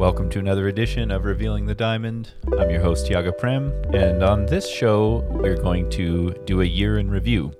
Welcome 0.00 0.30
to 0.30 0.38
another 0.38 0.68
edition 0.68 1.10
of 1.10 1.26
Revealing 1.26 1.66
the 1.66 1.74
Diamond. 1.74 2.30
I'm 2.58 2.70
your 2.70 2.80
host, 2.80 3.06
Tiago 3.06 3.32
Prem, 3.32 3.70
and 3.92 4.22
on 4.22 4.46
this 4.46 4.66
show, 4.66 5.18
we're 5.28 5.60
going 5.60 5.90
to 5.90 6.32
do 6.46 6.62
a 6.62 6.64
year 6.64 6.98
in 6.98 7.10
review. 7.10 7.52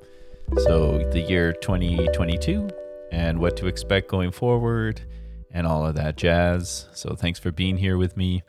So, 0.64 1.06
the 1.10 1.20
year 1.20 1.52
2022 1.52 2.70
and 3.12 3.40
what 3.40 3.58
to 3.58 3.66
expect 3.66 4.08
going 4.08 4.30
forward 4.30 5.02
and 5.50 5.66
all 5.66 5.84
of 5.84 5.96
that 5.96 6.16
jazz. 6.16 6.88
So, 6.94 7.14
thanks 7.14 7.38
for 7.38 7.52
being 7.52 7.76
here 7.76 7.98
with 7.98 8.16
me. 8.16 8.42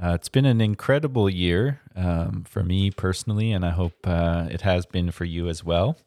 Uh, 0.00 0.10
it's 0.10 0.28
been 0.28 0.46
an 0.46 0.60
incredible 0.60 1.28
year 1.28 1.80
um, 1.96 2.44
for 2.48 2.62
me 2.62 2.92
personally, 2.92 3.50
and 3.50 3.66
I 3.66 3.70
hope 3.70 3.94
uh, 4.04 4.46
it 4.48 4.60
has 4.60 4.86
been 4.86 5.10
for 5.10 5.24
you 5.24 5.48
as 5.48 5.64
well. 5.64 5.98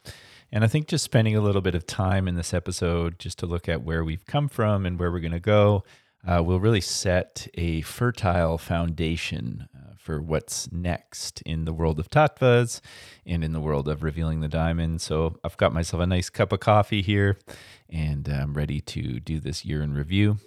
And 0.49 0.63
I 0.63 0.67
think 0.67 0.87
just 0.87 1.03
spending 1.03 1.35
a 1.35 1.41
little 1.41 1.61
bit 1.61 1.75
of 1.75 1.85
time 1.85 2.25
in 2.29 2.35
this 2.35 2.53
episode 2.53 3.19
just 3.19 3.37
to 3.39 3.45
look 3.45 3.67
at 3.67 3.81
where 3.81 4.05
we've 4.05 4.25
come 4.25 4.47
from 4.47 4.85
and 4.85 4.97
where 4.97 5.11
we're 5.11 5.19
going 5.19 5.33
to 5.33 5.41
go 5.41 5.83
uh, 6.25 6.41
will 6.43 6.59
really 6.59 6.81
set 6.81 7.47
a 7.55 7.81
fertile 7.81 8.57
foundation 8.57 9.67
uh, 9.75 9.93
for 9.97 10.21
what's 10.21 10.71
next 10.71 11.41
in 11.41 11.65
the 11.65 11.73
world 11.73 11.99
of 11.99 12.09
tattvas 12.09 12.81
and 13.25 13.43
in 13.43 13.51
the 13.51 13.59
world 13.59 13.87
of 13.87 14.03
revealing 14.03 14.39
the 14.39 14.47
diamond. 14.47 15.01
So 15.01 15.37
I've 15.43 15.57
got 15.57 15.73
myself 15.73 16.01
a 16.01 16.07
nice 16.07 16.29
cup 16.29 16.51
of 16.51 16.59
coffee 16.59 17.01
here 17.01 17.37
and 17.89 18.27
I'm 18.27 18.53
ready 18.53 18.81
to 18.81 19.19
do 19.19 19.39
this 19.39 19.65
year 19.65 19.81
in 19.81 19.93
review. 19.93 20.37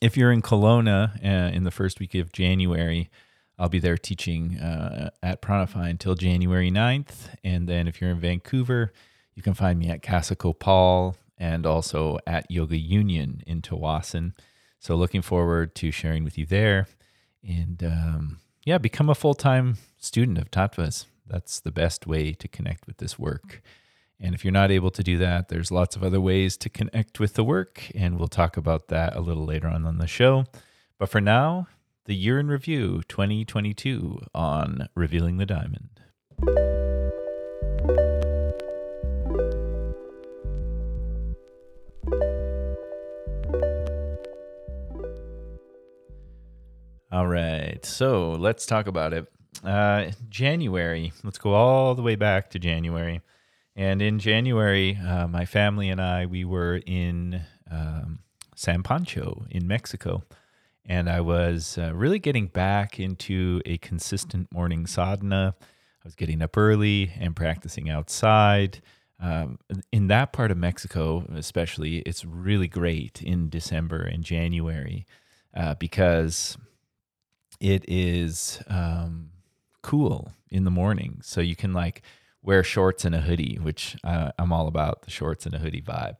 If 0.00 0.16
you're 0.16 0.32
in 0.32 0.42
Kelowna 0.42 1.24
uh, 1.24 1.52
in 1.52 1.64
the 1.64 1.70
first 1.70 1.98
week 1.98 2.14
of 2.14 2.32
January, 2.32 3.10
I'll 3.58 3.68
be 3.68 3.80
there 3.80 3.98
teaching 3.98 4.58
uh, 4.58 5.10
at 5.22 5.42
Pranafy 5.42 5.90
until 5.90 6.14
January 6.14 6.70
9th. 6.70 7.34
And 7.42 7.68
then 7.68 7.88
if 7.88 8.00
you're 8.00 8.10
in 8.10 8.20
Vancouver, 8.20 8.92
you 9.34 9.42
can 9.42 9.54
find 9.54 9.78
me 9.78 9.88
at 9.88 10.02
Casa 10.02 10.36
Kopal 10.36 11.16
and 11.36 11.66
also 11.66 12.18
at 12.26 12.48
Yoga 12.50 12.76
Union 12.76 13.42
in 13.46 13.62
Tsawwassen. 13.62 14.34
So 14.78 14.94
looking 14.94 15.22
forward 15.22 15.74
to 15.76 15.90
sharing 15.90 16.24
with 16.24 16.38
you 16.38 16.46
there. 16.46 16.86
And 17.46 17.82
um, 17.82 18.40
yeah, 18.64 18.78
become 18.78 19.08
a 19.08 19.14
full 19.14 19.34
time 19.34 19.78
student 19.98 20.38
of 20.38 20.50
Tattvas. 20.50 21.06
That's 21.26 21.60
the 21.60 21.70
best 21.70 22.06
way 22.06 22.32
to 22.32 22.48
connect 22.48 22.86
with 22.86 22.98
this 22.98 23.18
work. 23.18 23.62
And 24.20 24.34
if 24.34 24.44
you're 24.44 24.52
not 24.52 24.70
able 24.70 24.90
to 24.90 25.02
do 25.02 25.16
that, 25.18 25.48
there's 25.48 25.70
lots 25.70 25.94
of 25.94 26.02
other 26.02 26.20
ways 26.20 26.56
to 26.58 26.68
connect 26.68 27.20
with 27.20 27.34
the 27.34 27.44
work. 27.44 27.90
And 27.94 28.18
we'll 28.18 28.28
talk 28.28 28.56
about 28.56 28.88
that 28.88 29.14
a 29.14 29.20
little 29.20 29.44
later 29.44 29.68
on 29.68 29.86
on 29.86 29.98
the 29.98 30.06
show. 30.06 30.44
But 30.98 31.08
for 31.08 31.20
now, 31.20 31.68
the 32.06 32.16
year 32.16 32.40
in 32.40 32.48
review 32.48 33.02
2022 33.08 34.20
on 34.34 34.88
Revealing 34.94 35.36
the 35.36 35.46
Diamond. 35.46 36.67
All 47.10 47.26
right, 47.26 47.82
so 47.86 48.32
let's 48.32 48.66
talk 48.66 48.86
about 48.86 49.14
it. 49.14 49.32
Uh, 49.64 50.10
January, 50.28 51.10
let's 51.24 51.38
go 51.38 51.54
all 51.54 51.94
the 51.94 52.02
way 52.02 52.16
back 52.16 52.50
to 52.50 52.58
January. 52.58 53.22
And 53.74 54.02
in 54.02 54.18
January, 54.18 54.96
uh, 54.96 55.26
my 55.26 55.46
family 55.46 55.88
and 55.88 56.02
I, 56.02 56.26
we 56.26 56.44
were 56.44 56.82
in 56.84 57.40
um, 57.70 58.18
San 58.56 58.82
Pancho 58.82 59.46
in 59.50 59.66
Mexico. 59.66 60.22
And 60.84 61.08
I 61.08 61.22
was 61.22 61.78
uh, 61.78 61.94
really 61.94 62.18
getting 62.18 62.46
back 62.48 63.00
into 63.00 63.62
a 63.64 63.78
consistent 63.78 64.52
morning 64.52 64.86
sadhana. 64.86 65.54
I 65.58 66.04
was 66.04 66.14
getting 66.14 66.42
up 66.42 66.58
early 66.58 67.12
and 67.18 67.34
practicing 67.34 67.88
outside. 67.88 68.82
Um, 69.18 69.58
in 69.92 70.08
that 70.08 70.34
part 70.34 70.50
of 70.50 70.58
Mexico, 70.58 71.24
especially, 71.34 72.00
it's 72.00 72.22
really 72.22 72.68
great 72.68 73.22
in 73.22 73.48
December 73.48 74.02
and 74.02 74.22
January 74.22 75.06
uh, 75.56 75.74
because 75.76 76.58
it 77.60 77.84
is 77.88 78.62
um, 78.68 79.30
cool 79.82 80.32
in 80.50 80.64
the 80.64 80.70
morning. 80.70 81.20
So 81.22 81.40
you 81.40 81.56
can 81.56 81.72
like 81.72 82.02
wear 82.42 82.62
shorts 82.62 83.04
and 83.04 83.14
a 83.14 83.20
hoodie, 83.20 83.58
which 83.60 83.96
uh, 84.04 84.32
I'm 84.38 84.52
all 84.52 84.68
about 84.68 85.02
the 85.02 85.10
shorts 85.10 85.46
and 85.46 85.54
a 85.54 85.58
hoodie 85.58 85.82
vibe. 85.82 86.16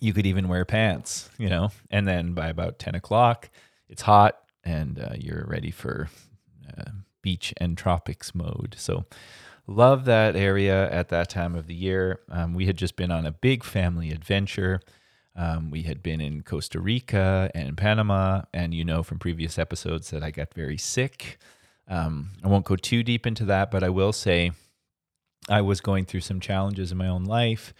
You 0.00 0.12
could 0.12 0.26
even 0.26 0.48
wear 0.48 0.64
pants, 0.64 1.28
you 1.38 1.48
know, 1.48 1.70
and 1.90 2.06
then 2.06 2.32
by 2.32 2.48
about 2.48 2.78
10 2.78 2.94
o'clock, 2.94 3.50
it's 3.88 4.02
hot 4.02 4.38
and 4.62 5.00
uh, 5.00 5.14
you're 5.18 5.44
ready 5.48 5.72
for 5.72 6.08
uh, 6.76 6.90
beach 7.20 7.52
and 7.56 7.76
tropics 7.76 8.34
mode. 8.34 8.76
So, 8.78 9.06
love 9.66 10.06
that 10.06 10.34
area 10.34 10.90
at 10.90 11.08
that 11.10 11.28
time 11.28 11.54
of 11.54 11.66
the 11.66 11.74
year. 11.74 12.20
Um, 12.30 12.54
we 12.54 12.66
had 12.66 12.76
just 12.76 12.96
been 12.96 13.10
on 13.10 13.26
a 13.26 13.32
big 13.32 13.62
family 13.62 14.10
adventure. 14.10 14.80
Um, 15.38 15.70
we 15.70 15.82
had 15.82 16.02
been 16.02 16.20
in 16.20 16.42
Costa 16.42 16.80
Rica 16.80 17.48
and 17.54 17.76
Panama, 17.76 18.42
and 18.52 18.74
you 18.74 18.84
know 18.84 19.04
from 19.04 19.20
previous 19.20 19.56
episodes 19.56 20.10
that 20.10 20.24
I 20.24 20.32
got 20.32 20.52
very 20.52 20.76
sick. 20.76 21.38
Um, 21.86 22.30
I 22.42 22.48
won't 22.48 22.64
go 22.64 22.74
too 22.74 23.04
deep 23.04 23.24
into 23.24 23.44
that, 23.44 23.70
but 23.70 23.84
I 23.84 23.88
will 23.88 24.12
say 24.12 24.50
I 25.48 25.60
was 25.60 25.80
going 25.80 26.06
through 26.06 26.22
some 26.22 26.40
challenges 26.40 26.90
in 26.90 26.98
my 26.98 27.06
own 27.06 27.24
life 27.24 27.72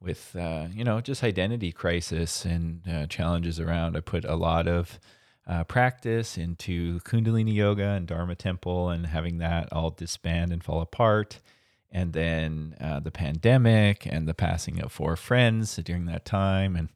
with, 0.00 0.34
uh, 0.34 0.66
you 0.74 0.82
know, 0.82 1.00
just 1.00 1.22
identity 1.22 1.70
crisis 1.70 2.44
and 2.44 2.82
uh, 2.86 3.06
challenges 3.06 3.60
around. 3.60 3.96
I 3.96 4.00
put 4.00 4.24
a 4.24 4.34
lot 4.34 4.66
of 4.66 4.98
uh, 5.46 5.62
practice 5.64 6.36
into 6.36 6.98
Kundalini 7.00 7.54
Yoga 7.54 7.90
and 7.90 8.08
Dharma 8.08 8.34
Temple 8.34 8.90
and 8.90 9.06
having 9.06 9.38
that 9.38 9.72
all 9.72 9.90
disband 9.90 10.52
and 10.52 10.64
fall 10.64 10.80
apart 10.80 11.38
and 11.94 12.12
then 12.12 12.74
uh, 12.80 12.98
the 12.98 13.12
pandemic 13.12 14.04
and 14.04 14.26
the 14.26 14.34
passing 14.34 14.82
of 14.82 14.90
four 14.90 15.16
friends 15.16 15.76
during 15.76 16.06
that 16.06 16.24
time 16.24 16.74
and 16.74 16.88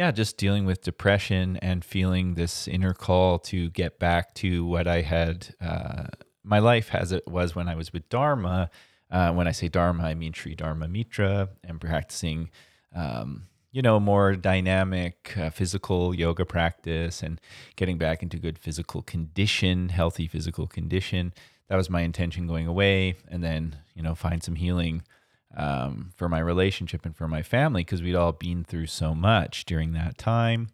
yeah, 0.00 0.10
just 0.10 0.38
dealing 0.38 0.64
with 0.64 0.80
depression 0.80 1.58
and 1.58 1.84
feeling 1.84 2.32
this 2.32 2.66
inner 2.66 2.94
call 2.94 3.38
to 3.38 3.68
get 3.68 3.98
back 3.98 4.32
to 4.32 4.64
what 4.64 4.88
I 4.88 5.02
had 5.02 5.54
uh, 5.60 6.04
my 6.42 6.58
life 6.58 6.94
as 6.94 7.12
it 7.12 7.28
was 7.28 7.54
when 7.54 7.68
I 7.68 7.74
was 7.74 7.92
with 7.92 8.08
Dharma. 8.08 8.70
Uh, 9.10 9.30
when 9.32 9.46
I 9.46 9.52
say 9.52 9.68
Dharma, 9.68 10.04
I 10.04 10.14
mean 10.14 10.32
Sri 10.32 10.54
Dharma 10.54 10.88
Mitra 10.88 11.50
and 11.62 11.78
practicing, 11.78 12.48
um, 12.96 13.48
you 13.72 13.82
know, 13.82 14.00
more 14.00 14.36
dynamic 14.36 15.36
uh, 15.36 15.50
physical 15.50 16.14
yoga 16.14 16.46
practice 16.46 17.22
and 17.22 17.38
getting 17.76 17.98
back 17.98 18.22
into 18.22 18.38
good 18.38 18.58
physical 18.58 19.02
condition, 19.02 19.90
healthy 19.90 20.26
physical 20.26 20.66
condition. 20.66 21.34
That 21.68 21.76
was 21.76 21.90
my 21.90 22.00
intention 22.00 22.46
going 22.46 22.66
away, 22.66 23.16
and 23.28 23.44
then 23.44 23.76
you 23.94 24.02
know 24.02 24.14
find 24.14 24.42
some 24.42 24.54
healing 24.54 25.02
um, 25.56 26.12
for 26.16 26.28
my 26.28 26.38
relationship 26.38 27.04
and 27.04 27.16
for 27.16 27.28
my 27.28 27.42
family 27.42 27.82
because 27.82 28.02
we'd 28.02 28.14
all 28.14 28.32
been 28.32 28.64
through 28.64 28.86
so 28.86 29.14
much 29.14 29.64
during 29.64 29.92
that 29.92 30.18
time. 30.18 30.68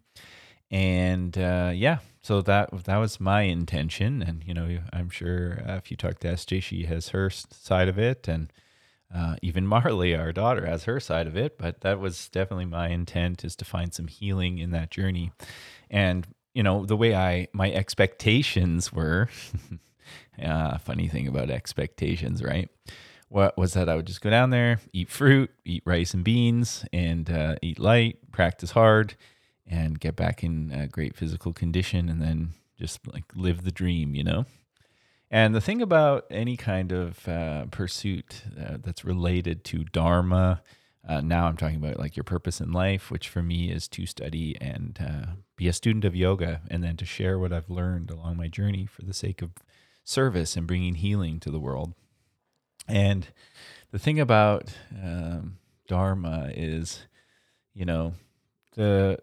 And 0.69 1.37
uh, 1.37 1.71
yeah, 1.73 1.99
so 2.21 2.41
that 2.41 2.85
that 2.85 2.97
was 2.97 3.19
my 3.19 3.43
intention. 3.43 4.21
And 4.21 4.43
you 4.45 4.53
know, 4.53 4.79
I'm 4.91 5.09
sure 5.09 5.61
if 5.65 5.89
you 5.89 5.97
talk 5.97 6.19
to 6.19 6.27
SJ, 6.27 6.61
she 6.61 6.83
has 6.83 7.09
her 7.09 7.29
side 7.29 7.87
of 7.87 7.97
it, 7.97 8.27
and 8.27 8.51
uh, 9.13 9.37
even 9.41 9.65
Marley, 9.65 10.13
our 10.13 10.33
daughter, 10.33 10.65
has 10.65 10.83
her 10.83 10.99
side 10.99 11.27
of 11.27 11.37
it. 11.37 11.57
But 11.57 11.81
that 11.81 11.99
was 11.99 12.27
definitely 12.29 12.65
my 12.65 12.89
intent 12.89 13.45
is 13.45 13.55
to 13.57 13.65
find 13.65 13.93
some 13.93 14.07
healing 14.07 14.57
in 14.57 14.71
that 14.71 14.91
journey. 14.91 15.31
And 15.89 16.27
you 16.53 16.63
know, 16.63 16.85
the 16.85 16.97
way 16.97 17.15
I 17.15 17.47
my 17.53 17.71
expectations 17.71 18.91
were. 18.91 19.29
uh, 20.43 20.77
funny 20.77 21.07
thing 21.07 21.27
about 21.27 21.49
expectations, 21.49 22.43
right? 22.43 22.69
What 23.29 23.57
was 23.57 23.73
that 23.73 23.89
I 23.89 23.95
would 23.95 24.07
just 24.07 24.21
go 24.21 24.29
down 24.29 24.51
there, 24.51 24.79
eat 24.93 25.09
fruit, 25.09 25.51
eat 25.65 25.83
rice 25.85 26.13
and 26.13 26.23
beans, 26.23 26.85
and 26.93 27.29
uh, 27.29 27.55
eat 27.61 27.79
light, 27.79 28.31
practice 28.31 28.71
hard, 28.71 29.15
and 29.65 29.99
get 29.99 30.15
back 30.15 30.43
in 30.43 30.71
a 30.71 30.87
great 30.87 31.15
physical 31.15 31.51
condition, 31.51 32.07
and 32.09 32.21
then 32.21 32.51
just 32.79 32.99
like 33.11 33.25
live 33.35 33.63
the 33.63 33.71
dream, 33.71 34.15
you 34.15 34.23
know. 34.23 34.45
And 35.29 35.53
the 35.53 35.61
thing 35.61 35.81
about 35.81 36.25
any 36.31 36.55
kind 36.55 36.93
of 36.93 37.27
uh, 37.27 37.65
pursuit 37.65 38.43
uh, 38.57 38.77
that's 38.81 39.03
related 39.03 39.65
to 39.65 39.83
dharma, 39.83 40.61
uh, 41.05 41.19
now 41.19 41.47
I'm 41.47 41.57
talking 41.57 41.75
about 41.75 41.99
like 41.99 42.15
your 42.15 42.23
purpose 42.23 42.61
in 42.61 42.71
life, 42.71 43.11
which 43.11 43.27
for 43.27 43.43
me 43.43 43.69
is 43.69 43.89
to 43.89 44.05
study 44.05 44.55
and 44.61 44.97
uh, 45.01 45.31
be 45.57 45.67
a 45.67 45.73
student 45.73 46.05
of 46.05 46.15
yoga, 46.15 46.61
and 46.69 46.81
then 46.81 46.95
to 46.97 47.05
share 47.05 47.37
what 47.37 47.51
I've 47.51 47.69
learned 47.69 48.09
along 48.09 48.37
my 48.37 48.47
journey 48.47 48.85
for 48.85 49.03
the 49.03 49.13
sake 49.13 49.41
of 49.41 49.51
service 50.05 50.55
and 50.55 50.65
bringing 50.65 50.95
healing 50.95 51.41
to 51.41 51.51
the 51.51 51.59
world. 51.59 51.93
And 52.87 53.27
the 53.91 53.99
thing 53.99 54.19
about 54.19 54.73
um, 55.03 55.57
Dharma 55.87 56.51
is, 56.53 57.01
you 57.73 57.85
know, 57.85 58.13
the 58.75 59.19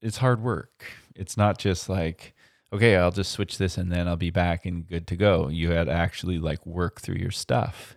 it's 0.00 0.18
hard 0.18 0.42
work. 0.42 0.84
It's 1.14 1.36
not 1.36 1.58
just 1.58 1.88
like, 1.88 2.34
okay, 2.72 2.96
I'll 2.96 3.10
just 3.10 3.32
switch 3.32 3.58
this 3.58 3.76
and 3.76 3.90
then 3.90 4.06
I'll 4.06 4.16
be 4.16 4.30
back 4.30 4.66
and 4.66 4.86
good 4.86 5.06
to 5.08 5.16
go. 5.16 5.48
You 5.48 5.70
had 5.70 5.84
to 5.84 5.92
actually 5.92 6.38
like 6.38 6.64
work 6.64 7.00
through 7.00 7.16
your 7.16 7.30
stuff. 7.30 7.96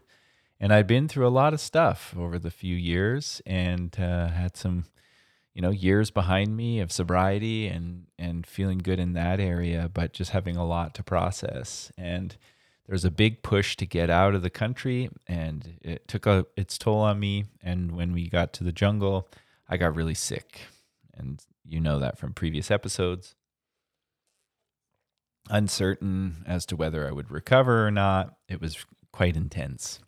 And 0.59 0.73
I'd 0.73 0.87
been 0.87 1.07
through 1.07 1.27
a 1.27 1.29
lot 1.29 1.53
of 1.53 1.59
stuff 1.59 2.15
over 2.17 2.37
the 2.37 2.51
few 2.51 2.75
years 2.75 3.41
and 3.45 3.95
uh, 3.99 4.27
had 4.29 4.55
some, 4.55 4.85
you 5.53 5.61
know, 5.61 5.71
years 5.71 6.11
behind 6.11 6.55
me 6.55 6.79
of 6.79 6.91
sobriety 6.91 7.67
and 7.67 8.05
and 8.17 8.45
feeling 8.45 8.77
good 8.77 8.99
in 8.99 9.13
that 9.13 9.39
area, 9.39 9.89
but 9.91 10.13
just 10.13 10.31
having 10.31 10.55
a 10.55 10.65
lot 10.65 10.93
to 10.95 11.03
process. 11.03 11.91
And 11.97 12.37
there 12.91 12.95
was 12.95 13.05
a 13.05 13.09
big 13.11 13.41
push 13.41 13.77
to 13.77 13.85
get 13.85 14.09
out 14.09 14.35
of 14.35 14.41
the 14.41 14.49
country 14.49 15.09
and 15.25 15.79
it 15.81 16.05
took 16.09 16.25
a, 16.25 16.45
its 16.57 16.77
toll 16.77 16.99
on 16.99 17.17
me 17.17 17.45
and 17.63 17.93
when 17.93 18.11
we 18.11 18.27
got 18.27 18.51
to 18.51 18.65
the 18.65 18.73
jungle 18.73 19.29
i 19.69 19.77
got 19.77 19.95
really 19.95 20.13
sick 20.13 20.67
and 21.13 21.41
you 21.65 21.79
know 21.79 21.99
that 21.99 22.17
from 22.17 22.33
previous 22.33 22.71
episodes. 22.71 23.35
Uncertain 25.49 26.43
as 26.45 26.65
to 26.67 26.75
whether 26.75 27.07
I 27.07 27.11
would 27.11 27.31
recover 27.31 27.87
or 27.87 27.91
not. 27.91 28.35
It 28.47 28.61
was 28.61 28.85
quite 29.11 29.35
intense. 29.35 29.99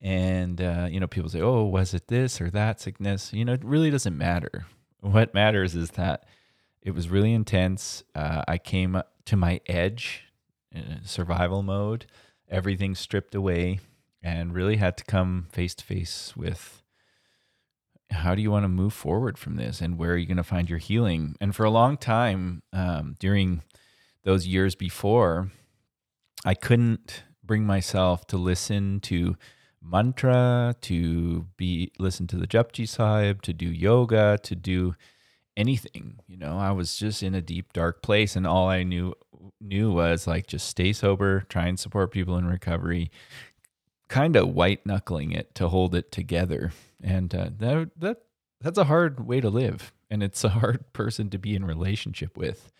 And, 0.00 0.60
uh, 0.60 0.88
you 0.90 0.98
know, 0.98 1.06
people 1.06 1.30
say, 1.30 1.40
oh, 1.40 1.64
was 1.64 1.92
it 1.92 2.08
this 2.08 2.40
or 2.40 2.50
that 2.50 2.80
sickness? 2.80 3.32
You 3.32 3.44
know, 3.44 3.52
it 3.52 3.64
really 3.64 3.90
doesn't 3.90 4.16
matter. 4.16 4.66
What 5.00 5.34
matters 5.34 5.74
is 5.74 5.92
that 5.92 6.24
it 6.82 6.92
was 6.92 7.08
really 7.08 7.32
intense. 7.32 8.02
Uh, 8.14 8.42
I 8.48 8.58
came 8.58 9.02
to 9.26 9.36
my 9.36 9.60
edge 9.66 10.24
survival 11.04 11.62
mode, 11.62 12.06
everything 12.48 12.94
stripped 12.94 13.34
away, 13.34 13.80
and 14.22 14.54
really 14.54 14.76
had 14.76 14.96
to 14.98 15.04
come 15.04 15.46
face 15.50 15.74
to 15.74 15.84
face 15.84 16.34
with 16.36 16.82
how 18.10 18.34
do 18.34 18.42
you 18.42 18.50
want 18.50 18.64
to 18.64 18.68
move 18.68 18.92
forward 18.92 19.38
from 19.38 19.56
this 19.56 19.80
and 19.80 19.96
where 19.96 20.12
are 20.12 20.16
you 20.16 20.26
going 20.26 20.36
to 20.36 20.42
find 20.42 20.68
your 20.68 20.78
healing? 20.78 21.36
And 21.40 21.54
for 21.54 21.64
a 21.64 21.70
long 21.70 21.96
time, 21.96 22.62
um, 22.72 23.14
during 23.18 23.62
those 24.24 24.46
years 24.46 24.74
before, 24.74 25.50
I 26.44 26.54
couldn't 26.54 27.22
bring 27.44 27.64
myself 27.64 28.26
to 28.28 28.36
listen 28.36 29.00
to 29.00 29.36
mantra, 29.82 30.74
to 30.82 31.46
be 31.56 31.92
listen 31.98 32.26
to 32.28 32.36
the 32.36 32.46
Japji 32.46 32.88
Sahib, 32.88 33.42
to 33.42 33.52
do 33.52 33.66
yoga, 33.66 34.38
to 34.42 34.54
do 34.54 34.94
anything. 35.56 36.20
You 36.26 36.36
know, 36.36 36.58
I 36.58 36.72
was 36.72 36.96
just 36.96 37.22
in 37.22 37.34
a 37.34 37.42
deep 37.42 37.72
dark 37.72 38.02
place, 38.02 38.36
and 38.36 38.46
all 38.46 38.68
I 38.68 38.82
knew 38.82 39.14
knew 39.60 39.92
was 39.92 40.26
like 40.26 40.46
just 40.46 40.68
stay 40.68 40.92
sober, 40.92 41.40
try 41.48 41.66
and 41.66 41.78
support 41.78 42.12
people 42.12 42.36
in 42.36 42.46
recovery, 42.46 43.10
kind 44.08 44.36
of 44.36 44.54
white 44.54 44.84
knuckling 44.86 45.32
it 45.32 45.54
to 45.56 45.68
hold 45.68 45.94
it 45.94 46.12
together, 46.12 46.72
and 47.02 47.34
uh, 47.34 47.50
that 47.58 47.90
that 47.98 48.22
that's 48.60 48.78
a 48.78 48.84
hard 48.84 49.26
way 49.26 49.40
to 49.40 49.50
live, 49.50 49.92
and 50.10 50.22
it's 50.22 50.44
a 50.44 50.50
hard 50.50 50.84
person 50.92 51.30
to 51.30 51.38
be 51.38 51.54
in 51.54 51.64
relationship 51.64 52.36
with, 52.36 52.70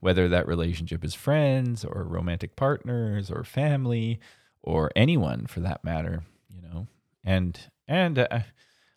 whether 0.00 0.28
that 0.28 0.48
relationship 0.48 1.04
is 1.04 1.14
friends 1.14 1.84
or 1.84 2.04
romantic 2.04 2.56
partners 2.56 3.30
or 3.30 3.44
family 3.44 4.20
or 4.62 4.90
anyone 4.96 5.46
for 5.46 5.60
that 5.60 5.84
matter. 5.84 6.22
You 6.48 6.62
know, 6.62 6.86
and 7.24 7.58
and. 7.88 8.18
Uh, 8.18 8.40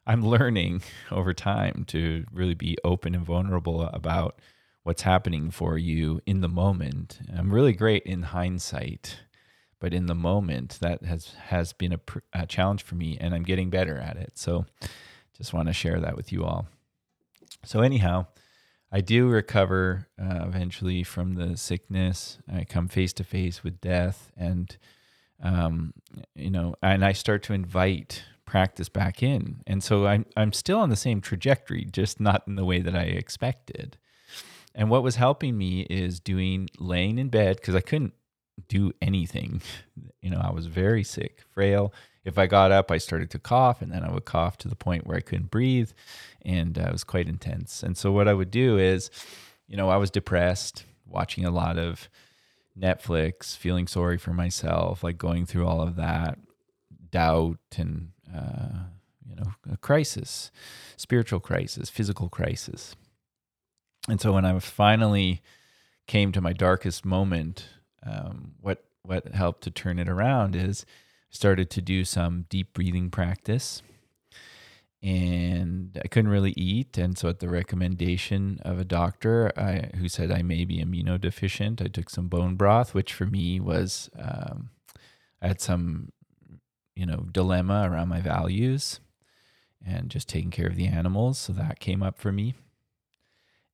I'm 0.08 0.24
learning 0.26 0.84
over 1.12 1.34
time 1.34 1.84
to 1.88 2.26
really 2.32 2.54
be 2.54 2.78
open 2.84 3.16
and 3.16 3.26
vulnerable 3.26 3.82
about 3.82 4.40
what's 4.86 5.02
happening 5.02 5.50
for 5.50 5.80
you 5.80 6.22
in 6.28 6.42
the 6.42 6.48
moment. 6.48 7.20
I'm 7.36 7.52
really 7.52 7.74
great 7.74 8.04
in 8.04 8.22
hindsight, 8.22 9.18
but 9.80 9.96
in 9.96 10.06
the 10.06 10.14
moment, 10.14 10.78
that 10.80 11.04
has 11.04 11.34
has 11.48 11.74
been 11.74 11.94
a, 11.94 12.00
a 12.34 12.46
challenge 12.46 12.84
for 12.84 12.94
me, 12.94 13.18
and 13.20 13.34
I'm 13.34 13.42
getting 13.42 13.72
better 13.72 13.98
at 13.98 14.16
it. 14.16 14.34
So, 14.36 14.68
just 15.36 15.54
want 15.54 15.70
to 15.70 15.74
share 15.74 16.00
that 16.00 16.16
with 16.16 16.32
you 16.32 16.46
all. 16.46 16.68
So, 17.64 17.82
anyhow, 17.82 18.28
I 18.92 19.02
do 19.02 19.28
recover 19.28 20.08
uh, 20.22 20.46
eventually 20.46 21.02
from 21.02 21.34
the 21.34 21.58
sickness. 21.58 22.38
I 22.48 22.64
come 22.64 22.88
face 22.88 23.12
to 23.14 23.24
face 23.24 23.64
with 23.64 23.82
death, 23.82 24.32
and 24.38 24.78
um, 25.42 25.96
you 26.36 26.52
know, 26.52 26.76
and 26.84 27.04
I 27.04 27.14
start 27.14 27.42
to 27.44 27.54
invite 27.54 28.24
practice 28.46 28.88
back 28.88 29.24
in. 29.24 29.64
And 29.66 29.84
so 29.84 30.06
I'm 30.06 30.28
I'm 30.38 30.54
still 30.54 30.78
on 30.78 30.90
the 30.90 30.96
same 30.96 31.22
trajectory, 31.22 31.86
just 31.86 32.20
not 32.20 32.44
in 32.46 32.54
the 32.54 32.66
way 32.66 32.82
that 32.82 32.96
I 32.96 33.06
expected. 33.06 33.98
And 34.76 34.90
what 34.90 35.04
was 35.04 35.16
helping 35.16 35.58
me 35.58 35.82
is 35.90 36.20
doing 36.20 36.70
laying 36.78 37.18
in 37.18 37.30
bed 37.30 37.56
because 37.56 37.76
I 37.76 37.82
couldn't 37.82 38.14
do 38.68 38.92
anything. 39.02 39.62
You 40.22 40.32
know, 40.32 40.42
I 40.44 40.50
was 40.50 40.66
very 40.66 41.04
sick, 41.04 41.44
frail. 41.54 41.94
If 42.24 42.40
I 42.40 42.48
got 42.48 42.72
up, 42.72 42.90
I 42.90 42.98
started 42.98 43.30
to 43.30 43.38
cough, 43.38 43.84
and 43.84 43.92
then 43.92 44.04
I 44.04 44.12
would 44.12 44.26
cough 44.26 44.58
to 44.58 44.68
the 44.68 44.76
point 44.76 45.06
where 45.06 45.16
I 45.16 45.22
couldn't 45.22 45.52
breathe, 45.52 45.92
and 46.42 46.80
uh, 46.80 46.86
it 46.88 46.92
was 46.92 47.04
quite 47.04 47.28
intense. 47.28 47.84
And 47.84 47.96
so, 47.96 48.12
what 48.12 48.28
I 48.28 48.34
would 48.34 48.50
do 48.50 48.80
is, 48.80 49.12
you 49.68 49.78
know, 49.78 49.90
I 49.90 49.98
was 49.98 50.10
depressed, 50.10 50.84
watching 51.06 51.46
a 51.46 51.52
lot 51.52 51.78
of 51.78 52.10
Netflix, 52.76 53.56
feeling 53.56 53.86
sorry 53.86 54.18
for 54.18 54.34
myself, 54.34 55.04
like 55.04 55.20
going 55.20 55.46
through 55.46 55.68
all 55.68 55.80
of 55.80 55.96
that 55.98 56.40
doubt 57.12 57.60
and 57.78 58.14
uh, 58.36 58.86
you 59.30 59.36
know, 59.36 59.52
a 59.72 59.78
crisis, 59.78 60.50
spiritual 60.98 61.40
crisis, 61.40 61.92
physical 61.92 62.30
crisis. 62.30 62.96
And 64.08 64.22
so 64.22 64.34
when 64.34 64.46
I 64.46 64.58
finally 64.60 65.42
came 66.08 66.32
to 66.32 66.42
my 66.42 66.54
darkest 66.54 67.06
moment, 67.06 67.68
um, 68.06 68.54
what 68.62 68.84
what 69.04 69.28
helped 69.30 69.64
to 69.64 69.72
turn 69.72 70.00
it 70.00 70.10
around 70.10 70.56
is 70.56 70.86
I 71.32 71.36
started 71.36 71.70
to 71.72 71.82
do 71.82 72.06
some 72.06 72.46
deep 72.50 72.74
breathing 72.74 73.12
practice. 73.12 73.82
And 75.04 76.00
I 76.04 76.08
couldn't 76.08 76.32
really 76.32 76.54
eat, 76.58 76.98
and 76.98 77.16
so 77.16 77.30
at 77.30 77.40
the 77.40 77.50
recommendation 77.50 78.60
of 78.66 78.80
a 78.80 78.84
doctor 78.84 79.52
I, 79.56 79.92
who 79.98 80.10
said 80.10 80.32
I 80.32 80.42
may 80.42 80.66
be 80.66 80.84
immunodeficient, 80.84 81.80
I 81.80 81.90
took 81.90 82.10
some 82.10 82.28
bone 82.28 82.56
broth, 82.56 82.96
which 82.96 83.14
for 83.14 83.28
me 83.28 83.60
was 83.60 84.10
um, 84.18 84.70
I 85.42 85.48
had 85.50 85.62
some 85.62 86.10
you 86.96 87.06
know 87.06 87.28
dilemma 87.32 87.88
around 87.92 88.08
my 88.08 88.22
values 88.22 89.00
and 89.86 90.10
just 90.10 90.28
taking 90.28 90.50
care 90.50 90.68
of 90.68 90.76
the 90.76 90.88
animals. 90.88 91.38
So 91.38 91.54
that 91.54 91.80
came 91.80 92.02
up 92.02 92.18
for 92.18 92.32
me 92.32 92.56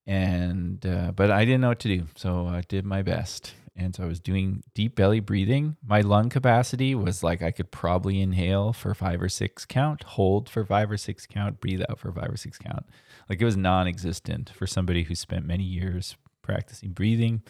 and 0.08 0.86
uh, 0.86 1.12
but 1.16 1.32
i 1.32 1.46
didn't 1.46 1.62
know 1.62 1.70
what 1.70 1.80
to 1.80 1.98
do. 1.98 2.08
So 2.16 2.48
i 2.48 2.62
did 2.68 2.86
my 2.86 3.02
best. 3.02 3.54
And 3.76 3.96
so 3.96 4.04
i 4.04 4.08
was 4.08 4.20
doing 4.20 4.64
deep 4.74 4.96
belly 4.96 5.20
breathing. 5.20 5.78
My 5.86 6.02
lung 6.02 6.30
capacity 6.30 6.96
was 6.96 7.24
like 7.24 7.42
i 7.42 7.52
could 7.52 7.72
probably 7.72 8.22
inhale 8.22 8.74
for 8.74 8.94
five 8.94 9.22
or 9.22 9.30
six 9.30 9.66
count 9.66 10.04
hold 10.04 10.50
for 10.50 10.66
five 10.66 10.92
or 10.92 10.98
six 10.98 11.26
count 11.26 11.60
breathe 11.60 11.82
out 11.90 12.00
for 12.00 12.12
five 12.12 12.32
or 12.32 12.38
six 12.38 12.58
count. 12.58 12.86
Like 13.30 13.42
it 13.42 13.46
was 13.46 13.58
non-existent 13.58 14.52
for 14.56 14.68
somebody 14.68 15.04
who 15.04 15.16
spent 15.16 15.46
many 15.46 15.64
years 15.64 16.18
practicing 16.42 16.92
breathing. 16.92 17.44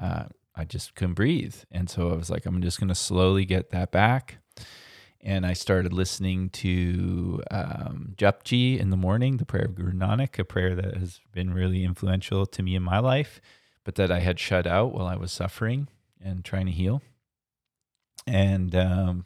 Uh, 0.00 0.24
i 0.54 0.64
just 0.64 0.94
couldn't 0.94 1.14
breathe. 1.14 1.56
And 1.70 1.88
so 1.90 2.10
i 2.10 2.14
was 2.14 2.30
like 2.30 2.46
i'm 2.46 2.60
just 2.62 2.78
going 2.78 2.88
to 2.88 2.94
slowly 2.94 3.44
get 3.44 3.70
that 3.70 3.90
back 3.90 4.38
and 5.22 5.44
I 5.44 5.52
started 5.52 5.92
listening 5.92 6.50
to 6.50 7.42
um, 7.50 8.14
Japji 8.16 8.78
in 8.78 8.90
the 8.90 8.96
morning, 8.96 9.38
the 9.38 9.44
prayer 9.44 9.64
of 9.64 9.74
Guru 9.74 9.92
Nanak, 9.92 10.38
a 10.38 10.44
prayer 10.44 10.74
that 10.74 10.96
has 10.96 11.20
been 11.32 11.52
really 11.52 11.84
influential 11.84 12.46
to 12.46 12.62
me 12.62 12.76
in 12.76 12.82
my 12.82 12.98
life, 12.98 13.40
but 13.84 13.96
that 13.96 14.12
I 14.12 14.20
had 14.20 14.38
shut 14.38 14.66
out 14.66 14.92
while 14.92 15.06
I 15.06 15.16
was 15.16 15.32
suffering 15.32 15.88
and 16.22 16.44
trying 16.44 16.66
to 16.66 16.72
heal. 16.72 17.02
And 18.26 18.74
um, 18.76 19.24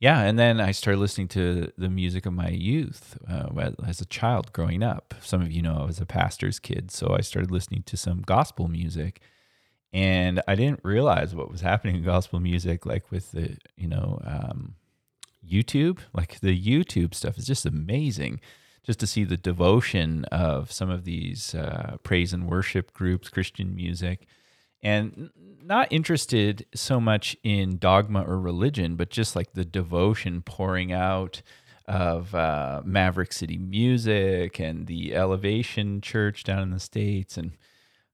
yeah, 0.00 0.22
and 0.22 0.36
then 0.36 0.60
I 0.60 0.72
started 0.72 0.98
listening 0.98 1.28
to 1.28 1.70
the 1.78 1.88
music 1.88 2.26
of 2.26 2.32
my 2.32 2.48
youth 2.48 3.16
uh, 3.30 3.50
as 3.86 4.00
a 4.00 4.06
child 4.06 4.52
growing 4.52 4.82
up. 4.82 5.14
Some 5.22 5.42
of 5.42 5.52
you 5.52 5.62
know 5.62 5.76
I 5.80 5.84
was 5.84 6.00
a 6.00 6.06
pastor's 6.06 6.58
kid, 6.58 6.90
so 6.90 7.14
I 7.16 7.20
started 7.20 7.52
listening 7.52 7.84
to 7.84 7.96
some 7.96 8.22
gospel 8.22 8.66
music 8.66 9.20
and 9.92 10.42
I 10.48 10.54
didn't 10.54 10.80
realize 10.82 11.34
what 11.34 11.50
was 11.50 11.60
happening 11.60 11.96
in 11.96 12.04
gospel 12.04 12.40
music, 12.40 12.86
like 12.86 13.10
with 13.10 13.32
the 13.32 13.58
you 13.76 13.88
know 13.88 14.20
um, 14.24 14.74
YouTube. 15.46 15.98
Like 16.14 16.40
the 16.40 16.58
YouTube 16.58 17.14
stuff 17.14 17.36
is 17.36 17.46
just 17.46 17.66
amazing, 17.66 18.40
just 18.82 19.00
to 19.00 19.06
see 19.06 19.24
the 19.24 19.36
devotion 19.36 20.24
of 20.26 20.72
some 20.72 20.90
of 20.90 21.04
these 21.04 21.54
uh, 21.54 21.96
praise 22.02 22.32
and 22.32 22.48
worship 22.48 22.94
groups, 22.94 23.28
Christian 23.28 23.74
music, 23.74 24.26
and 24.82 25.30
not 25.62 25.92
interested 25.92 26.66
so 26.74 26.98
much 26.98 27.36
in 27.42 27.76
dogma 27.78 28.22
or 28.22 28.40
religion, 28.40 28.96
but 28.96 29.10
just 29.10 29.36
like 29.36 29.52
the 29.52 29.64
devotion 29.64 30.42
pouring 30.42 30.90
out 30.90 31.42
of 31.86 32.34
uh, 32.34 32.80
Maverick 32.84 33.32
City 33.32 33.58
Music 33.58 34.58
and 34.58 34.86
the 34.86 35.14
Elevation 35.14 36.00
Church 36.00 36.44
down 36.44 36.62
in 36.62 36.70
the 36.70 36.80
states, 36.80 37.36
and 37.36 37.52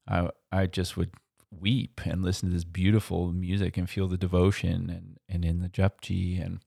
I 0.08 0.30
I 0.50 0.66
just 0.66 0.96
would 0.96 1.12
weep 1.50 2.00
and 2.04 2.22
listen 2.22 2.48
to 2.48 2.54
this 2.54 2.64
beautiful 2.64 3.32
music 3.32 3.76
and 3.76 3.88
feel 3.88 4.06
the 4.06 4.18
devotion 4.18 4.90
and 4.90 5.18
and 5.28 5.44
in 5.44 5.60
the 5.60 5.68
japji 5.68 6.44
and 6.44 6.60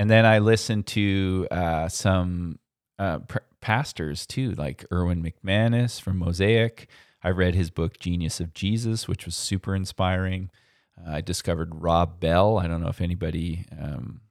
and 0.00 0.08
then 0.08 0.24
I 0.24 0.38
listened 0.38 0.86
to 0.88 1.46
uh, 1.50 1.88
some 1.88 2.58
uh, 2.98 3.18
pr- 3.18 3.38
pastors 3.60 4.26
too, 4.26 4.52
like 4.52 4.82
Erwin 4.90 5.22
McManus 5.22 6.00
from 6.00 6.16
Mosaic. 6.16 6.88
I 7.22 7.28
read 7.28 7.54
his 7.54 7.68
book 7.68 7.98
Genius 7.98 8.40
of 8.40 8.54
Jesus, 8.54 9.06
which 9.06 9.26
was 9.26 9.36
super 9.36 9.74
inspiring. 9.74 10.50
Uh, 10.98 11.16
I 11.16 11.20
discovered 11.20 11.82
Rob 11.82 12.18
Bell. 12.18 12.58
I 12.58 12.66
don't 12.66 12.80
know 12.80 12.88
if 12.88 13.02
anybody 13.02 13.66
um, 13.78 14.22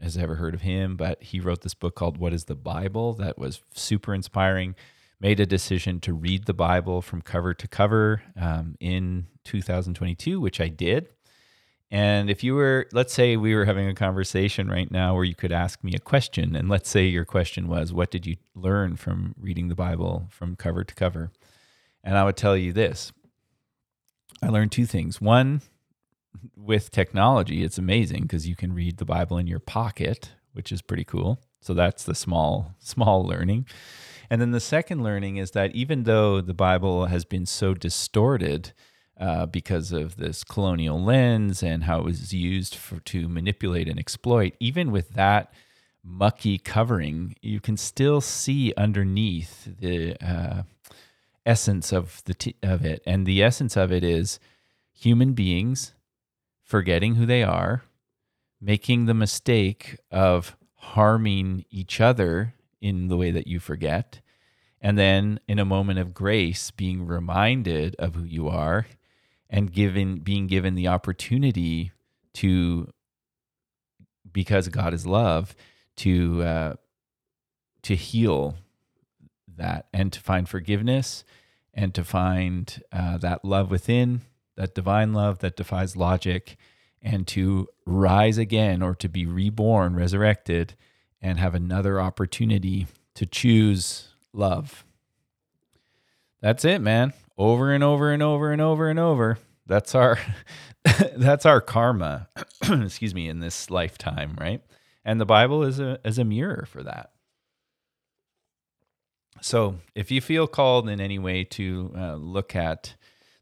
has 0.00 0.16
ever 0.16 0.36
heard 0.36 0.54
of 0.54 0.62
him, 0.62 0.96
but 0.96 1.22
he 1.22 1.40
wrote 1.40 1.60
this 1.60 1.74
book 1.74 1.94
called 1.94 2.16
What 2.16 2.32
is 2.32 2.44
the 2.44 2.54
Bible 2.54 3.12
that 3.14 3.36
was 3.36 3.60
super 3.74 4.14
inspiring 4.14 4.74
made 5.22 5.38
a 5.38 5.46
decision 5.46 6.00
to 6.00 6.12
read 6.12 6.46
the 6.46 6.52
Bible 6.52 7.00
from 7.00 7.22
cover 7.22 7.54
to 7.54 7.68
cover 7.68 8.22
um, 8.38 8.74
in 8.80 9.28
2022, 9.44 10.40
which 10.40 10.60
I 10.60 10.66
did. 10.68 11.08
And 11.92 12.28
if 12.28 12.42
you 12.42 12.54
were, 12.54 12.88
let's 12.92 13.12
say 13.12 13.36
we 13.36 13.54
were 13.54 13.64
having 13.64 13.86
a 13.86 13.94
conversation 13.94 14.68
right 14.68 14.90
now 14.90 15.14
where 15.14 15.24
you 15.24 15.36
could 15.36 15.52
ask 15.52 15.84
me 15.84 15.94
a 15.94 16.00
question, 16.00 16.56
and 16.56 16.68
let's 16.68 16.90
say 16.90 17.04
your 17.04 17.24
question 17.24 17.68
was, 17.68 17.92
What 17.92 18.10
did 18.10 18.26
you 18.26 18.36
learn 18.54 18.96
from 18.96 19.34
reading 19.38 19.68
the 19.68 19.76
Bible 19.76 20.26
from 20.28 20.56
cover 20.56 20.82
to 20.82 20.94
cover? 20.94 21.30
And 22.02 22.18
I 22.18 22.24
would 22.24 22.36
tell 22.36 22.56
you 22.56 22.72
this 22.72 23.12
I 24.42 24.48
learned 24.48 24.72
two 24.72 24.86
things. 24.86 25.20
One, 25.20 25.60
with 26.56 26.90
technology, 26.90 27.62
it's 27.62 27.78
amazing 27.78 28.22
because 28.22 28.48
you 28.48 28.56
can 28.56 28.72
read 28.72 28.96
the 28.96 29.04
Bible 29.04 29.38
in 29.38 29.46
your 29.46 29.60
pocket, 29.60 30.32
which 30.52 30.72
is 30.72 30.82
pretty 30.82 31.04
cool. 31.04 31.38
So 31.60 31.74
that's 31.74 32.02
the 32.02 32.14
small, 32.14 32.74
small 32.80 33.24
learning. 33.24 33.66
And 34.32 34.40
then 34.40 34.52
the 34.52 34.60
second 34.60 35.02
learning 35.02 35.36
is 35.36 35.50
that 35.50 35.74
even 35.74 36.04
though 36.04 36.40
the 36.40 36.54
Bible 36.54 37.04
has 37.04 37.22
been 37.22 37.44
so 37.44 37.74
distorted 37.74 38.72
uh, 39.20 39.44
because 39.44 39.92
of 39.92 40.16
this 40.16 40.42
colonial 40.42 40.98
lens 41.04 41.62
and 41.62 41.84
how 41.84 41.98
it 41.98 42.04
was 42.06 42.32
used 42.32 42.74
for, 42.74 42.98
to 43.00 43.28
manipulate 43.28 43.90
and 43.90 43.98
exploit, 43.98 44.54
even 44.58 44.90
with 44.90 45.10
that 45.10 45.52
mucky 46.02 46.56
covering, 46.56 47.36
you 47.42 47.60
can 47.60 47.76
still 47.76 48.22
see 48.22 48.72
underneath 48.74 49.68
the 49.78 50.16
uh, 50.26 50.62
essence 51.44 51.92
of 51.92 52.24
the 52.24 52.32
t- 52.32 52.56
of 52.62 52.86
it, 52.86 53.02
and 53.04 53.26
the 53.26 53.42
essence 53.42 53.76
of 53.76 53.92
it 53.92 54.02
is 54.02 54.40
human 54.94 55.34
beings 55.34 55.92
forgetting 56.62 57.16
who 57.16 57.26
they 57.26 57.42
are, 57.42 57.82
making 58.62 59.04
the 59.04 59.12
mistake 59.12 59.98
of 60.10 60.56
harming 60.76 61.66
each 61.70 62.00
other 62.00 62.54
in 62.82 63.06
the 63.06 63.16
way 63.16 63.30
that 63.30 63.46
you 63.46 63.60
forget, 63.60 64.20
and 64.82 64.98
then 64.98 65.38
in 65.46 65.60
a 65.60 65.64
moment 65.64 66.00
of 66.00 66.12
grace, 66.12 66.72
being 66.72 67.06
reminded 67.06 67.94
of 68.00 68.16
who 68.16 68.24
you 68.24 68.48
are, 68.48 68.86
and 69.48 69.72
given 69.72 70.18
being 70.18 70.48
given 70.48 70.74
the 70.74 70.88
opportunity 70.88 71.92
to 72.34 72.92
because 74.32 74.68
God 74.68 74.92
is 74.92 75.06
love 75.06 75.54
to 75.96 76.42
uh, 76.42 76.74
to 77.82 77.94
heal 77.94 78.56
that 79.56 79.86
and 79.92 80.12
to 80.12 80.20
find 80.20 80.48
forgiveness 80.48 81.24
and 81.72 81.94
to 81.94 82.02
find 82.02 82.82
uh, 82.92 83.18
that 83.18 83.44
love 83.44 83.70
within 83.70 84.22
that 84.56 84.74
divine 84.74 85.12
love 85.12 85.38
that 85.38 85.56
defies 85.56 85.96
logic 85.96 86.56
and 87.00 87.26
to 87.26 87.68
rise 87.86 88.38
again 88.38 88.82
or 88.82 88.94
to 88.94 89.08
be 89.08 89.26
reborn 89.26 89.94
resurrected 89.94 90.74
and 91.20 91.38
have 91.38 91.54
another 91.54 92.00
opportunity 92.00 92.86
to 93.14 93.26
choose 93.26 94.11
love 94.32 94.84
that's 96.40 96.64
it 96.64 96.80
man 96.80 97.12
over 97.38 97.72
and 97.72 97.84
over 97.84 98.12
and 98.12 98.22
over 98.22 98.52
and 98.52 98.60
over 98.60 98.88
and 98.88 98.98
over 98.98 99.38
that's 99.66 99.94
our 99.94 100.18
that's 101.16 101.46
our 101.46 101.60
karma 101.60 102.28
excuse 102.62 103.14
me 103.14 103.28
in 103.28 103.40
this 103.40 103.70
lifetime 103.70 104.36
right 104.40 104.62
and 105.04 105.20
the 105.20 105.26
Bible 105.26 105.62
is 105.62 105.78
a 105.80 105.98
is 106.04 106.18
a 106.18 106.24
mirror 106.24 106.66
for 106.68 106.82
that. 106.82 107.10
So, 109.40 109.76
if 109.94 110.10
you 110.10 110.20
feel 110.20 110.46
called 110.46 110.88
in 110.88 111.00
any 111.00 111.18
way 111.18 111.42
to 111.44 111.92
uh, 111.96 112.14
look 112.14 112.54
at 112.54 112.94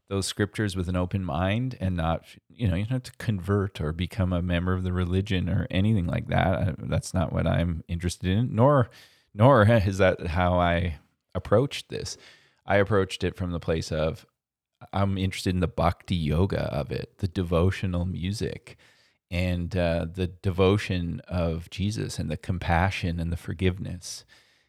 those 0.09 0.25
scriptures 0.25 0.75
with 0.75 0.89
an 0.89 0.95
open 0.95 1.23
mind 1.23 1.77
and 1.79 1.95
not, 1.95 2.25
you 2.49 2.67
know, 2.67 2.75
you 2.75 2.83
don't 2.83 2.91
have 2.91 3.03
to 3.03 3.11
convert 3.13 3.79
or 3.79 3.93
become 3.93 4.33
a 4.33 4.41
member 4.41 4.73
of 4.73 4.83
the 4.83 4.91
religion 4.91 5.47
or 5.47 5.67
anything 5.69 6.07
like 6.07 6.27
that. 6.27 6.75
That's 6.79 7.13
not 7.13 7.31
what 7.31 7.45
I'm 7.45 7.83
interested 7.87 8.29
in. 8.29 8.55
Nor, 8.55 8.89
nor 9.33 9.63
is 9.69 9.97
that 9.97 10.27
how 10.27 10.59
I 10.59 10.99
approached 11.33 11.89
this. 11.89 12.17
I 12.65 12.77
approached 12.77 13.23
it 13.23 13.35
from 13.35 13.51
the 13.51 13.59
place 13.59 13.91
of 13.91 14.25
I'm 14.93 15.17
interested 15.17 15.53
in 15.53 15.59
the 15.59 15.67
bhakti 15.67 16.15
yoga 16.15 16.63
of 16.73 16.91
it, 16.91 17.19
the 17.19 17.27
devotional 17.27 18.05
music, 18.05 18.77
and 19.29 19.75
uh, 19.75 20.07
the 20.11 20.27
devotion 20.27 21.21
of 21.27 21.69
Jesus 21.69 22.19
and 22.19 22.29
the 22.29 22.37
compassion 22.37 23.19
and 23.19 23.31
the 23.31 23.37
forgiveness. 23.37 24.25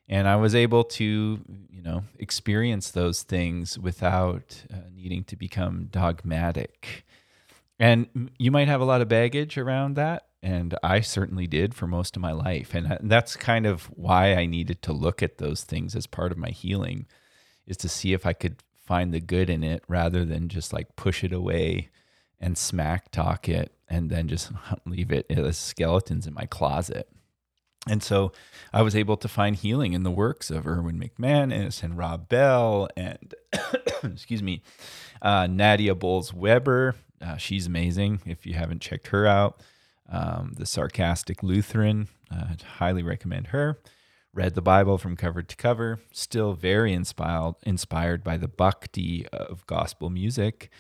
And 0.08 0.28
I 0.28 0.36
was 0.36 0.54
able 0.54 0.84
to, 0.84 1.40
you 1.70 1.82
know, 1.82 2.04
experience 2.18 2.90
those 2.90 3.22
things 3.22 3.78
without 3.78 4.64
uh, 4.72 4.76
needing 4.94 5.24
to 5.24 5.36
become 5.36 5.88
dogmatic. 5.90 7.04
And 7.78 8.30
you 8.38 8.50
might 8.50 8.68
have 8.68 8.80
a 8.80 8.84
lot 8.84 9.00
of 9.00 9.08
baggage 9.08 9.56
around 9.56 9.94
that. 9.96 10.26
And 10.42 10.76
I 10.82 11.00
certainly 11.00 11.46
did 11.46 11.74
for 11.74 11.86
most 11.86 12.16
of 12.16 12.22
my 12.22 12.32
life. 12.32 12.74
And 12.74 12.98
that's 13.02 13.36
kind 13.36 13.64
of 13.64 13.84
why 13.86 14.34
I 14.34 14.46
needed 14.46 14.82
to 14.82 14.92
look 14.92 15.22
at 15.22 15.38
those 15.38 15.62
things 15.62 15.94
as 15.94 16.06
part 16.06 16.32
of 16.32 16.38
my 16.38 16.50
healing, 16.50 17.06
is 17.66 17.76
to 17.78 17.88
see 17.88 18.12
if 18.12 18.26
I 18.26 18.32
could 18.32 18.56
find 18.84 19.14
the 19.14 19.20
good 19.20 19.48
in 19.48 19.62
it 19.62 19.84
rather 19.86 20.24
than 20.24 20.48
just 20.48 20.72
like 20.72 20.96
push 20.96 21.22
it 21.22 21.32
away 21.32 21.90
and 22.40 22.58
smack 22.58 23.12
talk 23.12 23.48
it 23.48 23.72
and 23.88 24.10
then 24.10 24.26
just 24.26 24.50
leave 24.86 25.12
it 25.12 25.26
as 25.30 25.56
skeletons 25.56 26.26
in 26.26 26.34
my 26.34 26.46
closet. 26.46 27.08
And 27.88 28.02
so 28.02 28.32
I 28.72 28.82
was 28.82 28.94
able 28.94 29.16
to 29.16 29.28
find 29.28 29.56
healing 29.56 29.92
in 29.92 30.02
the 30.02 30.10
works 30.10 30.50
of 30.50 30.66
Erwin 30.66 31.00
McManus 31.00 31.82
and 31.82 31.98
Rob 31.98 32.28
Bell 32.28 32.88
and, 32.96 33.34
excuse 34.04 34.42
me, 34.42 34.62
uh, 35.20 35.48
Nadia 35.48 35.94
Bolz-Weber. 35.94 36.94
Uh, 37.20 37.36
she's 37.36 37.66
amazing. 37.66 38.20
If 38.24 38.46
you 38.46 38.54
haven't 38.54 38.82
checked 38.82 39.08
her 39.08 39.26
out, 39.26 39.60
um, 40.12 40.52
the 40.56 40.66
Sarcastic 40.66 41.42
Lutheran, 41.42 42.06
uh, 42.30 42.44
I'd 42.50 42.62
highly 42.62 43.02
recommend 43.02 43.48
her. 43.48 43.80
Read 44.34 44.54
the 44.54 44.62
Bible 44.62 44.96
from 44.96 45.16
cover 45.16 45.42
to 45.42 45.56
cover. 45.56 46.00
Still 46.12 46.52
very 46.52 46.92
inspired, 46.92 47.54
inspired 47.64 48.22
by 48.22 48.36
the 48.36 48.48
bhakti 48.48 49.26
of 49.32 49.66
gospel 49.66 50.10
music 50.10 50.70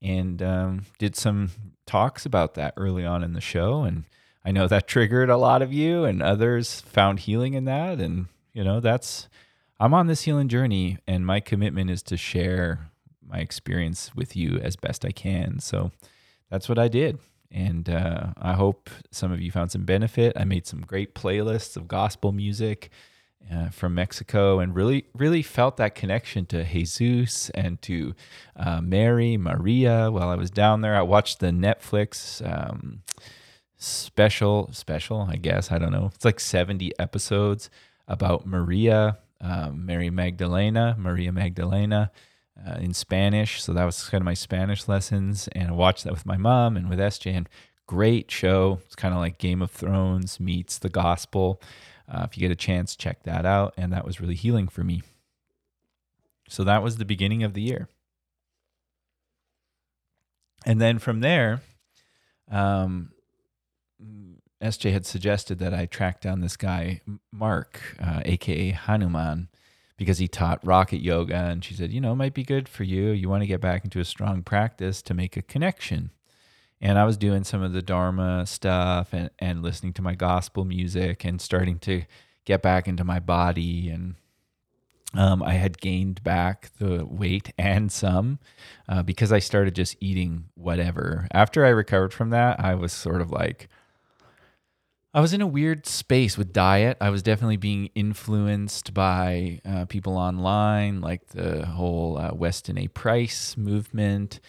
and 0.00 0.42
um, 0.42 0.86
did 0.98 1.16
some 1.16 1.50
talks 1.86 2.24
about 2.26 2.54
that 2.54 2.74
early 2.76 3.04
on 3.04 3.22
in 3.22 3.32
the 3.32 3.40
show. 3.40 3.82
And 3.82 4.04
I 4.44 4.52
know 4.52 4.68
that 4.68 4.88
triggered 4.88 5.30
a 5.30 5.36
lot 5.36 5.62
of 5.62 5.72
you, 5.72 6.04
and 6.04 6.22
others 6.22 6.80
found 6.80 7.20
healing 7.20 7.54
in 7.54 7.64
that. 7.64 7.98
And, 7.98 8.26
you 8.52 8.64
know, 8.64 8.80
that's, 8.80 9.28
I'm 9.80 9.94
on 9.94 10.06
this 10.06 10.22
healing 10.22 10.48
journey, 10.48 10.98
and 11.06 11.26
my 11.26 11.40
commitment 11.40 11.90
is 11.90 12.02
to 12.04 12.16
share 12.16 12.90
my 13.26 13.38
experience 13.38 14.14
with 14.14 14.36
you 14.36 14.58
as 14.58 14.76
best 14.76 15.04
I 15.04 15.10
can. 15.10 15.60
So 15.60 15.90
that's 16.50 16.68
what 16.68 16.78
I 16.78 16.88
did. 16.88 17.18
And 17.50 17.88
uh, 17.88 18.28
I 18.36 18.52
hope 18.52 18.90
some 19.10 19.32
of 19.32 19.40
you 19.40 19.50
found 19.50 19.70
some 19.70 19.84
benefit. 19.84 20.34
I 20.36 20.44
made 20.44 20.66
some 20.66 20.82
great 20.82 21.14
playlists 21.14 21.76
of 21.76 21.88
gospel 21.88 22.32
music 22.32 22.90
uh, 23.52 23.70
from 23.70 23.94
Mexico 23.94 24.58
and 24.58 24.74
really, 24.74 25.06
really 25.14 25.42
felt 25.42 25.78
that 25.78 25.94
connection 25.94 26.44
to 26.46 26.64
Jesus 26.64 27.50
and 27.50 27.80
to 27.82 28.14
uh, 28.56 28.80
Mary, 28.80 29.36
Maria 29.36 30.10
while 30.10 30.28
I 30.28 30.34
was 30.34 30.50
down 30.50 30.82
there. 30.82 30.94
I 30.94 31.02
watched 31.02 31.40
the 31.40 31.46
Netflix 31.48 32.44
um, 32.46 33.02
special, 33.78 34.70
special, 34.72 35.28
I 35.30 35.36
guess. 35.36 35.72
I 35.72 35.78
don't 35.78 35.92
know. 35.92 36.10
It's 36.14 36.24
like 36.24 36.40
70 36.40 36.92
episodes 36.98 37.70
about 38.06 38.46
Maria, 38.46 39.18
um, 39.40 39.86
Mary 39.86 40.10
Magdalena, 40.10 40.96
Maria 40.98 41.32
Magdalena. 41.32 42.10
Uh, 42.66 42.78
in 42.80 42.92
Spanish, 42.92 43.62
so 43.62 43.72
that 43.72 43.84
was 43.84 44.08
kind 44.08 44.20
of 44.20 44.24
my 44.24 44.34
Spanish 44.34 44.88
lessons, 44.88 45.48
and 45.52 45.68
I 45.68 45.72
watched 45.72 46.04
that 46.04 46.12
with 46.12 46.26
my 46.26 46.36
mom 46.36 46.76
and 46.76 46.90
with 46.90 46.98
SJ. 46.98 47.36
And 47.36 47.48
great 47.88 48.30
show. 48.30 48.80
It's 48.84 48.94
kind 48.94 49.14
of 49.14 49.18
like 49.18 49.38
Game 49.38 49.60
of 49.60 49.72
Thrones 49.72 50.38
meets 50.38 50.78
the 50.78 50.88
gospel. 50.88 51.60
Uh, 52.08 52.26
if 52.28 52.36
you 52.36 52.40
get 52.40 52.52
a 52.52 52.56
chance, 52.56 52.94
check 52.94 53.24
that 53.24 53.44
out. 53.44 53.74
And 53.76 53.92
that 53.92 54.04
was 54.04 54.20
really 54.20 54.36
healing 54.36 54.68
for 54.68 54.84
me. 54.84 55.02
So 56.48 56.62
that 56.64 56.82
was 56.82 56.96
the 56.96 57.04
beginning 57.04 57.42
of 57.42 57.54
the 57.54 57.62
year. 57.62 57.88
And 60.64 60.80
then 60.80 60.98
from 60.98 61.20
there, 61.20 61.62
um, 62.50 63.10
SJ 64.62 64.92
had 64.92 65.06
suggested 65.06 65.58
that 65.58 65.74
I 65.74 65.86
track 65.86 66.20
down 66.20 66.40
this 66.40 66.56
guy, 66.56 67.00
Mark, 67.32 67.80
uh, 68.00 68.22
aka 68.24 68.70
Hanuman, 68.70 69.48
because 69.98 70.16
he 70.16 70.28
taught 70.28 70.64
rocket 70.66 71.02
yoga. 71.02 71.34
And 71.34 71.62
she 71.62 71.74
said, 71.74 71.92
you 71.92 72.00
know, 72.00 72.12
it 72.12 72.16
might 72.16 72.34
be 72.34 72.44
good 72.44 72.66
for 72.70 72.84
you. 72.84 73.10
You 73.10 73.28
want 73.28 73.42
to 73.42 73.46
get 73.46 73.60
back 73.60 73.84
into 73.84 74.00
a 74.00 74.04
strong 74.04 74.42
practice 74.42 75.02
to 75.02 75.12
make 75.12 75.36
a 75.36 75.42
connection 75.42 76.12
and 76.80 76.98
I 76.98 77.04
was 77.04 77.16
doing 77.16 77.44
some 77.44 77.62
of 77.62 77.72
the 77.72 77.82
Dharma 77.82 78.46
stuff 78.46 79.12
and, 79.12 79.30
and 79.38 79.62
listening 79.62 79.92
to 79.94 80.02
my 80.02 80.14
gospel 80.14 80.64
music 80.64 81.24
and 81.24 81.40
starting 81.40 81.78
to 81.80 82.02
get 82.44 82.62
back 82.62 82.86
into 82.86 83.04
my 83.04 83.18
body. 83.18 83.90
And 83.90 84.14
um, 85.14 85.42
I 85.42 85.54
had 85.54 85.80
gained 85.80 86.22
back 86.22 86.70
the 86.78 87.04
weight 87.04 87.52
and 87.58 87.90
some 87.90 88.38
uh, 88.88 89.02
because 89.02 89.32
I 89.32 89.40
started 89.40 89.74
just 89.74 89.96
eating 90.00 90.44
whatever. 90.54 91.26
After 91.32 91.64
I 91.64 91.70
recovered 91.70 92.12
from 92.12 92.30
that, 92.30 92.60
I 92.60 92.74
was 92.74 92.92
sort 92.92 93.20
of 93.20 93.30
like, 93.30 93.68
I 95.14 95.20
was 95.20 95.32
in 95.32 95.40
a 95.40 95.46
weird 95.46 95.86
space 95.86 96.36
with 96.36 96.52
diet. 96.52 96.98
I 97.00 97.08
was 97.08 97.22
definitely 97.22 97.56
being 97.56 97.88
influenced 97.94 98.92
by 98.92 99.60
uh, 99.64 99.86
people 99.86 100.18
online, 100.18 101.00
like 101.00 101.28
the 101.28 101.64
whole 101.64 102.18
uh, 102.18 102.34
Weston 102.34 102.76
A. 102.76 102.88
Price 102.88 103.56
movement 103.56 104.40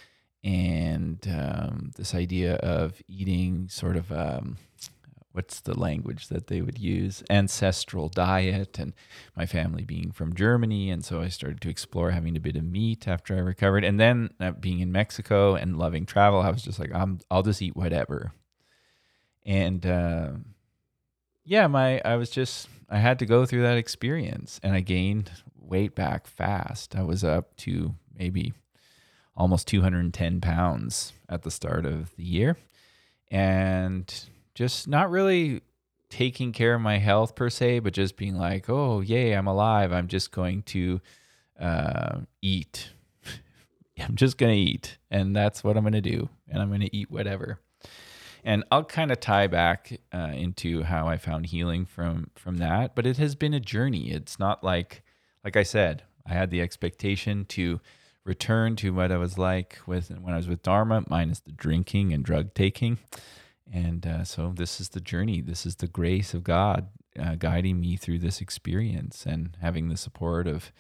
and 0.44 1.26
um, 1.28 1.92
this 1.96 2.14
idea 2.14 2.56
of 2.56 3.02
eating 3.08 3.68
sort 3.70 3.96
of 3.96 4.12
um, 4.12 4.58
what's 5.32 5.62
the 5.62 5.78
language 5.78 6.28
that 6.28 6.48
they 6.48 6.62
would 6.62 6.80
use 6.80 7.24
ancestral 7.30 8.10
diet 8.10 8.80
and 8.80 8.94
my 9.36 9.46
family 9.46 9.84
being 9.84 10.12
from 10.12 10.34
germany 10.34 10.90
and 10.90 11.04
so 11.04 11.22
i 11.22 11.28
started 11.28 11.62
to 11.62 11.70
explore 11.70 12.12
having 12.12 12.36
a 12.36 12.40
bit 12.40 12.56
of 12.56 12.64
meat 12.64 13.08
after 13.08 13.36
i 13.36 13.40
recovered 13.40 13.84
and 13.84 14.00
then 14.00 14.30
uh, 14.40 14.52
being 14.52 14.80
in 14.80 14.92
mexico 14.92 15.56
and 15.56 15.78
loving 15.78 16.06
travel 16.06 16.40
i 16.40 16.50
was 16.50 16.64
just 16.64 16.80
like 16.80 16.94
I'm, 16.94 17.20
i'll 17.30 17.44
just 17.44 17.62
eat 17.62 17.76
whatever 17.76 18.32
and 19.50 19.86
uh, 19.86 20.30
yeah 21.44 21.68
my 21.68 22.02
i 22.06 22.16
was 22.16 22.30
just 22.30 22.70
i 22.90 22.98
had 22.98 23.20
to 23.20 23.26
go 23.26 23.46
through 23.46 23.64
that 23.64 23.78
experience 23.78 24.60
and 24.64 24.74
i 24.74 24.80
gained 24.80 25.30
weight 25.60 25.96
back 25.96 26.26
fast 26.26 26.96
i 26.96 27.04
was 27.04 27.24
up 27.24 27.56
to 27.58 27.94
maybe 28.18 28.54
almost 29.36 29.68
210 29.68 30.42
pounds 30.42 31.14
at 31.28 31.44
the 31.44 31.52
start 31.52 31.86
of 31.86 32.16
the 32.16 32.24
year 32.24 32.58
and 33.32 34.26
just 34.54 34.88
not 34.88 35.10
really 35.10 35.62
taking 36.10 36.52
care 36.52 36.74
of 36.74 36.82
my 36.82 36.98
health 36.98 37.36
per 37.36 37.50
se, 37.50 37.80
but 37.80 37.94
just 37.94 38.18
being 38.18 38.36
like, 38.36 38.70
oh, 38.70 39.02
yay, 39.02 39.34
I'm 39.34 39.48
alive. 39.48 39.92
I'm 39.92 40.08
just 40.08 40.32
going 40.32 40.64
to 40.64 41.00
uh, 41.60 42.20
eat. 42.42 42.90
I'm 44.00 44.16
just 44.16 44.38
going 44.38 44.54
to 44.54 44.60
eat. 44.60 44.98
And 45.12 45.36
that's 45.36 45.64
what 45.64 45.78
I'm 45.78 45.84
going 45.84 45.94
to 45.94 46.02
do. 46.02 46.30
And 46.48 46.62
I'm 46.62 46.70
going 46.70 46.82
to 46.82 46.96
eat 46.96 47.12
whatever. 47.12 47.60
And 48.44 48.64
I'll 48.72 48.84
kind 48.84 49.12
of 49.12 49.20
tie 49.20 49.48
back 49.48 50.00
uh, 50.14 50.32
into 50.34 50.84
how 50.84 51.08
I 51.08 51.18
found 51.18 51.48
healing 51.48 51.86
from 51.86 52.32
from 52.36 52.58
that. 52.58 52.96
But 52.96 53.06
it 53.06 53.18
has 53.18 53.36
been 53.36 53.54
a 53.54 53.60
journey. 53.60 54.12
It's 54.12 54.40
not 54.40 54.64
like, 54.64 55.04
like 55.44 55.58
I 55.58 55.64
said, 55.64 56.04
I 56.26 56.34
had 56.34 56.50
the 56.50 56.62
expectation 56.62 57.46
to 57.46 57.80
return 58.24 58.76
to 58.78 58.94
what 58.94 59.12
I 59.12 59.18
was 59.18 59.38
like 59.38 59.80
with 59.88 60.10
when 60.10 60.34
I 60.34 60.38
was 60.38 60.48
with 60.48 60.64
Dharma, 60.64 61.04
minus 61.10 61.40
the 61.40 61.52
drinking 61.52 62.14
and 62.14 62.24
drug 62.24 62.54
taking. 62.54 62.98
And 63.72 64.06
uh, 64.06 64.24
so 64.24 64.54
this 64.56 64.80
is 64.80 64.90
the 64.90 65.02
journey. 65.02 65.42
This 65.42 65.66
is 65.66 65.76
the 65.76 65.88
grace 65.88 66.34
of 66.34 66.44
God 66.44 66.88
uh, 67.20 67.36
guiding 67.36 67.80
me 67.80 67.98
through 67.98 68.20
this 68.20 68.42
experience 68.42 69.26
and 69.26 69.58
having 69.62 69.90
the 69.90 69.98
support 69.98 70.48
of 70.48 70.72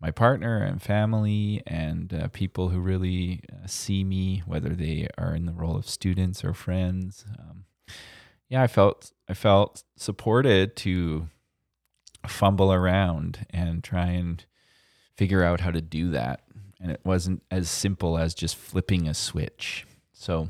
my 0.00 0.10
partner 0.10 0.62
and 0.62 0.80
family 0.80 1.62
and 1.66 2.14
uh, 2.14 2.28
people 2.28 2.68
who 2.68 2.78
really 2.78 3.40
uh, 3.52 3.66
see 3.66 4.04
me, 4.04 4.42
whether 4.46 4.70
they 4.70 5.08
are 5.18 5.34
in 5.34 5.46
the 5.46 5.52
role 5.52 5.76
of 5.76 5.88
students 5.88 6.44
or 6.44 6.54
friends. 6.54 7.24
Um, 7.38 7.64
yeah, 8.48 8.62
I 8.62 8.66
felt 8.66 9.12
I 9.28 9.34
felt 9.34 9.82
supported 9.96 10.76
to 10.76 11.28
fumble 12.26 12.72
around 12.72 13.46
and 13.50 13.82
try 13.82 14.06
and 14.06 14.44
figure 15.16 15.42
out 15.42 15.60
how 15.60 15.70
to 15.70 15.80
do 15.80 16.10
that. 16.10 16.42
And 16.80 16.90
it 16.90 17.00
wasn't 17.04 17.42
as 17.50 17.68
simple 17.68 18.16
as 18.16 18.34
just 18.34 18.56
flipping 18.56 19.08
a 19.08 19.14
switch. 19.14 19.84
So 20.12 20.48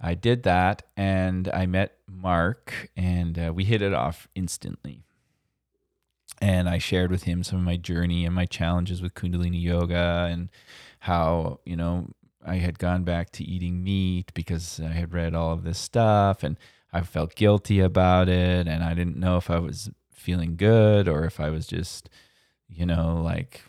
I 0.00 0.14
did 0.14 0.42
that 0.42 0.82
and 0.96 1.48
I 1.48 1.66
met 1.66 1.96
Mark 2.06 2.90
and 2.96 3.38
uh, 3.38 3.52
we 3.54 3.64
hit 3.64 3.82
it 3.82 3.94
off 3.94 4.28
instantly. 4.34 5.04
And 6.42 6.68
I 6.68 6.78
shared 6.78 7.12
with 7.12 7.22
him 7.22 7.44
some 7.44 7.60
of 7.60 7.64
my 7.64 7.76
journey 7.76 8.26
and 8.26 8.34
my 8.34 8.46
challenges 8.46 9.00
with 9.00 9.14
Kundalini 9.14 9.62
yoga 9.62 10.26
and 10.28 10.48
how, 10.98 11.60
you 11.64 11.76
know, 11.76 12.08
I 12.44 12.56
had 12.56 12.80
gone 12.80 13.04
back 13.04 13.30
to 13.32 13.44
eating 13.44 13.84
meat 13.84 14.34
because 14.34 14.80
I 14.80 14.88
had 14.88 15.14
read 15.14 15.36
all 15.36 15.52
of 15.52 15.62
this 15.62 15.78
stuff 15.78 16.42
and 16.42 16.58
I 16.92 17.02
felt 17.02 17.36
guilty 17.36 17.78
about 17.78 18.28
it. 18.28 18.66
And 18.66 18.82
I 18.82 18.92
didn't 18.92 19.18
know 19.18 19.36
if 19.36 19.50
I 19.50 19.60
was 19.60 19.92
feeling 20.12 20.56
good 20.56 21.06
or 21.06 21.26
if 21.26 21.38
I 21.38 21.48
was 21.50 21.64
just, 21.64 22.10
you 22.68 22.86
know, 22.86 23.22
like 23.22 23.62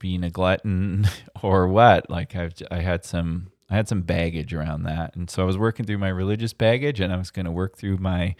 being 0.00 0.24
a 0.24 0.30
glutton 0.30 1.06
or 1.40 1.68
what. 1.68 2.10
Like 2.10 2.34
I've, 2.34 2.54
I 2.68 2.80
had 2.80 3.04
some 3.04 3.52
I 3.70 3.76
had 3.76 3.86
some 3.86 4.02
baggage 4.02 4.52
around 4.52 4.82
that. 4.84 5.14
And 5.14 5.30
so 5.30 5.42
I 5.42 5.46
was 5.46 5.56
working 5.56 5.86
through 5.86 5.98
my 5.98 6.08
religious 6.08 6.52
baggage 6.52 6.98
and 6.98 7.12
I 7.12 7.16
was 7.16 7.30
going 7.30 7.46
to 7.46 7.52
work 7.52 7.76
through 7.76 7.98
my 7.98 8.34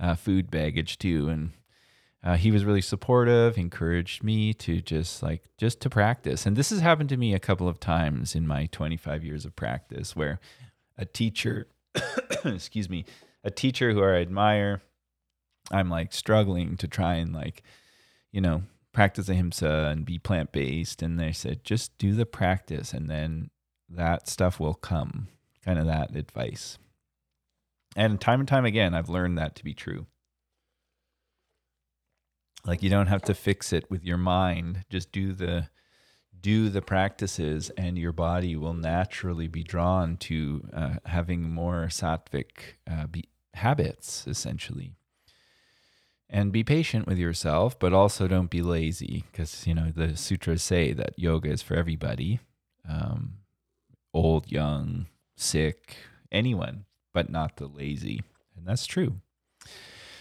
uh, 0.00 0.16
food 0.16 0.50
baggage 0.50 0.98
too. 0.98 1.28
And 1.28 1.52
uh, 2.22 2.36
he 2.36 2.50
was 2.50 2.64
really 2.64 2.80
supportive, 2.80 3.56
encouraged 3.56 4.24
me 4.24 4.52
to 4.52 4.80
just 4.80 5.22
like, 5.22 5.42
just 5.56 5.80
to 5.80 5.90
practice. 5.90 6.46
And 6.46 6.56
this 6.56 6.70
has 6.70 6.80
happened 6.80 7.08
to 7.10 7.16
me 7.16 7.32
a 7.32 7.38
couple 7.38 7.68
of 7.68 7.78
times 7.78 8.34
in 8.34 8.46
my 8.46 8.66
25 8.66 9.24
years 9.24 9.44
of 9.44 9.54
practice 9.54 10.16
where 10.16 10.40
a 10.96 11.04
teacher, 11.04 11.68
excuse 12.44 12.90
me, 12.90 13.04
a 13.44 13.50
teacher 13.50 13.92
who 13.92 14.02
I 14.02 14.16
admire, 14.16 14.82
I'm 15.70 15.88
like 15.88 16.12
struggling 16.12 16.76
to 16.78 16.88
try 16.88 17.14
and 17.14 17.32
like, 17.32 17.62
you 18.32 18.40
know, 18.40 18.62
practice 18.92 19.28
ahimsa 19.28 19.88
and 19.90 20.04
be 20.04 20.18
plant 20.18 20.50
based. 20.50 21.02
And 21.02 21.20
they 21.20 21.30
said, 21.30 21.62
just 21.62 21.96
do 21.98 22.14
the 22.14 22.26
practice 22.26 22.92
and 22.92 23.08
then 23.08 23.50
that 23.88 24.28
stuff 24.28 24.58
will 24.58 24.74
come. 24.74 25.28
Kind 25.64 25.78
of 25.78 25.86
that 25.86 26.16
advice. 26.16 26.78
And 27.94 28.20
time 28.20 28.40
and 28.40 28.48
time 28.48 28.64
again, 28.64 28.92
I've 28.92 29.08
learned 29.08 29.38
that 29.38 29.54
to 29.56 29.64
be 29.64 29.74
true. 29.74 30.06
Like 32.68 32.82
you 32.82 32.90
don't 32.90 33.06
have 33.06 33.22
to 33.22 33.34
fix 33.34 33.72
it 33.72 33.90
with 33.90 34.04
your 34.04 34.18
mind. 34.18 34.84
Just 34.90 35.10
do 35.10 35.32
the 35.32 35.70
do 36.38 36.68
the 36.68 36.82
practices, 36.82 37.70
and 37.78 37.96
your 37.96 38.12
body 38.12 38.56
will 38.56 38.74
naturally 38.74 39.48
be 39.48 39.62
drawn 39.62 40.18
to 40.18 40.68
uh, 40.74 40.94
having 41.06 41.42
more 41.42 41.86
sattvic 41.86 42.76
uh, 42.88 43.06
be- 43.06 43.30
habits, 43.54 44.26
essentially. 44.26 44.92
And 46.28 46.52
be 46.52 46.62
patient 46.62 47.06
with 47.06 47.16
yourself, 47.16 47.78
but 47.78 47.94
also 47.94 48.28
don't 48.28 48.50
be 48.50 48.60
lazy, 48.60 49.24
because 49.32 49.66
you 49.66 49.74
know 49.74 49.90
the 49.90 50.14
sutras 50.14 50.62
say 50.62 50.92
that 50.92 51.18
yoga 51.18 51.48
is 51.48 51.62
for 51.62 51.74
everybody. 51.74 52.38
Um, 52.86 53.38
old, 54.12 54.52
young, 54.52 55.06
sick, 55.36 55.96
anyone, 56.30 56.84
but 57.14 57.30
not 57.30 57.56
the 57.56 57.66
lazy. 57.66 58.20
And 58.54 58.66
that's 58.66 58.86
true. 58.86 59.22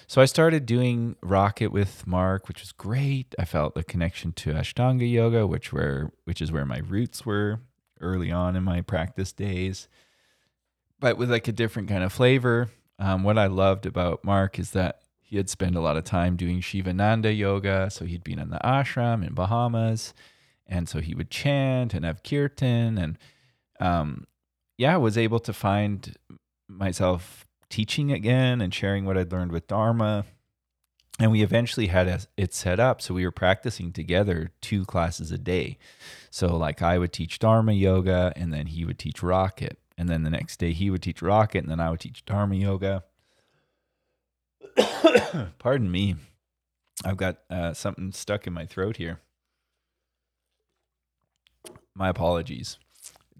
So 0.09 0.21
I 0.21 0.25
started 0.25 0.65
doing 0.65 1.17
Rocket 1.21 1.67
with 1.67 2.07
Mark, 2.07 2.47
which 2.47 2.61
was 2.61 2.71
great. 2.71 3.35
I 3.37 3.43
felt 3.43 3.75
the 3.75 3.83
connection 3.83 4.31
to 4.33 4.53
Ashtanga 4.53 5.09
yoga, 5.09 5.45
which 5.45 5.73
were 5.73 6.13
which 6.23 6.41
is 6.41 6.49
where 6.49 6.65
my 6.65 6.77
roots 6.77 7.25
were 7.25 7.59
early 7.99 8.31
on 8.31 8.55
in 8.55 8.63
my 8.63 8.79
practice 8.79 9.33
days. 9.33 9.89
But 11.01 11.17
with 11.17 11.29
like 11.29 11.49
a 11.49 11.51
different 11.51 11.89
kind 11.89 12.03
of 12.03 12.13
flavor. 12.13 12.69
Um, 12.99 13.23
what 13.23 13.37
I 13.37 13.47
loved 13.47 13.85
about 13.85 14.23
Mark 14.23 14.57
is 14.57 14.71
that 14.71 15.01
he 15.19 15.35
had 15.35 15.49
spent 15.49 15.75
a 15.75 15.81
lot 15.81 15.97
of 15.97 16.05
time 16.05 16.37
doing 16.37 16.61
Sivananda 16.61 17.37
yoga. 17.37 17.89
So 17.91 18.05
he'd 18.05 18.23
been 18.23 18.39
in 18.39 18.49
the 18.49 18.61
ashram 18.63 19.27
in 19.27 19.33
Bahamas. 19.33 20.13
And 20.65 20.87
so 20.87 20.99
he 20.99 21.15
would 21.15 21.29
chant 21.29 21.93
and 21.93 22.05
have 22.05 22.23
kirtan 22.23 22.97
and 22.97 23.17
um, 23.81 24.25
yeah, 24.77 24.95
was 24.95 25.17
able 25.17 25.39
to 25.41 25.53
find 25.53 26.15
myself 26.69 27.46
teaching 27.69 28.12
again 28.12 28.62
and 28.62 28.73
sharing 28.73 29.06
what 29.06 29.17
I'd 29.17 29.32
learned 29.32 29.51
with 29.51 29.67
Dharma. 29.67 30.25
And 31.19 31.32
we 31.32 31.41
eventually 31.41 31.88
had 31.88 32.27
it 32.38 32.53
set 32.53 32.80
up 32.80 33.01
so 33.01 33.13
we 33.13 33.25
were 33.25 33.32
practicing 33.32 33.91
together 33.91 34.51
two 34.62 34.86
classes 34.86 35.32
a 35.32 35.38
day. 35.38 35.77
So, 36.30 36.56
like, 36.56 36.82
I 36.82 36.99
would 36.99 37.12
teach 37.12 37.39
Dharma 37.39 37.73
yoga 37.73 38.32
and 38.36 38.53
then 38.53 38.67
he 38.67 38.86
would 38.86 38.99
teach 38.99 39.23
Rocket. 39.23 39.80
And 39.97 40.08
then 40.08 40.21
the 40.21 40.30
next 40.30 40.58
day 40.58 40.73
he 40.73 40.91
would 40.91 41.01
teach 41.01 41.23
Rocket 41.23 41.63
and 41.63 41.71
then 41.71 41.80
I 41.80 41.89
would 41.89 41.99
teach 41.99 42.23
Dharma 42.23 42.56
yoga. 42.56 43.03
Pardon 45.60 45.89
me. 45.89 46.15
I've 47.03 47.17
got 47.17 47.38
uh, 47.49 47.73
something 47.73 48.12
stuck 48.12 48.45
in 48.45 48.53
my 48.53 48.67
throat 48.67 48.97
here. 48.97 49.19
My 51.95 52.10
apologies 52.10 52.77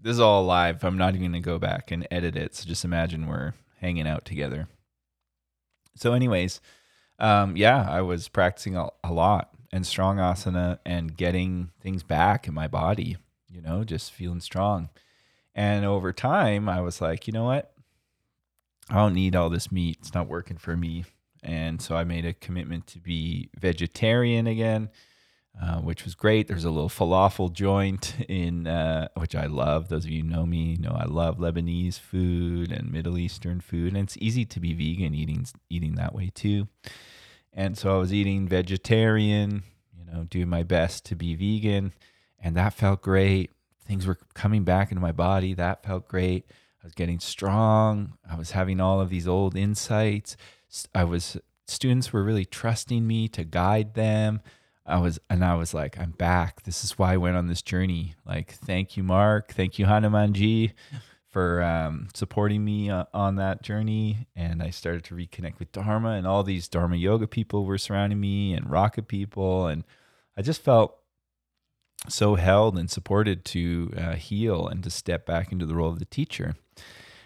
this 0.02 0.12
is 0.12 0.20
all 0.20 0.44
live. 0.44 0.84
I'm 0.84 0.98
not 0.98 1.14
even 1.14 1.32
going 1.32 1.42
to 1.42 1.46
go 1.46 1.58
back 1.58 1.90
and 1.90 2.06
edit 2.10 2.36
it. 2.36 2.54
So 2.54 2.66
just 2.66 2.84
imagine 2.84 3.26
we're 3.26 3.54
hanging 3.80 4.06
out 4.06 4.24
together. 4.24 4.68
So, 5.96 6.12
anyways, 6.12 6.60
um, 7.18 7.56
yeah, 7.56 7.86
I 7.88 8.02
was 8.02 8.28
practicing 8.28 8.76
a, 8.76 8.88
a 9.02 9.12
lot 9.12 9.50
and 9.72 9.86
strong 9.86 10.18
asana 10.18 10.78
and 10.86 11.16
getting 11.16 11.70
things 11.80 12.02
back 12.02 12.46
in 12.46 12.54
my 12.54 12.68
body, 12.68 13.16
you 13.50 13.60
know, 13.60 13.84
just 13.84 14.12
feeling 14.12 14.40
strong. 14.40 14.88
And 15.54 15.84
over 15.84 16.12
time, 16.12 16.68
I 16.68 16.80
was 16.80 17.00
like, 17.00 17.26
you 17.26 17.32
know 17.32 17.44
what? 17.44 17.72
I 18.88 18.94
don't 18.94 19.14
need 19.14 19.34
all 19.34 19.50
this 19.50 19.72
meat. 19.72 19.98
It's 20.00 20.14
not 20.14 20.28
working 20.28 20.56
for 20.56 20.76
me. 20.76 21.04
And 21.42 21.82
so 21.82 21.96
I 21.96 22.04
made 22.04 22.24
a 22.24 22.32
commitment 22.32 22.86
to 22.88 23.00
be 23.00 23.50
vegetarian 23.58 24.46
again 24.46 24.88
uh, 25.60 25.78
which 25.78 26.04
was 26.04 26.14
great. 26.14 26.46
There's 26.46 26.64
a 26.64 26.70
little 26.70 26.88
falafel 26.88 27.52
joint 27.52 28.14
in 28.28 28.66
uh, 28.66 29.08
which 29.16 29.34
I 29.34 29.46
love. 29.46 29.88
Those 29.88 30.04
of 30.04 30.10
you 30.10 30.22
know 30.22 30.46
me 30.46 30.76
know 30.76 30.96
I 30.96 31.04
love 31.04 31.38
Lebanese 31.38 31.98
food 31.98 32.70
and 32.70 32.92
Middle 32.92 33.18
Eastern 33.18 33.60
food, 33.60 33.94
and 33.94 34.04
it's 34.04 34.16
easy 34.20 34.44
to 34.44 34.60
be 34.60 34.72
vegan 34.72 35.14
eating 35.14 35.46
eating 35.68 35.96
that 35.96 36.14
way 36.14 36.30
too. 36.32 36.68
And 37.52 37.76
so 37.76 37.96
I 37.96 37.98
was 37.98 38.12
eating 38.12 38.46
vegetarian, 38.46 39.64
you 39.98 40.12
know, 40.12 40.24
doing 40.24 40.48
my 40.48 40.62
best 40.62 41.04
to 41.06 41.16
be 41.16 41.34
vegan, 41.34 41.92
and 42.38 42.56
that 42.56 42.74
felt 42.74 43.02
great. 43.02 43.50
Things 43.84 44.06
were 44.06 44.18
coming 44.34 44.64
back 44.64 44.92
into 44.92 45.00
my 45.00 45.12
body. 45.12 45.54
That 45.54 45.82
felt 45.82 46.06
great. 46.06 46.44
I 46.82 46.86
was 46.86 46.94
getting 46.94 47.18
strong. 47.18 48.12
I 48.30 48.36
was 48.36 48.52
having 48.52 48.80
all 48.80 49.00
of 49.00 49.08
these 49.08 49.26
old 49.26 49.56
insights. 49.56 50.36
I 50.94 51.02
was 51.02 51.36
students 51.66 52.12
were 52.12 52.22
really 52.22 52.44
trusting 52.44 53.06
me 53.06 53.28
to 53.28 53.44
guide 53.44 53.94
them 53.94 54.40
I 54.88 54.98
was, 54.98 55.20
and 55.28 55.44
I 55.44 55.54
was 55.54 55.74
like, 55.74 55.98
I'm 55.98 56.12
back. 56.12 56.62
This 56.62 56.82
is 56.82 56.98
why 56.98 57.12
I 57.12 57.16
went 57.18 57.36
on 57.36 57.46
this 57.46 57.62
journey. 57.62 58.14
Like, 58.24 58.52
thank 58.52 58.96
you, 58.96 59.02
Mark. 59.02 59.52
Thank 59.52 59.78
you, 59.78 59.86
Hanumanji, 59.86 60.72
for 61.30 61.62
um, 61.62 62.08
supporting 62.14 62.64
me 62.64 62.90
uh, 62.90 63.04
on 63.12 63.36
that 63.36 63.62
journey. 63.62 64.26
And 64.34 64.62
I 64.62 64.70
started 64.70 65.04
to 65.04 65.14
reconnect 65.14 65.58
with 65.58 65.72
Dharma, 65.72 66.12
and 66.12 66.26
all 66.26 66.42
these 66.42 66.68
Dharma 66.68 66.96
yoga 66.96 67.26
people 67.26 67.64
were 67.66 67.78
surrounding 67.78 68.18
me, 68.18 68.54
and 68.54 68.70
rocket 68.70 69.08
people, 69.08 69.66
and 69.66 69.84
I 70.36 70.42
just 70.42 70.62
felt 70.62 70.96
so 72.08 72.36
held 72.36 72.78
and 72.78 72.90
supported 72.90 73.44
to 73.44 73.92
uh, 73.96 74.12
heal 74.14 74.68
and 74.68 74.82
to 74.84 74.90
step 74.90 75.26
back 75.26 75.52
into 75.52 75.66
the 75.66 75.74
role 75.74 75.90
of 75.90 75.98
the 75.98 76.04
teacher. 76.04 76.54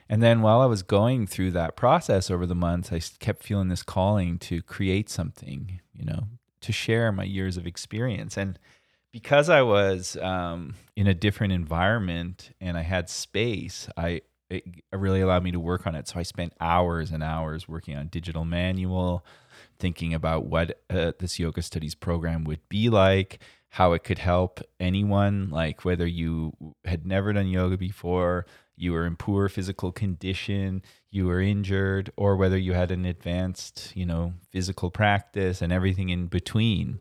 And 0.09 0.23
then 0.23 0.43
while 0.43 0.61
I 0.61 0.67
was 0.67 0.83
going 0.83 1.27
through 1.27 1.53
that 1.53 1.77
process 1.77 2.31
over 2.31 2.47
the 2.47 2.55
months, 2.55 2.93
I 2.93 3.01
kept 3.19 3.43
feeling 3.43 3.69
this 3.69 3.83
calling 3.83 4.39
to 4.41 4.63
create 4.63 5.09
something, 5.09 5.81
you 5.95 6.05
know, 6.05 6.25
to 6.63 6.73
share 6.73 7.13
my 7.13 7.25
years 7.25 7.57
of 7.57 7.67
experience. 7.67 8.37
And 8.37 8.59
because 9.13 9.49
I 9.49 9.63
was 9.63 10.17
um, 10.17 10.75
in 10.97 11.07
a 11.07 11.15
different 11.15 11.53
environment 11.53 12.51
and 12.61 12.79
I 12.79 12.83
had 12.83 13.11
space, 13.11 13.89
I 13.97 14.23
it 14.53 14.65
really 14.93 15.23
allowed 15.23 15.43
me 15.43 15.51
to 15.51 15.61
work 15.61 15.87
on 15.87 15.95
it. 15.95 16.07
So 16.09 16.19
I 16.19 16.25
spent 16.25 16.53
hours 16.61 17.11
and 17.11 17.23
hours 17.23 17.67
working 17.67 17.97
on 17.97 18.09
digital 18.09 18.45
manual, 18.45 19.25
thinking 19.79 20.13
about 20.13 20.45
what 20.45 20.83
uh, 20.91 21.13
this 21.19 21.39
yoga 21.39 21.63
studies 21.63 21.95
program 21.95 22.45
would 22.45 22.61
be 22.69 22.91
like, 22.91 23.39
how 23.71 23.95
it 23.95 24.05
could 24.05 24.19
help 24.19 24.61
anyone, 24.79 25.49
like 25.49 25.87
whether 25.87 26.07
you 26.07 26.53
had 26.85 27.07
never 27.07 27.33
done 27.33 27.49
yoga 27.49 27.79
before, 27.79 28.45
you 28.77 28.93
were 28.93 29.07
in 29.07 29.17
poor 29.17 29.49
physical 29.49 29.91
condition, 29.91 30.83
you 31.13 31.27
were 31.27 31.43
injured, 31.43 32.11
or 32.17 32.37
whether 32.37 32.57
you 32.57 32.73
had 32.73 32.91
an 32.91 33.05
advanced, 33.05 33.93
you 33.95 34.07
know, 34.07 34.33
physical 34.51 34.91
practice 34.91 35.61
and 35.61 35.71
everything 35.71 36.09
in 36.09 36.27
between, 36.27 37.01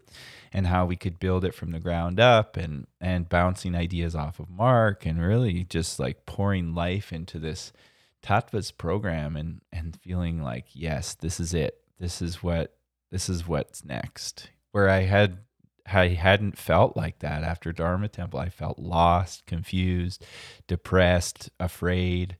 and 0.52 0.68
how 0.68 0.86
we 0.86 0.98
could 0.98 1.18
build 1.18 1.46
it 1.46 1.56
from 1.56 1.72
the 1.72 1.80
ground 1.80 2.20
up 2.20 2.58
and 2.58 2.88
and 3.00 3.30
bouncing 3.30 3.74
ideas 3.74 4.14
off 4.14 4.40
of 4.40 4.50
Mark 4.50 5.06
and 5.06 5.22
really 5.22 5.64
just 5.64 5.98
like 5.98 6.26
pouring 6.26 6.76
life 6.76 7.14
into 7.14 7.40
this 7.40 7.72
Tattvas 8.22 8.78
program 8.78 9.38
and 9.38 9.62
and 9.72 9.98
feeling 10.02 10.44
like, 10.44 10.66
yes, 10.74 11.16
this 11.16 11.40
is 11.40 11.54
it. 11.54 11.82
This 11.98 12.22
is 12.22 12.44
what 12.44 12.76
this 13.12 13.30
is 13.30 13.48
what's 13.48 13.86
next. 13.86 14.50
Where 14.74 14.90
I 14.90 15.04
had 15.04 15.38
I 15.94 16.10
hadn't 16.10 16.58
felt 16.58 16.98
like 16.98 17.20
that 17.20 17.44
after 17.44 17.72
Dharma 17.72 18.10
Temple. 18.10 18.40
I 18.40 18.50
felt 18.50 18.78
lost, 18.78 19.46
confused, 19.46 20.26
depressed, 20.68 21.50
afraid, 21.62 22.36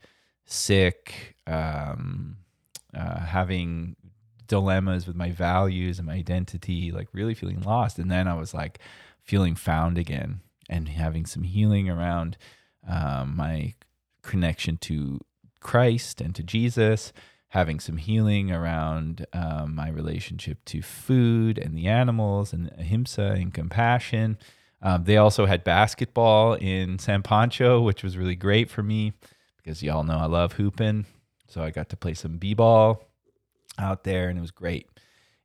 sick, 0.52 1.36
um, 1.48 2.38
uh, 2.94 3.20
having 3.20 3.96
dilemmas 4.48 5.08
with 5.08 5.16
my 5.16 5.32
values 5.32 5.98
and 5.98 6.08
my 6.08 6.14
identity, 6.14 6.92
like 6.92 7.08
really 7.14 7.34
feeling 7.34 7.62
lost. 7.62 7.98
And 7.98 8.12
then 8.12 8.28
I 8.28 8.36
was 8.36 8.54
like 8.54 8.80
feeling 9.24 9.56
found 9.56 9.98
again 9.98 10.42
and 10.70 10.90
having 10.90 11.26
some 11.26 11.44
healing 11.44 11.90
around 11.90 12.38
um, 12.88 13.36
my 13.36 13.76
connection 14.22 14.78
to 14.78 15.20
Christ 15.60 16.22
and 16.22 16.36
to 16.36 16.44
Jesus 16.44 17.14
having 17.50 17.82
some 17.82 17.98
healing 17.98 18.50
around 18.50 19.26
um, 19.34 19.76
my 19.76 19.90
relationship 19.90 20.64
to 20.64 20.82
food 20.82 21.58
and 21.58 21.78
the 21.78 21.86
animals 21.86 22.54
and 22.54 22.72
ahimsa 22.78 23.36
and 23.36 23.54
compassion. 23.54 24.38
Um, 24.82 25.04
they 25.04 25.18
also 25.18 25.46
had 25.46 25.66
basketball 25.66 26.54
in 26.54 26.98
San 26.98 27.24
Pancho, 27.24 27.82
which 27.82 28.04
was 28.04 28.18
really 28.18 28.38
great 28.38 28.70
for 28.70 28.82
me 28.82 29.12
because 29.62 29.84
y'all 29.84 30.04
know 30.04 30.18
I 30.18 30.26
love 30.26 30.54
hooping. 30.54 31.06
So 31.48 31.62
I 31.62 31.70
got 31.72 31.90
to 31.90 31.98
play 31.98 32.14
some 32.14 32.38
b-ball 32.38 33.04
out 33.78 34.04
there, 34.04 34.30
and 34.30 34.38
it 34.38 34.42
was 34.42 34.52
great. 34.52 34.88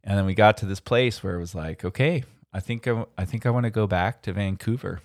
And 0.05 0.17
then 0.17 0.27
we 0.27 0.35
got 0.35 0.57
to 0.59 0.67
this 0.67 0.81
place 0.81 1.23
where 1.23 1.35
it 1.35 1.41
was 1.41 1.55
like, 1.55 1.85
okay, 1.85 2.25
I 2.53 2.61
think 2.61 2.87
I, 2.87 3.05
I 3.19 3.25
think 3.25 3.45
I 3.45 3.51
want 3.51 3.65
to 3.65 3.71
go 3.71 3.87
back 3.87 4.23
to 4.23 4.33
Vancouver 4.33 5.01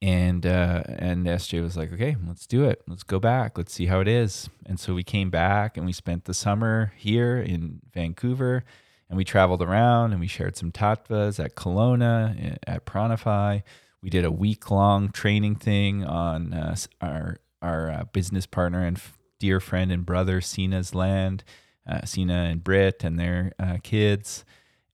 and 0.00 0.46
uh, 0.46 0.82
and 0.86 1.26
SJ 1.26 1.62
was 1.62 1.76
like, 1.76 1.92
okay, 1.92 2.16
let's 2.26 2.46
do 2.46 2.64
it. 2.64 2.82
Let's 2.86 3.02
go 3.02 3.18
back. 3.18 3.58
Let's 3.58 3.72
see 3.72 3.86
how 3.86 4.00
it 4.00 4.08
is. 4.08 4.48
And 4.64 4.78
so 4.78 4.94
we 4.94 5.02
came 5.02 5.30
back 5.30 5.76
and 5.76 5.84
we 5.84 5.92
spent 5.92 6.24
the 6.24 6.34
summer 6.34 6.92
here 6.96 7.38
in 7.38 7.80
Vancouver, 7.92 8.64
and 9.08 9.16
we 9.16 9.24
traveled 9.24 9.62
around 9.62 10.12
and 10.12 10.20
we 10.20 10.28
shared 10.28 10.56
some 10.56 10.70
tattvas 10.70 11.42
at 11.42 11.56
Kelowna 11.56 12.52
eh, 12.52 12.56
at 12.66 12.84
Pranify. 12.84 13.60
We 14.00 14.10
did 14.10 14.24
a 14.24 14.30
week 14.30 14.70
long 14.70 15.10
training 15.10 15.56
thing 15.56 16.04
on 16.04 16.52
uh, 16.52 16.76
our 17.00 17.38
our 17.62 17.90
uh, 17.90 18.04
business 18.12 18.46
partner 18.46 18.84
and 18.84 18.96
f- 18.96 19.18
dear 19.38 19.60
friend 19.60 19.92
and 19.92 20.04
brother 20.06 20.40
Sina's 20.40 20.94
land, 20.94 21.44
uh, 21.88 22.04
Sina 22.04 22.48
and 22.50 22.62
Britt 22.62 23.04
and 23.04 23.18
their 23.18 23.52
uh, 23.58 23.78
kids 23.82 24.44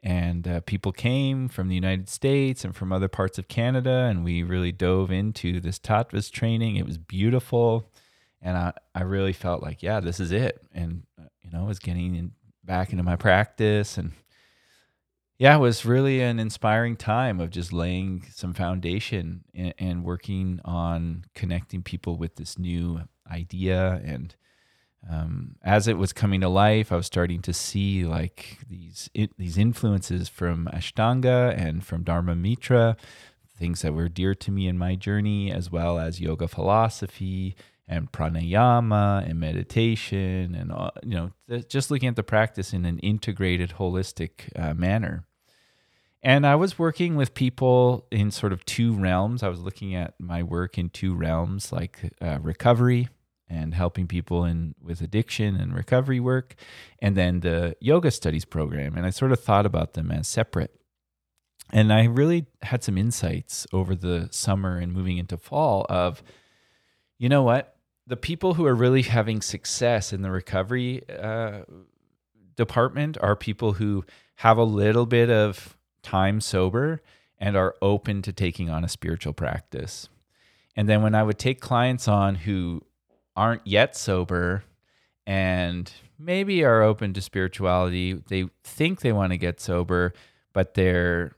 and 0.04 0.46
uh, 0.46 0.60
people 0.60 0.92
came 0.92 1.48
from 1.48 1.68
the 1.68 1.74
United 1.74 2.10
States 2.10 2.62
and 2.62 2.76
from 2.76 2.92
other 2.92 3.08
parts 3.08 3.38
of 3.38 3.48
Canada, 3.48 4.06
and 4.10 4.22
we 4.22 4.42
really 4.42 4.70
dove 4.70 5.10
into 5.10 5.60
this 5.60 5.78
Tattvas 5.78 6.30
training. 6.30 6.76
It 6.76 6.84
was 6.84 6.98
beautiful, 6.98 7.90
and 8.42 8.54
I, 8.54 8.74
I 8.94 9.00
really 9.00 9.32
felt 9.32 9.62
like, 9.62 9.82
yeah, 9.82 10.00
this 10.00 10.20
is 10.20 10.30
it. 10.30 10.60
And 10.74 11.04
uh, 11.18 11.24
you 11.42 11.50
know, 11.50 11.64
I 11.64 11.66
was 11.66 11.78
getting 11.78 12.14
in, 12.14 12.32
back 12.62 12.92
into 12.92 13.02
my 13.02 13.16
practice, 13.16 13.96
and 13.96 14.12
yeah, 15.36 15.56
it 15.56 15.60
was 15.60 15.84
really 15.84 16.20
an 16.20 16.38
inspiring 16.38 16.96
time 16.96 17.40
of 17.40 17.50
just 17.50 17.72
laying 17.72 18.24
some 18.32 18.54
foundation 18.54 19.44
and, 19.54 19.74
and 19.78 20.04
working 20.04 20.60
on 20.64 21.24
connecting 21.34 21.82
people 21.82 22.16
with 22.16 22.36
this 22.36 22.58
new 22.58 23.00
idea. 23.30 24.00
And 24.04 24.34
um, 25.10 25.56
as 25.62 25.88
it 25.88 25.98
was 25.98 26.12
coming 26.12 26.40
to 26.42 26.48
life, 26.48 26.92
I 26.92 26.96
was 26.96 27.06
starting 27.06 27.42
to 27.42 27.52
see 27.52 28.04
like 28.04 28.58
these 28.68 29.10
it, 29.12 29.36
these 29.36 29.58
influences 29.58 30.28
from 30.28 30.68
Ashtanga 30.72 31.56
and 31.56 31.84
from 31.84 32.04
Dharma 32.04 32.36
Mitra, 32.36 32.96
things 33.58 33.82
that 33.82 33.92
were 33.92 34.08
dear 34.08 34.36
to 34.36 34.52
me 34.52 34.68
in 34.68 34.78
my 34.78 34.94
journey, 34.94 35.50
as 35.50 35.70
well 35.70 35.98
as 35.98 36.20
yoga 36.20 36.46
philosophy 36.46 37.56
and 37.86 38.10
pranayama 38.10 39.28
and 39.28 39.38
meditation, 39.38 40.54
and 40.54 40.72
uh, 40.72 40.90
you 41.02 41.14
know, 41.14 41.60
just 41.68 41.90
looking 41.90 42.08
at 42.08 42.16
the 42.16 42.22
practice 42.22 42.72
in 42.72 42.84
an 42.84 42.98
integrated, 43.00 43.74
holistic 43.78 44.50
uh, 44.56 44.74
manner. 44.74 45.24
And 46.22 46.46
I 46.46 46.54
was 46.54 46.78
working 46.78 47.16
with 47.16 47.34
people 47.34 48.06
in 48.10 48.30
sort 48.30 48.54
of 48.54 48.64
two 48.64 48.94
realms. 48.94 49.42
I 49.42 49.48
was 49.48 49.60
looking 49.60 49.94
at 49.94 50.14
my 50.18 50.42
work 50.42 50.78
in 50.78 50.88
two 50.88 51.14
realms, 51.14 51.70
like 51.70 52.12
uh, 52.22 52.38
recovery 52.40 53.08
and 53.46 53.74
helping 53.74 54.06
people 54.06 54.46
in 54.46 54.74
with 54.82 55.02
addiction 55.02 55.54
and 55.56 55.74
recovery 55.74 56.20
work, 56.20 56.54
and 57.00 57.14
then 57.14 57.40
the 57.40 57.76
yoga 57.78 58.10
studies 58.10 58.46
program. 58.46 58.96
And 58.96 59.04
I 59.04 59.10
sort 59.10 59.32
of 59.32 59.40
thought 59.40 59.66
about 59.66 59.92
them 59.92 60.10
as 60.10 60.26
separate. 60.26 60.74
And 61.70 61.92
I 61.92 62.04
really 62.04 62.46
had 62.62 62.82
some 62.82 62.96
insights 62.96 63.66
over 63.72 63.94
the 63.94 64.28
summer 64.30 64.78
and 64.78 64.92
moving 64.92 65.18
into 65.18 65.36
fall 65.36 65.84
of, 65.90 66.22
you 67.18 67.28
know 67.28 67.42
what, 67.42 67.73
the 68.06 68.16
people 68.16 68.54
who 68.54 68.66
are 68.66 68.74
really 68.74 69.02
having 69.02 69.40
success 69.40 70.12
in 70.12 70.22
the 70.22 70.30
recovery 70.30 71.02
uh, 71.08 71.62
department 72.56 73.16
are 73.20 73.34
people 73.34 73.74
who 73.74 74.04
have 74.36 74.58
a 74.58 74.64
little 74.64 75.06
bit 75.06 75.30
of 75.30 75.76
time 76.02 76.40
sober 76.40 77.00
and 77.38 77.56
are 77.56 77.74
open 77.80 78.22
to 78.22 78.32
taking 78.32 78.68
on 78.68 78.84
a 78.84 78.88
spiritual 78.88 79.32
practice. 79.32 80.08
And 80.76 80.88
then 80.88 81.02
when 81.02 81.14
I 81.14 81.22
would 81.22 81.38
take 81.38 81.60
clients 81.60 82.08
on 82.08 82.34
who 82.34 82.82
aren't 83.36 83.66
yet 83.66 83.96
sober 83.96 84.64
and 85.26 85.90
maybe 86.18 86.64
are 86.64 86.82
open 86.82 87.12
to 87.14 87.20
spirituality. 87.20 88.14
They 88.14 88.46
think 88.62 89.00
they 89.00 89.12
want 89.12 89.32
to 89.32 89.38
get 89.38 89.60
sober, 89.60 90.12
but 90.52 90.74
they're 90.74 91.36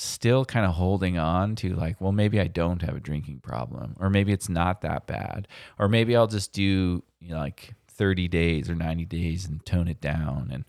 still 0.00 0.44
kind 0.44 0.64
of 0.64 0.74
holding 0.74 1.18
on 1.18 1.56
to 1.56 1.74
like, 1.74 2.00
well, 2.00 2.12
maybe 2.12 2.40
I 2.40 2.46
don't 2.46 2.82
have 2.82 2.96
a 2.96 3.00
drinking 3.00 3.40
problem, 3.40 3.96
or 3.98 4.08
maybe 4.10 4.32
it's 4.32 4.48
not 4.48 4.82
that 4.82 5.06
bad, 5.06 5.48
or 5.78 5.88
maybe 5.88 6.14
I'll 6.16 6.28
just 6.28 6.52
do 6.52 7.02
you 7.20 7.30
know, 7.30 7.38
like 7.38 7.74
30 7.88 8.28
days 8.28 8.70
or 8.70 8.74
90 8.74 9.04
days 9.06 9.46
and 9.46 9.64
tone 9.66 9.88
it 9.88 10.00
down 10.00 10.50
and 10.52 10.64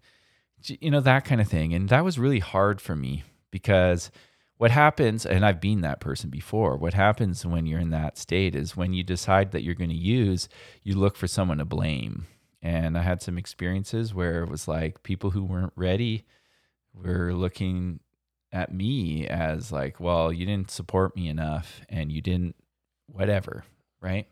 you 0.81 0.91
know 0.91 0.99
that 0.99 1.23
kind 1.23 1.39
of 1.39 1.47
thing. 1.47 1.73
And 1.73 1.87
that 1.87 2.03
was 2.03 2.19
really 2.19 2.39
hard 2.39 2.81
for 2.81 2.95
me 2.95 3.23
because 3.49 4.11
what 4.57 4.71
happens 4.71 5.25
and 5.25 5.45
i've 5.45 5.61
been 5.61 5.81
that 5.81 6.01
person 6.01 6.29
before 6.29 6.75
what 6.75 6.93
happens 6.93 7.45
when 7.45 7.65
you're 7.65 7.79
in 7.79 7.91
that 7.91 8.17
state 8.17 8.53
is 8.53 8.75
when 8.75 8.93
you 8.93 9.03
decide 9.03 9.51
that 9.51 9.63
you're 9.63 9.73
going 9.73 9.89
to 9.89 9.95
use 9.95 10.49
you 10.83 10.95
look 10.95 11.15
for 11.15 11.27
someone 11.27 11.57
to 11.57 11.65
blame 11.65 12.27
and 12.61 12.97
i 12.97 13.01
had 13.01 13.21
some 13.21 13.37
experiences 13.37 14.13
where 14.13 14.43
it 14.43 14.49
was 14.49 14.67
like 14.67 15.01
people 15.01 15.31
who 15.31 15.43
weren't 15.43 15.71
ready 15.77 16.25
were 16.93 17.33
looking 17.33 18.01
at 18.51 18.73
me 18.73 19.27
as 19.27 19.71
like 19.71 19.99
well 19.99 20.33
you 20.33 20.45
didn't 20.45 20.71
support 20.71 21.15
me 21.15 21.27
enough 21.27 21.81
and 21.89 22.11
you 22.11 22.21
didn't 22.21 22.55
whatever 23.07 23.63
right? 24.01 24.27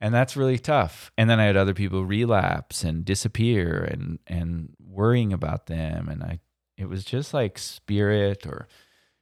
And 0.00 0.12
that's 0.12 0.36
really 0.36 0.58
tough. 0.58 1.12
And 1.16 1.30
then 1.30 1.38
i 1.38 1.44
had 1.44 1.56
other 1.56 1.74
people 1.74 2.04
relapse 2.04 2.82
and 2.84 3.04
disappear 3.04 3.84
and 3.84 4.18
and 4.26 4.70
worrying 4.84 5.32
about 5.32 5.66
them. 5.66 6.08
And 6.08 6.22
i 6.22 6.40
it 6.76 6.88
was 6.88 7.04
just 7.04 7.32
like 7.32 7.58
spirit 7.58 8.46
or 8.46 8.66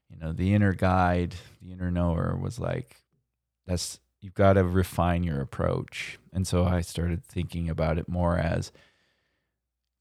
you 0.08 0.16
know, 0.18 0.32
the 0.32 0.54
inner 0.54 0.72
guide, 0.72 1.36
the 1.62 1.70
inner 1.70 1.90
knower 1.90 2.36
was 2.36 2.58
like, 2.58 2.96
that's, 3.64 4.00
you've 4.20 4.34
got 4.34 4.54
to 4.54 4.64
refine 4.64 5.22
your 5.22 5.40
approach. 5.40 6.18
And 6.32 6.46
so 6.46 6.64
I 6.64 6.80
started 6.80 7.24
thinking 7.24 7.70
about 7.70 7.96
it 7.96 8.08
more 8.08 8.36
as 8.36 8.72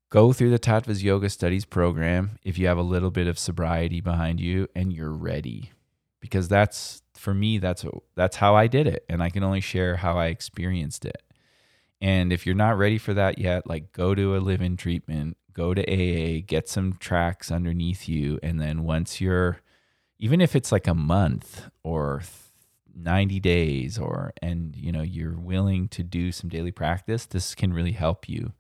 go 0.10 0.34
through 0.34 0.50
the 0.50 0.60
Tattvas 0.60 1.04
Yoga 1.04 1.30
Studies 1.30 1.66
program 1.66 2.40
if 2.44 2.58
you 2.58 2.68
have 2.68 2.78
a 2.78 2.84
little 2.84 3.12
bit 3.12 3.28
of 3.28 3.38
sobriety 3.38 4.02
behind 4.02 4.40
you 4.40 4.68
and 4.76 4.92
you're 4.92 5.14
ready. 5.14 5.72
Because 6.20 6.48
that's, 6.48 7.02
for 7.14 7.34
me, 7.34 7.60
that's, 7.60 7.86
that's 8.16 8.38
how 8.38 8.56
I 8.56 8.68
did 8.68 8.88
it. 8.88 9.06
And 9.08 9.24
I 9.24 9.30
can 9.30 9.44
only 9.44 9.62
share 9.62 9.98
how 9.98 10.18
I 10.18 10.28
experienced 10.28 11.06
it. 11.06 11.24
And 12.02 12.34
if 12.34 12.46
you're 12.46 12.56
not 12.56 12.78
ready 12.78 12.98
for 12.98 13.14
that 13.14 13.38
yet, 13.38 13.68
like 13.68 13.92
go 13.94 14.16
to 14.16 14.36
a 14.36 14.40
live 14.40 14.62
in 14.62 14.78
treatment, 14.78 15.38
go 15.54 15.74
to 15.74 15.82
AA, 15.82 16.42
get 16.46 16.68
some 16.68 16.94
tracks 16.94 17.52
underneath 17.52 18.10
you. 18.10 18.40
And 18.42 18.60
then 18.60 18.84
once 18.84 19.22
you're, 19.22 19.62
even 20.18 20.42
if 20.42 20.56
it's 20.56 20.72
like 20.72 20.88
a 20.88 20.96
month 20.96 21.70
or 21.84 22.22
90 23.02 23.40
days 23.40 23.98
or 23.98 24.34
and 24.42 24.76
you 24.76 24.92
know 24.92 25.02
you're 25.02 25.38
willing 25.38 25.88
to 25.88 26.04
do 26.04 26.34
some 26.34 26.50
daily 26.50 26.72
practice 26.72 27.26
this 27.26 27.56
can 27.56 27.72
really 27.72 27.94
help 27.94 28.28
you 28.28 28.52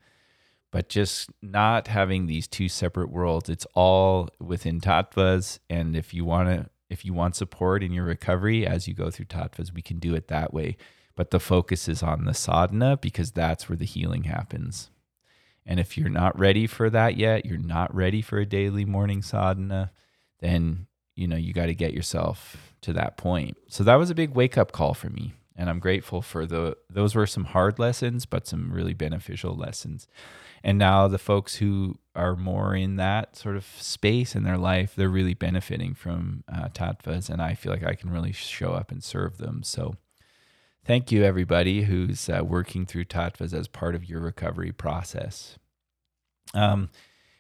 but 0.71 0.89
just 0.89 1.31
not 1.41 1.87
having 1.87 2.25
these 2.25 2.47
two 2.47 2.69
separate 2.69 3.11
worlds 3.11 3.49
it's 3.49 3.67
all 3.73 4.29
within 4.39 4.79
tattvas 4.79 5.59
and 5.69 5.95
if 5.95 6.13
you 6.13 6.25
want 6.25 6.47
to 6.49 6.69
if 6.89 7.05
you 7.05 7.13
want 7.13 7.35
support 7.35 7.83
in 7.83 7.91
your 7.91 8.05
recovery 8.05 8.65
as 8.65 8.87
you 8.87 8.93
go 8.93 9.09
through 9.09 9.25
tattvas 9.25 9.73
we 9.73 9.81
can 9.81 9.99
do 9.99 10.15
it 10.15 10.27
that 10.27 10.53
way 10.53 10.75
but 11.19 11.31
the 11.31 11.39
focus 11.41 11.89
is 11.89 12.01
on 12.01 12.23
the 12.23 12.33
sadhana 12.33 12.95
because 12.95 13.33
that's 13.33 13.67
where 13.67 13.75
the 13.75 13.83
healing 13.83 14.23
happens. 14.23 14.89
And 15.65 15.77
if 15.77 15.97
you're 15.97 16.07
not 16.07 16.39
ready 16.39 16.65
for 16.65 16.89
that 16.89 17.17
yet, 17.17 17.45
you're 17.45 17.57
not 17.57 17.93
ready 17.93 18.21
for 18.21 18.37
a 18.37 18.45
daily 18.45 18.85
morning 18.85 19.21
sadhana, 19.21 19.91
then 20.39 20.87
you 21.17 21.27
know 21.27 21.35
you 21.35 21.51
got 21.51 21.65
to 21.65 21.75
get 21.75 21.93
yourself 21.93 22.71
to 22.83 22.93
that 22.93 23.17
point. 23.17 23.57
So 23.67 23.83
that 23.83 23.95
was 23.95 24.09
a 24.09 24.15
big 24.15 24.29
wake 24.33 24.57
up 24.57 24.71
call 24.71 24.93
for 24.93 25.09
me, 25.09 25.33
and 25.59 25.69
I'm 25.69 25.79
grateful 25.79 26.21
for 26.21 26.45
the 26.45 26.77
those 26.89 27.13
were 27.13 27.27
some 27.27 27.43
hard 27.43 27.77
lessons, 27.79 28.25
but 28.25 28.47
some 28.47 28.71
really 28.71 28.93
beneficial 28.93 29.53
lessons. 29.53 30.07
And 30.63 30.77
now 30.77 31.07
the 31.09 31.17
folks 31.17 31.55
who 31.55 31.99
are 32.15 32.35
more 32.35 32.75
in 32.75 32.95
that 32.95 33.35
sort 33.35 33.57
of 33.57 33.65
space 33.65 34.35
in 34.35 34.43
their 34.43 34.57
life, 34.57 34.93
they're 34.95 35.09
really 35.09 35.33
benefiting 35.33 35.93
from 35.93 36.45
uh, 36.51 36.69
tattvas, 36.69 37.29
and 37.29 37.41
I 37.41 37.55
feel 37.55 37.73
like 37.73 37.83
I 37.83 37.93
can 37.93 38.09
really 38.09 38.31
show 38.31 38.71
up 38.71 38.89
and 38.89 39.03
serve 39.03 39.37
them. 39.37 39.61
So 39.63 39.95
thank 40.85 41.11
you 41.11 41.23
everybody 41.23 41.83
who's 41.83 42.29
uh, 42.29 42.41
working 42.43 42.85
through 42.85 43.05
tattvas 43.05 43.53
as 43.53 43.67
part 43.67 43.95
of 43.95 44.09
your 44.09 44.21
recovery 44.21 44.71
process. 44.71 45.57
Um, 46.53 46.89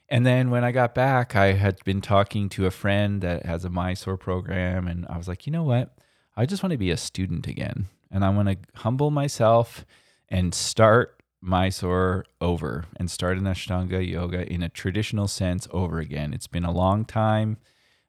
and 0.09 0.25
then 0.25 0.49
when 0.49 0.65
I 0.65 0.71
got 0.73 0.93
back, 0.93 1.35
I 1.37 1.53
had 1.53 1.81
been 1.85 2.01
talking 2.01 2.49
to 2.49 2.65
a 2.65 2.71
friend 2.71 3.21
that 3.21 3.45
has 3.45 3.63
a 3.63 3.69
Mysore 3.69 4.17
program, 4.17 4.87
and 4.87 5.05
I 5.07 5.17
was 5.17 5.29
like, 5.29 5.47
you 5.47 5.53
know 5.53 5.63
what? 5.63 5.95
I 6.35 6.45
just 6.45 6.63
want 6.63 6.71
to 6.71 6.77
be 6.77 6.91
a 6.91 6.97
student 6.97 7.47
again, 7.47 7.87
and 8.11 8.25
I 8.25 8.29
want 8.29 8.49
to 8.49 8.57
humble 8.81 9.11
myself 9.11 9.85
and 10.29 10.53
start 10.53 11.21
Mysore 11.41 12.25
over 12.41 12.85
and 12.97 13.09
start 13.09 13.37
an 13.37 13.45
Ashtanga 13.45 14.05
yoga 14.05 14.51
in 14.51 14.61
a 14.61 14.69
traditional 14.69 15.27
sense 15.27 15.67
over 15.71 15.99
again. 15.99 16.33
It's 16.33 16.47
been 16.47 16.65
a 16.65 16.71
long 16.71 17.05
time. 17.05 17.57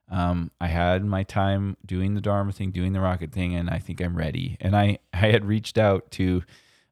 Um, 0.09 0.51
I 0.59 0.67
had 0.67 1.05
my 1.05 1.23
time 1.23 1.77
doing 1.85 2.15
the 2.15 2.21
Dharma 2.21 2.51
thing, 2.51 2.71
doing 2.71 2.91
the 2.91 2.99
rocket 2.99 3.31
thing, 3.31 3.55
and 3.55 3.69
I 3.69 3.79
think 3.79 4.01
I'm 4.01 4.17
ready. 4.17 4.57
And 4.59 4.75
I, 4.75 4.97
I 5.13 5.27
had 5.27 5.45
reached 5.45 5.77
out 5.77 6.11
to 6.11 6.43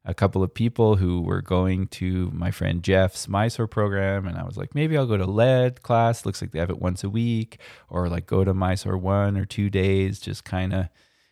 a 0.02 0.14
couple 0.14 0.42
of 0.42 0.54
people 0.54 0.96
who 0.96 1.20
were 1.20 1.42
going 1.42 1.86
to 1.88 2.30
my 2.32 2.50
friend 2.50 2.82
Jeff's 2.82 3.28
Mysore 3.28 3.66
program, 3.66 4.26
and 4.26 4.38
I 4.38 4.44
was 4.44 4.56
like, 4.56 4.74
maybe 4.74 4.96
I'll 4.96 5.06
go 5.06 5.18
to 5.18 5.26
led 5.26 5.82
class. 5.82 6.24
Looks 6.24 6.40
like 6.40 6.52
they 6.52 6.58
have 6.58 6.70
it 6.70 6.80
once 6.80 7.04
a 7.04 7.10
week, 7.10 7.60
or 7.90 8.08
like 8.08 8.26
go 8.26 8.42
to 8.42 8.54
Mysore 8.54 8.96
one 8.96 9.36
or 9.36 9.44
two 9.44 9.68
days, 9.68 10.18
just 10.18 10.44
kind 10.44 10.72
of, 10.72 10.88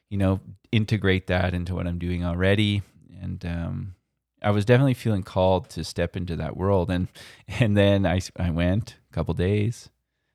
you 0.09 0.18
know, 0.18 0.40
integrate 0.73 1.27
that 1.29 1.55
into 1.55 1.75
what 1.75 1.87
I'm 1.87 1.99
doing 1.99 2.25
already. 2.25 2.83
And 3.21 3.44
um, 3.44 3.94
I 4.42 4.51
was 4.51 4.64
definitely 4.64 4.94
feeling 4.94 5.23
called 5.23 5.68
to 5.71 5.85
step 5.85 6.16
into 6.16 6.37
that 6.37 6.57
world, 6.57 6.90
and 6.90 7.09
and 7.49 7.77
then 7.77 8.07
I 8.07 8.21
I 8.38 8.51
went 8.51 8.97
a 9.11 9.14
couple 9.14 9.35
days. 9.35 9.90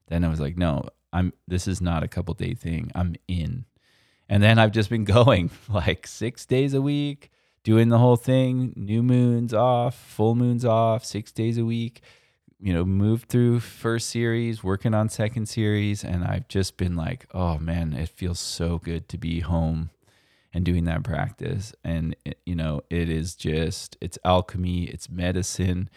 Then 0.08 0.24
I 0.24 0.30
was 0.30 0.40
like, 0.40 0.58
no, 0.58 0.84
I'm. 1.12 1.34
This 1.48 1.68
is 1.68 1.82
not 1.82 2.04
a 2.04 2.08
couple 2.08 2.34
day 2.34 2.54
thing. 2.54 2.92
I'm 2.94 3.16
in. 3.28 3.66
And 4.30 4.42
then 4.42 4.58
I've 4.58 4.72
just 4.72 4.90
been 4.90 5.04
going 5.20 5.52
like 5.70 6.08
six 6.08 6.46
days 6.46 6.74
a 6.74 6.82
week 6.82 7.30
doing 7.64 7.90
the 7.90 7.98
whole 7.98 8.18
thing, 8.18 8.74
new 8.76 9.02
moons 9.02 9.54
off, 9.54 9.96
full 9.96 10.36
moons 10.36 10.66
off, 10.66 11.06
six 11.06 11.32
days 11.32 11.58
a 11.58 11.66
week. 11.66 12.02
You 12.64 12.72
know, 12.72 12.86
moved 12.86 13.28
through 13.28 13.60
first 13.60 14.10
series, 14.10 14.64
working 14.64 14.94
on 14.94 15.10
second 15.10 15.48
series, 15.48 16.02
and 16.02 16.24
I've 16.24 16.48
just 16.48 16.78
been 16.78 16.96
like, 16.96 17.26
oh 17.34 17.58
man, 17.60 17.92
it 17.92 18.08
feels 18.08 18.40
so 18.40 18.78
good 18.78 19.10
to 19.10 19.18
be 19.18 19.42
home 19.42 19.90
and 20.54 20.64
doing 20.64 20.86
that 20.86 21.04
practice. 21.04 21.74
And 21.84 22.16
it, 22.24 22.40
you 22.46 22.56
know, 22.56 22.80
it 22.90 23.10
is 23.10 23.36
just 23.36 23.98
it's 24.00 24.18
alchemy, 24.24 24.86
it's 24.86 25.10
medicine, 25.10 25.90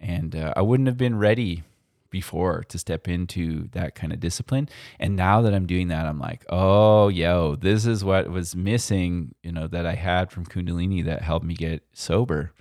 and 0.00 0.34
uh, 0.34 0.54
I 0.56 0.62
wouldn't 0.62 0.86
have 0.86 0.96
been 0.96 1.18
ready 1.18 1.62
before 2.08 2.64
to 2.68 2.78
step 2.78 3.06
into 3.06 3.68
that 3.72 3.94
kind 3.94 4.10
of 4.10 4.18
discipline. 4.18 4.70
And 4.98 5.16
now 5.16 5.42
that 5.42 5.52
I'm 5.52 5.66
doing 5.66 5.88
that, 5.88 6.06
I'm 6.06 6.20
like, 6.20 6.46
oh, 6.48 7.08
yo, 7.08 7.56
this 7.56 7.84
is 7.84 8.02
what 8.02 8.30
was 8.30 8.56
missing, 8.56 9.34
you 9.42 9.52
know, 9.52 9.66
that 9.66 9.84
I 9.84 9.94
had 9.94 10.30
from 10.30 10.46
Kundalini 10.46 11.04
that 11.04 11.20
helped 11.20 11.44
me 11.44 11.54
get 11.54 11.82
sober. 11.92 12.52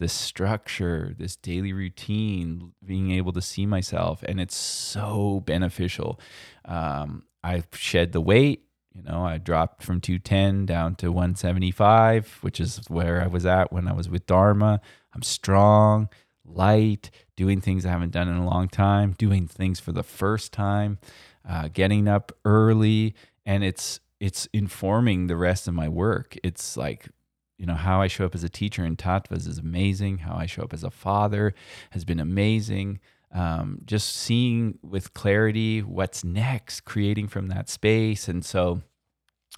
This 0.00 0.12
structure, 0.12 1.14
this 1.16 1.36
daily 1.36 1.72
routine, 1.72 2.72
being 2.84 3.12
able 3.12 3.32
to 3.32 3.40
see 3.40 3.66
myself. 3.66 4.24
And 4.24 4.40
it's 4.40 4.56
so 4.56 5.42
beneficial. 5.46 6.18
Um, 6.64 7.22
I've 7.44 7.68
shed 7.72 8.12
the 8.12 8.20
weight. 8.20 8.64
You 8.92 9.02
know, 9.02 9.24
I 9.24 9.38
dropped 9.38 9.84
from 9.84 10.00
210 10.00 10.66
down 10.66 10.96
to 10.96 11.12
175, 11.12 12.38
which 12.40 12.58
is 12.58 12.80
where 12.88 13.22
I 13.22 13.28
was 13.28 13.46
at 13.46 13.72
when 13.72 13.86
I 13.86 13.92
was 13.92 14.08
with 14.08 14.26
Dharma. 14.26 14.80
I'm 15.14 15.22
strong 15.22 16.08
light, 16.44 17.10
doing 17.36 17.60
things 17.60 17.86
I 17.86 17.90
haven't 17.90 18.12
done 18.12 18.28
in 18.28 18.36
a 18.36 18.46
long 18.46 18.68
time, 18.68 19.14
doing 19.16 19.46
things 19.46 19.80
for 19.80 19.92
the 19.92 20.02
first 20.02 20.52
time, 20.52 20.98
uh, 21.48 21.68
getting 21.72 22.08
up 22.08 22.32
early, 22.44 23.14
and 23.46 23.64
it's 23.64 24.00
it's 24.18 24.48
informing 24.52 25.28
the 25.28 25.36
rest 25.36 25.66
of 25.66 25.74
my 25.74 25.88
work. 25.88 26.36
It's 26.44 26.76
like 26.76 27.08
you 27.60 27.66
know 27.66 27.74
how 27.74 28.00
I 28.00 28.06
show 28.06 28.24
up 28.24 28.34
as 28.34 28.42
a 28.42 28.48
teacher 28.48 28.86
in 28.86 28.96
tattvas 28.96 29.46
is 29.46 29.58
amazing. 29.58 30.18
How 30.18 30.34
I 30.34 30.46
show 30.46 30.62
up 30.62 30.72
as 30.72 30.82
a 30.82 30.90
father 30.90 31.52
has 31.90 32.06
been 32.06 32.18
amazing. 32.18 33.00
Um, 33.34 33.82
just 33.84 34.16
seeing 34.16 34.78
with 34.82 35.12
clarity 35.12 35.82
what's 35.82 36.24
next, 36.24 36.86
creating 36.86 37.28
from 37.28 37.48
that 37.48 37.68
space, 37.68 38.28
and 38.28 38.42
so 38.42 38.80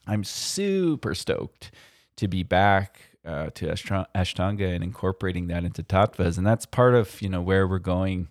I'm 0.05 0.25
super 0.25 1.15
stoked 1.15 1.71
to 2.17 2.27
be 2.27 2.43
back 2.43 2.99
uh, 3.25 3.51
to 3.55 3.67
Ashtanga 3.67 4.75
and 4.75 4.83
incorporating 4.83 5.47
that 5.47 5.63
into 5.63 5.85
tattvas, 5.85 6.37
and 6.37 6.45
that's 6.45 6.67
part 6.67 6.97
of 6.97 7.23
you 7.23 7.29
know 7.29 7.41
where 7.41 7.69
we're 7.69 7.79
going 7.79 8.29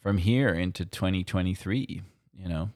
from 0.00 0.18
here 0.18 0.50
into 0.50 0.84
2023. 0.84 2.02
You 2.36 2.48
know, 2.48 2.70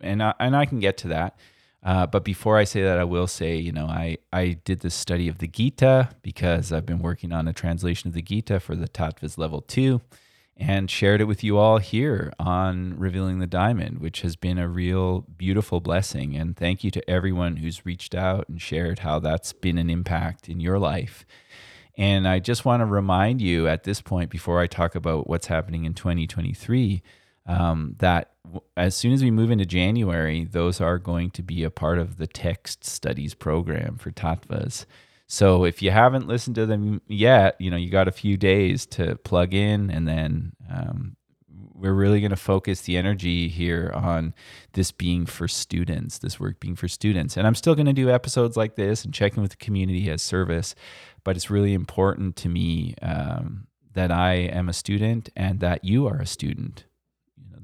and 0.00 0.24
I, 0.24 0.34
and 0.40 0.56
I 0.56 0.66
can 0.66 0.80
get 0.80 0.96
to 0.98 1.08
that. 1.08 1.38
Uh, 1.84 2.06
but 2.06 2.24
before 2.24 2.56
I 2.56 2.64
say 2.64 2.82
that, 2.82 2.98
I 2.98 3.04
will 3.04 3.26
say, 3.26 3.56
you 3.56 3.70
know, 3.70 3.86
I, 3.86 4.16
I 4.32 4.58
did 4.64 4.80
this 4.80 4.94
study 4.94 5.28
of 5.28 5.38
the 5.38 5.46
Gita 5.46 6.08
because 6.22 6.72
I've 6.72 6.86
been 6.86 7.00
working 7.00 7.30
on 7.30 7.46
a 7.46 7.52
translation 7.52 8.08
of 8.08 8.14
the 8.14 8.22
Gita 8.22 8.58
for 8.58 8.74
the 8.74 8.88
Tattvas 8.88 9.36
level 9.36 9.60
two 9.60 10.00
and 10.56 10.90
shared 10.90 11.20
it 11.20 11.24
with 11.24 11.42
you 11.42 11.58
all 11.58 11.78
here 11.78 12.32
on 12.38 12.96
Revealing 12.96 13.40
the 13.40 13.46
Diamond, 13.46 13.98
which 13.98 14.22
has 14.22 14.36
been 14.36 14.58
a 14.58 14.68
real 14.68 15.26
beautiful 15.36 15.80
blessing. 15.80 16.36
And 16.36 16.56
thank 16.56 16.84
you 16.84 16.90
to 16.92 17.10
everyone 17.10 17.56
who's 17.56 17.84
reached 17.84 18.14
out 18.14 18.48
and 18.48 18.62
shared 18.62 19.00
how 19.00 19.18
that's 19.18 19.52
been 19.52 19.78
an 19.78 19.90
impact 19.90 20.48
in 20.48 20.60
your 20.60 20.78
life. 20.78 21.26
And 21.96 22.26
I 22.26 22.38
just 22.38 22.64
want 22.64 22.80
to 22.80 22.86
remind 22.86 23.40
you 23.40 23.68
at 23.68 23.84
this 23.84 24.00
point, 24.00 24.30
before 24.30 24.60
I 24.60 24.66
talk 24.66 24.94
about 24.94 25.28
what's 25.28 25.46
happening 25.48 25.84
in 25.84 25.94
2023, 25.94 27.02
um, 27.46 27.96
that 27.98 28.32
as 28.76 28.94
soon 28.94 29.12
as 29.12 29.22
we 29.22 29.30
move 29.30 29.50
into 29.50 29.66
January, 29.66 30.44
those 30.44 30.80
are 30.80 30.98
going 30.98 31.30
to 31.32 31.42
be 31.42 31.64
a 31.64 31.70
part 31.70 31.98
of 31.98 32.16
the 32.16 32.26
text 32.26 32.84
studies 32.84 33.34
program 33.34 33.96
for 33.96 34.10
Tattvas. 34.10 34.86
So 35.26 35.64
if 35.64 35.82
you 35.82 35.90
haven't 35.90 36.28
listened 36.28 36.56
to 36.56 36.66
them 36.66 37.00
yet, 37.08 37.56
you 37.58 37.70
know, 37.70 37.76
you 37.76 37.90
got 37.90 38.08
a 38.08 38.12
few 38.12 38.36
days 38.36 38.86
to 38.86 39.16
plug 39.16 39.54
in 39.54 39.90
and 39.90 40.06
then 40.06 40.52
um, 40.70 41.16
we're 41.74 41.94
really 41.94 42.20
going 42.20 42.30
to 42.30 42.36
focus 42.36 42.82
the 42.82 42.96
energy 42.96 43.48
here 43.48 43.90
on 43.94 44.34
this 44.74 44.92
being 44.92 45.26
for 45.26 45.48
students, 45.48 46.18
this 46.18 46.38
work 46.38 46.60
being 46.60 46.76
for 46.76 46.88
students. 46.88 47.36
And 47.36 47.46
I'm 47.46 47.54
still 47.54 47.74
going 47.74 47.86
to 47.86 47.92
do 47.92 48.10
episodes 48.10 48.56
like 48.56 48.76
this 48.76 49.04
and 49.04 49.12
checking 49.12 49.42
with 49.42 49.50
the 49.50 49.56
community 49.56 50.08
as 50.10 50.22
service, 50.22 50.74
but 51.24 51.36
it's 51.36 51.50
really 51.50 51.74
important 51.74 52.36
to 52.36 52.48
me 52.48 52.94
um, 53.02 53.66
that 53.94 54.12
I 54.12 54.34
am 54.34 54.68
a 54.68 54.72
student 54.72 55.30
and 55.34 55.60
that 55.60 55.84
you 55.84 56.06
are 56.06 56.20
a 56.20 56.26
student. 56.26 56.84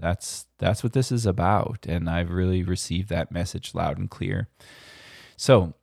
That's 0.00 0.46
that's 0.58 0.82
what 0.82 0.92
this 0.92 1.12
is 1.12 1.26
about, 1.26 1.86
and 1.88 2.08
I've 2.08 2.30
really 2.30 2.62
received 2.62 3.08
that 3.10 3.32
message 3.32 3.74
loud 3.74 3.98
and 3.98 4.10
clear. 4.10 4.48
So 5.36 5.74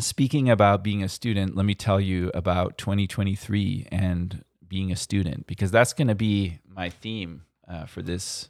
speaking 0.00 0.50
about 0.50 0.84
being 0.84 1.02
a 1.02 1.08
student, 1.08 1.56
let 1.56 1.66
me 1.66 1.74
tell 1.74 2.00
you 2.00 2.30
about 2.34 2.78
2023 2.78 3.88
and 3.90 4.44
being 4.66 4.90
a 4.90 4.96
student 4.96 5.46
because 5.46 5.70
that's 5.70 5.92
going 5.92 6.08
to 6.08 6.14
be 6.14 6.58
my 6.66 6.90
theme 6.90 7.42
uh, 7.68 7.86
for 7.86 8.02
this 8.02 8.48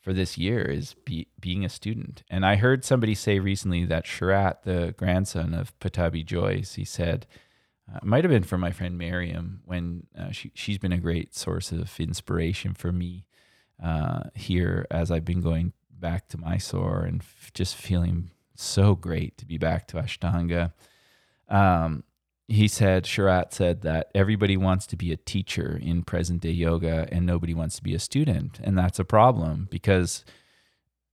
for 0.00 0.12
this 0.12 0.36
year 0.36 0.62
is 0.62 0.94
be, 1.06 1.28
being 1.40 1.64
a 1.64 1.68
student. 1.68 2.22
And 2.28 2.44
I 2.44 2.56
heard 2.56 2.84
somebody 2.84 3.14
say 3.14 3.38
recently 3.38 3.86
that 3.86 4.04
Sharath, 4.04 4.62
the 4.62 4.94
grandson 4.98 5.54
of 5.54 5.78
Pattabhi 5.78 6.26
Jois, 6.26 6.74
he 6.74 6.84
said, 6.84 7.26
uh, 7.90 8.00
might 8.02 8.22
have 8.22 8.30
been 8.30 8.42
from 8.42 8.60
my 8.60 8.70
friend 8.70 8.98
Miriam 8.98 9.60
when 9.64 10.06
uh, 10.18 10.30
she 10.30 10.50
she's 10.54 10.78
been 10.78 10.92
a 10.92 10.98
great 10.98 11.34
source 11.34 11.72
of 11.72 11.98
inspiration 11.98 12.74
for 12.74 12.92
me 12.92 13.24
uh, 13.82 14.24
here 14.34 14.86
as 14.90 15.10
I've 15.10 15.24
been 15.24 15.40
going 15.40 15.72
back 15.90 16.28
to 16.28 16.38
Mysore 16.38 17.04
and 17.04 17.20
f- 17.20 17.52
just 17.54 17.76
feeling 17.76 18.30
so 18.54 18.94
great 18.94 19.36
to 19.38 19.46
be 19.46 19.58
back 19.58 19.88
to 19.88 19.96
Ashtanga. 19.96 20.72
Um, 21.48 22.04
he 22.46 22.68
said, 22.68 23.04
Sharath 23.04 23.52
said 23.52 23.82
that 23.82 24.10
everybody 24.14 24.56
wants 24.56 24.86
to 24.88 24.96
be 24.96 25.12
a 25.12 25.16
teacher 25.16 25.78
in 25.82 26.02
present 26.02 26.42
day 26.42 26.50
yoga 26.50 27.08
and 27.10 27.24
nobody 27.24 27.54
wants 27.54 27.76
to 27.76 27.82
be 27.82 27.94
a 27.94 27.98
student. 27.98 28.60
And 28.62 28.76
that's 28.76 28.98
a 28.98 29.04
problem 29.04 29.66
because 29.70 30.24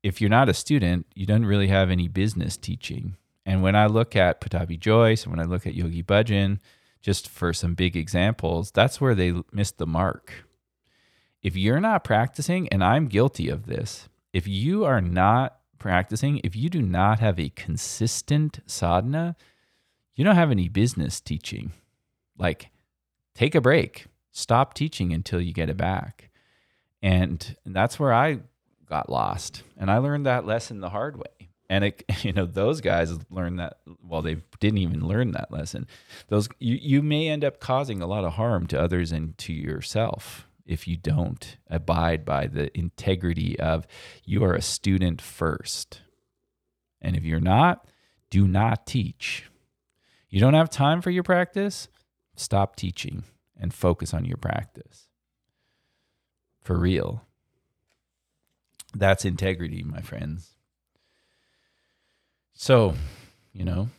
if 0.04 0.20
you're 0.20 0.30
not 0.30 0.50
a 0.50 0.54
student, 0.54 1.08
you 1.16 1.26
don't 1.26 1.46
really 1.46 1.68
have 1.68 1.90
any 1.90 2.08
business 2.08 2.58
teaching. 2.58 3.16
And 3.46 3.64
when 3.64 3.76
I 3.76 3.86
look 3.88 4.16
at 4.16 4.42
Pattabhi 4.42 4.80
Jois 4.80 5.24
and 5.24 5.32
when 5.32 5.40
I 5.40 5.50
look 5.50 5.66
at 5.66 5.74
Yogi 5.74 6.04
Bhajan, 6.04 6.60
just 7.02 7.30
for 7.30 7.54
some 7.54 7.76
big 7.76 7.96
examples, 7.96 8.72
that's 8.72 9.02
where 9.02 9.16
they 9.16 9.34
missed 9.52 9.78
the 9.78 9.88
mark. 9.88 10.46
If 11.42 11.56
you're 11.56 11.80
not 11.80 12.04
practicing, 12.04 12.68
and 12.70 12.84
I'm 12.84 13.08
guilty 13.08 13.50
of 13.50 13.66
this, 13.66 14.08
if 14.32 14.48
you 14.48 14.86
are 14.86 15.02
not 15.02 15.58
practicing, 15.80 16.40
if 16.44 16.56
you 16.56 16.70
do 16.70 16.82
not 16.82 17.20
have 17.20 17.40
a 17.40 17.50
consistent 17.50 18.60
sadhana, 18.68 19.36
you 20.16 20.24
don't 20.24 20.36
have 20.36 20.52
any 20.52 20.70
business 20.70 21.20
teaching. 21.20 21.72
Like, 22.38 22.70
take 23.34 23.56
a 23.56 23.62
break, 23.62 24.06
stop 24.32 24.76
teaching 24.76 25.12
until 25.14 25.42
you 25.42 25.52
get 25.52 25.70
it 25.70 25.78
back. 25.78 26.30
And 27.02 27.56
that's 27.66 28.00
where 28.00 28.14
I 28.14 28.42
got 28.86 29.10
lost. 29.10 29.64
And 29.78 29.90
I 29.90 29.98
learned 29.98 30.28
that 30.28 30.46
lesson 30.46 30.80
the 30.80 30.90
hard 30.90 31.18
way. 31.18 31.50
And 31.68 31.86
it, 31.86 32.04
you 32.22 32.34
know, 32.34 32.46
those 32.46 32.82
guys 32.82 33.12
learned 33.32 33.60
that. 33.60 33.78
Well, 34.04 34.22
they 34.22 34.38
didn't 34.60 34.78
even 34.78 35.08
learn 35.08 35.32
that 35.32 35.52
lesson. 35.52 35.88
Those 36.28 36.48
you, 36.60 36.78
you 36.80 37.02
may 37.02 37.30
end 37.30 37.44
up 37.44 37.60
causing 37.60 38.02
a 38.02 38.08
lot 38.08 38.26
of 38.26 38.34
harm 38.34 38.68
to 38.68 38.80
others 38.80 39.12
and 39.12 39.36
to 39.40 39.54
yourself 39.54 40.48
if 40.72 40.88
you 40.88 40.96
don't 40.96 41.58
abide 41.70 42.24
by 42.24 42.48
the 42.48 42.76
integrity 42.78 43.60
of 43.60 43.86
you 44.24 44.44
are 44.44 44.54
a 44.54 44.62
student 44.62 45.22
first. 45.22 46.02
And 47.02 47.16
if 47.18 47.24
you're 47.24 47.42
not, 47.42 47.86
do 48.30 48.48
not 48.48 48.88
teach. 48.88 49.50
You 50.30 50.40
don't 50.40 50.54
have 50.54 50.70
time 50.70 51.02
for 51.02 51.10
your 51.10 51.24
practice? 51.24 51.90
Stop 52.36 52.78
teaching 52.78 53.24
and 53.60 53.74
focus 53.74 54.14
on 54.14 54.24
your 54.24 54.38
practice. 54.38 55.08
For 56.62 56.78
real. 56.78 57.26
That's 58.96 59.26
integrity, 59.26 59.84
my 59.84 60.00
friends. 60.00 60.56
So, 62.54 62.94
you 63.52 63.66
know, 63.66 63.90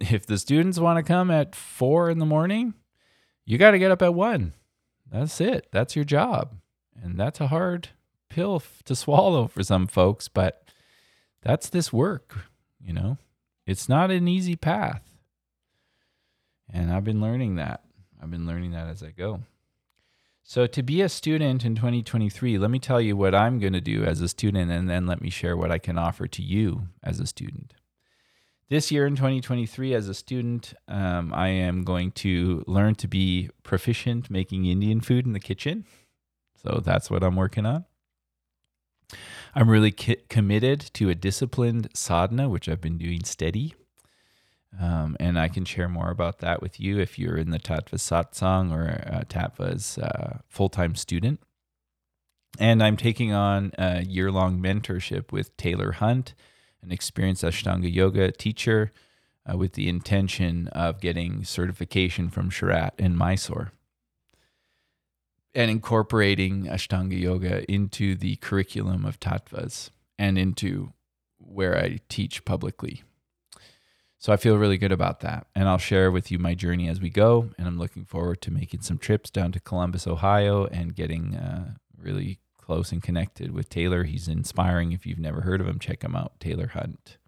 if 0.00 0.26
the 0.26 0.36
students 0.36 0.78
want 0.78 0.98
to 0.98 1.02
come 1.02 1.30
at 1.30 1.54
four 1.54 2.10
in 2.10 2.18
the 2.18 2.26
morning, 2.26 2.74
you 3.46 3.56
got 3.56 3.70
to 3.70 3.78
get 3.78 3.90
up 3.90 4.02
at 4.02 4.12
one. 4.12 4.52
That's 5.10 5.40
it. 5.40 5.68
That's 5.72 5.96
your 5.96 6.04
job. 6.04 6.54
And 7.02 7.18
that's 7.18 7.40
a 7.40 7.48
hard 7.48 7.88
pill 8.28 8.62
to 8.84 8.94
swallow 8.94 9.48
for 9.48 9.62
some 9.62 9.86
folks, 9.86 10.28
but 10.28 10.64
that's 11.42 11.68
this 11.68 11.92
work, 11.92 12.46
you 12.80 12.92
know. 12.92 13.18
It's 13.66 13.88
not 13.88 14.10
an 14.10 14.28
easy 14.28 14.56
path. 14.56 15.02
And 16.72 16.92
I've 16.92 17.04
been 17.04 17.20
learning 17.20 17.56
that. 17.56 17.82
I've 18.22 18.30
been 18.30 18.46
learning 18.46 18.72
that 18.72 18.88
as 18.88 19.02
I 19.02 19.10
go. 19.10 19.40
So, 20.42 20.66
to 20.66 20.82
be 20.82 21.00
a 21.02 21.08
student 21.08 21.64
in 21.64 21.74
2023, 21.74 22.58
let 22.58 22.70
me 22.70 22.78
tell 22.78 23.00
you 23.00 23.16
what 23.16 23.34
I'm 23.34 23.58
going 23.60 23.72
to 23.72 23.80
do 23.80 24.04
as 24.04 24.20
a 24.20 24.28
student, 24.28 24.70
and 24.70 24.90
then 24.90 25.06
let 25.06 25.20
me 25.20 25.30
share 25.30 25.56
what 25.56 25.70
I 25.70 25.78
can 25.78 25.96
offer 25.96 26.26
to 26.26 26.42
you 26.42 26.88
as 27.02 27.20
a 27.20 27.26
student. 27.26 27.74
This 28.70 28.90
year 28.90 29.06
in 29.06 29.16
2023, 29.16 29.92
as 29.92 30.08
a 30.08 30.14
student, 30.14 30.72
um, 30.88 31.34
I 31.34 31.48
am 31.48 31.82
going 31.82 32.12
to 32.12 32.64
learn 32.66 32.94
to 32.96 33.08
be 33.08 33.50
proficient 33.62 34.30
making 34.30 34.64
Indian 34.64 35.00
food 35.00 35.26
in 35.26 35.32
the 35.34 35.40
kitchen. 35.40 35.84
So, 36.62 36.80
that's 36.82 37.10
what 37.10 37.22
I'm 37.22 37.36
working 37.36 37.66
on. 37.66 37.84
I'm 39.54 39.68
really 39.68 39.90
ki- 39.90 40.22
committed 40.28 40.80
to 40.94 41.10
a 41.10 41.14
disciplined 41.14 41.88
sadhana, 41.94 42.48
which 42.48 42.68
I've 42.68 42.80
been 42.80 42.96
doing 42.96 43.24
steady 43.24 43.74
um, 44.78 45.16
and 45.18 45.38
I 45.38 45.48
can 45.48 45.64
share 45.64 45.88
more 45.88 46.10
about 46.10 46.38
that 46.38 46.62
with 46.62 46.78
you 46.78 46.98
if 46.98 47.18
you're 47.18 47.36
in 47.36 47.50
the 47.50 47.58
Tattva 47.58 47.96
Satsang 47.96 48.72
or 48.72 49.02
uh, 49.12 49.22
Tattva's 49.24 49.98
uh, 49.98 50.38
full 50.48 50.68
time 50.68 50.94
student. 50.94 51.40
And 52.58 52.82
I'm 52.82 52.96
taking 52.96 53.32
on 53.32 53.72
a 53.78 54.02
year 54.02 54.30
long 54.30 54.60
mentorship 54.60 55.32
with 55.32 55.56
Taylor 55.56 55.92
Hunt, 55.92 56.34
an 56.82 56.92
experienced 56.92 57.44
Ashtanga 57.44 57.92
yoga 57.92 58.32
teacher, 58.32 58.92
uh, 59.50 59.56
with 59.56 59.72
the 59.72 59.88
intention 59.88 60.68
of 60.68 61.00
getting 61.00 61.44
certification 61.44 62.28
from 62.28 62.50
Sharath 62.50 62.98
in 62.98 63.16
Mysore 63.16 63.72
and 65.54 65.70
incorporating 65.70 66.64
Ashtanga 66.64 67.18
yoga 67.18 67.70
into 67.70 68.14
the 68.14 68.36
curriculum 68.36 69.04
of 69.04 69.18
Tattvas 69.18 69.90
and 70.18 70.38
into 70.38 70.92
where 71.38 71.76
I 71.76 72.00
teach 72.08 72.44
publicly. 72.44 73.02
So 74.18 74.32
I 74.32 74.36
feel 74.36 74.58
really 74.58 74.76
good 74.76 74.92
about 74.92 75.20
that. 75.20 75.46
And 75.54 75.66
I'll 75.68 75.78
share 75.78 76.10
with 76.10 76.30
you 76.30 76.38
my 76.38 76.54
journey 76.54 76.88
as 76.88 77.00
we 77.00 77.08
go. 77.08 77.50
And 77.56 77.66
I'm 77.66 77.78
looking 77.78 78.04
forward 78.04 78.42
to 78.42 78.50
making 78.50 78.82
some 78.82 78.98
trips 78.98 79.30
down 79.30 79.50
to 79.52 79.60
Columbus, 79.60 80.06
Ohio, 80.06 80.66
and 80.66 80.94
getting 80.94 81.34
uh, 81.34 81.72
really 81.96 82.38
close 82.70 82.92
and 82.92 83.02
connected 83.02 83.50
with 83.50 83.68
Taylor. 83.68 84.04
He's 84.04 84.28
inspiring. 84.28 84.92
If 84.92 85.04
you've 85.04 85.18
never 85.18 85.40
heard 85.40 85.60
of 85.60 85.66
him, 85.66 85.80
check 85.80 86.04
him 86.04 86.14
out, 86.14 86.38
Taylor 86.38 86.68
Hunt. 86.68 87.18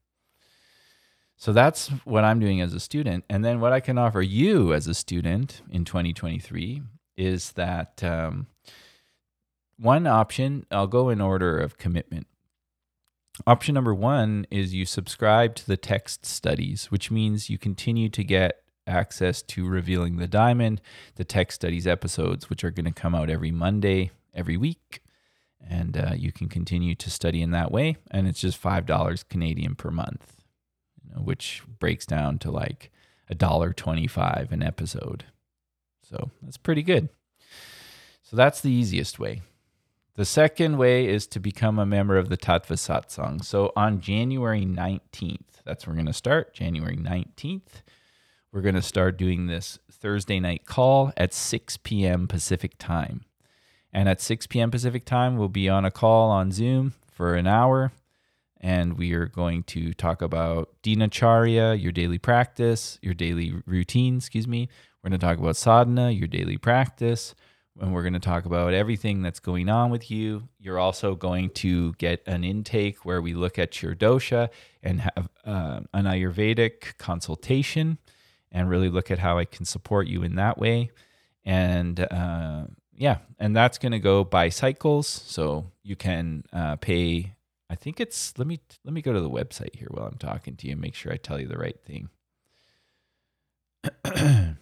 So 1.36 1.52
that's 1.52 1.88
what 2.04 2.22
I'm 2.22 2.38
doing 2.38 2.60
as 2.60 2.72
a 2.72 2.78
student. 2.78 3.24
And 3.28 3.44
then 3.44 3.58
what 3.58 3.72
I 3.72 3.80
can 3.80 3.98
offer 3.98 4.22
you 4.22 4.72
as 4.72 4.86
a 4.86 4.94
student 4.94 5.62
in 5.68 5.84
2023 5.84 6.82
is 7.16 7.50
that 7.54 8.04
um, 8.04 8.46
one 9.76 10.06
option, 10.06 10.64
I'll 10.70 10.86
go 10.86 11.08
in 11.08 11.20
order 11.20 11.58
of 11.58 11.76
commitment. 11.76 12.28
Option 13.44 13.74
number 13.74 13.96
one 13.96 14.46
is 14.48 14.72
you 14.72 14.86
subscribe 14.86 15.56
to 15.56 15.66
the 15.66 15.76
text 15.76 16.24
studies, 16.24 16.92
which 16.92 17.10
means 17.10 17.50
you 17.50 17.58
continue 17.58 18.08
to 18.10 18.22
get 18.22 18.62
access 18.86 19.42
to 19.42 19.66
Revealing 19.66 20.18
the 20.18 20.28
Diamond, 20.28 20.80
the 21.16 21.24
text 21.24 21.56
studies 21.56 21.88
episodes, 21.88 22.48
which 22.48 22.62
are 22.62 22.70
going 22.70 22.84
to 22.84 22.92
come 22.92 23.16
out 23.16 23.28
every 23.28 23.50
Monday, 23.50 24.12
every 24.32 24.56
week. 24.56 25.02
And 25.68 25.96
uh, 25.96 26.12
you 26.16 26.32
can 26.32 26.48
continue 26.48 26.94
to 26.96 27.10
study 27.10 27.40
in 27.40 27.50
that 27.52 27.72
way. 27.72 27.96
And 28.10 28.26
it's 28.28 28.40
just 28.40 28.62
$5 28.62 29.28
Canadian 29.28 29.74
per 29.74 29.90
month, 29.90 30.42
you 31.02 31.14
know, 31.14 31.22
which 31.22 31.62
breaks 31.78 32.04
down 32.06 32.38
to 32.40 32.50
like 32.50 32.90
a 33.28 33.34
dollar 33.34 33.72
twenty-five 33.72 34.52
an 34.52 34.62
episode. 34.62 35.24
So 36.02 36.30
that's 36.42 36.58
pretty 36.58 36.82
good. 36.82 37.08
So 38.22 38.36
that's 38.36 38.60
the 38.60 38.70
easiest 38.70 39.18
way. 39.18 39.42
The 40.14 40.24
second 40.26 40.76
way 40.76 41.06
is 41.08 41.26
to 41.28 41.40
become 41.40 41.78
a 41.78 41.86
member 41.86 42.18
of 42.18 42.28
the 42.28 42.36
Tattva 42.36 42.76
Satsang. 42.76 43.42
So 43.42 43.72
on 43.74 44.00
January 44.00 44.66
19th, 44.66 45.62
that's 45.64 45.86
where 45.86 45.92
we're 45.92 45.98
going 45.98 46.06
to 46.06 46.12
start. 46.12 46.52
January 46.52 46.96
19th, 46.96 47.82
we're 48.52 48.60
going 48.60 48.74
to 48.74 48.82
start 48.82 49.16
doing 49.16 49.46
this 49.46 49.78
Thursday 49.90 50.38
night 50.38 50.66
call 50.66 51.12
at 51.16 51.32
6 51.32 51.78
p.m. 51.78 52.28
Pacific 52.28 52.74
time. 52.78 53.24
And 53.92 54.08
at 54.08 54.20
6 54.20 54.46
p.m. 54.46 54.70
Pacific 54.70 55.04
time, 55.04 55.36
we'll 55.36 55.48
be 55.48 55.68
on 55.68 55.84
a 55.84 55.90
call 55.90 56.30
on 56.30 56.50
Zoom 56.50 56.94
for 57.10 57.34
an 57.34 57.46
hour. 57.46 57.92
And 58.60 58.96
we 58.96 59.12
are 59.12 59.26
going 59.26 59.64
to 59.64 59.92
talk 59.92 60.22
about 60.22 60.70
Dinacharya, 60.82 61.80
your 61.82 61.92
daily 61.92 62.18
practice, 62.18 62.98
your 63.02 63.14
daily 63.14 63.54
routine, 63.66 64.18
excuse 64.18 64.46
me. 64.46 64.68
We're 65.02 65.10
going 65.10 65.20
to 65.20 65.26
talk 65.26 65.38
about 65.38 65.56
sadhana, 65.56 66.10
your 66.10 66.28
daily 66.28 66.56
practice 66.56 67.34
and 67.80 67.94
we're 67.94 68.02
going 68.02 68.12
to 68.12 68.20
talk 68.20 68.44
about 68.44 68.74
everything 68.74 69.22
that's 69.22 69.40
going 69.40 69.68
on 69.68 69.90
with 69.90 70.10
you. 70.10 70.48
You're 70.58 70.78
also 70.78 71.14
going 71.14 71.50
to 71.50 71.94
get 71.94 72.22
an 72.26 72.44
intake 72.44 73.04
where 73.04 73.22
we 73.22 73.34
look 73.34 73.58
at 73.58 73.82
your 73.82 73.94
dosha 73.94 74.50
and 74.82 75.00
have 75.00 75.28
uh, 75.44 75.80
an 75.94 76.04
Ayurvedic 76.04 76.98
consultation 76.98 77.98
and 78.50 78.68
really 78.68 78.90
look 78.90 79.10
at 79.10 79.18
how 79.18 79.38
I 79.38 79.46
can 79.46 79.64
support 79.64 80.06
you 80.06 80.22
in 80.22 80.36
that 80.36 80.58
way. 80.58 80.90
And 81.44 81.98
uh, 81.98 82.64
yeah, 83.02 83.18
and 83.40 83.56
that's 83.56 83.78
going 83.78 83.90
to 83.90 83.98
go 83.98 84.22
by 84.22 84.48
cycles. 84.48 85.08
So 85.08 85.72
you 85.82 85.96
can 85.96 86.44
uh, 86.52 86.76
pay. 86.76 87.32
I 87.68 87.74
think 87.74 87.98
it's 87.98 88.32
let 88.38 88.46
me 88.46 88.60
let 88.84 88.94
me 88.94 89.02
go 89.02 89.12
to 89.12 89.20
the 89.20 89.28
website 89.28 89.74
here 89.74 89.88
while 89.90 90.06
I'm 90.06 90.18
talking 90.18 90.54
to 90.54 90.66
you. 90.68 90.72
And 90.74 90.80
make 90.80 90.94
sure 90.94 91.12
I 91.12 91.16
tell 91.16 91.40
you 91.40 91.48
the 91.48 91.58
right 91.58 91.80
thing. 91.84 92.10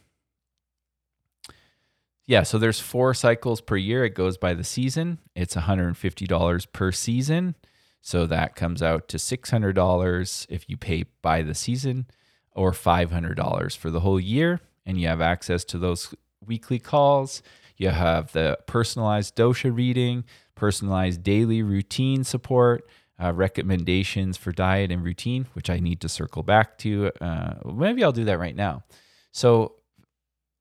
Yeah, 2.27 2.45
so 2.45 2.59
there's 2.59 2.79
four 2.79 3.13
cycles 3.13 3.61
per 3.61 3.77
year. 3.77 4.05
It 4.05 4.15
goes 4.15 4.37
by 4.37 4.55
the 4.55 4.63
season. 4.63 5.19
It's 5.35 5.57
$150 5.57 6.73
per 6.73 6.93
season. 6.93 7.57
So 8.03 8.25
that 8.27 8.55
comes 8.55 8.85
out 8.85 9.09
to 9.09 9.17
$600 9.17 10.47
if 10.49 10.71
you 10.71 10.77
pay 10.77 11.07
by 11.23 11.43
the 11.43 11.57
season 11.57 12.07
or 12.53 12.71
$500 12.71 13.77
for 13.77 13.91
the 13.91 13.99
whole 13.99 14.21
year. 14.21 14.61
And 14.87 15.01
you 15.01 15.09
have 15.09 15.21
access 15.21 15.65
to 15.65 15.79
those 15.79 16.15
weekly 16.47 16.79
calls. 16.79 17.43
You 17.81 17.89
have 17.89 18.33
the 18.33 18.59
personalized 18.67 19.37
dosha 19.37 19.75
reading, 19.75 20.25
personalized 20.55 21.23
daily 21.23 21.63
routine 21.63 22.25
support, 22.25 22.87
uh, 23.19 23.33
recommendations 23.33 24.37
for 24.37 24.53
diet 24.53 24.93
and 24.93 25.03
routine, 25.03 25.47
which 25.55 25.71
I 25.71 25.81
need 25.81 26.03
to 26.03 26.09
circle 26.11 26.43
back 26.43 26.77
to. 26.79 27.11
Uh, 27.23 27.55
maybe 27.73 28.05
I'll 28.05 28.13
do 28.13 28.27
that 28.27 28.39
right 28.39 28.55
now. 28.55 28.85
So 29.33 29.77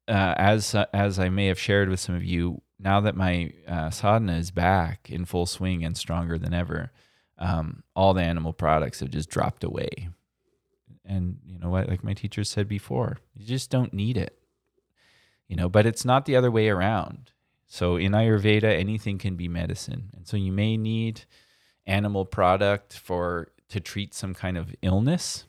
uh, 0.08 0.34
as 0.38 0.74
as 0.94 1.20
I 1.20 1.28
may 1.28 1.48
have 1.48 1.60
shared 1.60 1.90
with 1.90 2.00
some 2.00 2.16
of 2.16 2.24
you, 2.24 2.62
now 2.80 3.02
that 3.02 3.18
my 3.18 3.52
uh, 3.68 3.90
sadhana 3.90 4.38
is 4.38 4.50
back 4.50 5.10
in 5.10 5.26
full 5.26 5.46
swing 5.46 5.84
and 5.84 5.98
stronger 5.98 6.38
than 6.38 6.54
ever, 6.54 6.94
um, 7.38 7.84
all 7.98 8.14
the 8.14 8.24
animal 8.24 8.54
products 8.54 9.02
have 9.02 9.10
just 9.10 9.30
dropped 9.30 9.66
away. 9.66 10.08
And 11.04 11.40
you 11.46 11.60
know 11.60 11.70
what? 11.70 11.90
Like 11.90 12.02
my 12.02 12.14
teacher 12.14 12.46
said 12.46 12.70
before, 12.70 13.18
you 13.36 13.46
just 13.46 13.70
don't 13.70 13.94
need 13.94 14.16
it. 14.16 14.40
You 15.50 15.58
know, 15.58 15.68
but 15.68 15.86
it's 15.86 16.06
not 16.06 16.26
the 16.26 16.38
other 16.38 16.50
way 16.50 16.70
around. 16.70 17.32
So 17.68 17.98
in 17.98 18.14
Ayurveda, 18.14 18.64
anything 18.64 19.18
can 19.18 19.36
be 19.36 19.50
medicine, 19.50 20.12
and 20.16 20.26
so 20.26 20.38
you 20.38 20.54
may 20.54 20.78
need 20.78 21.26
animal 21.86 22.26
product 22.26 22.94
for 22.94 23.52
to 23.68 23.82
treat 23.82 24.14
some 24.14 24.34
kind 24.34 24.58
of 24.58 24.74
illness. 24.82 25.46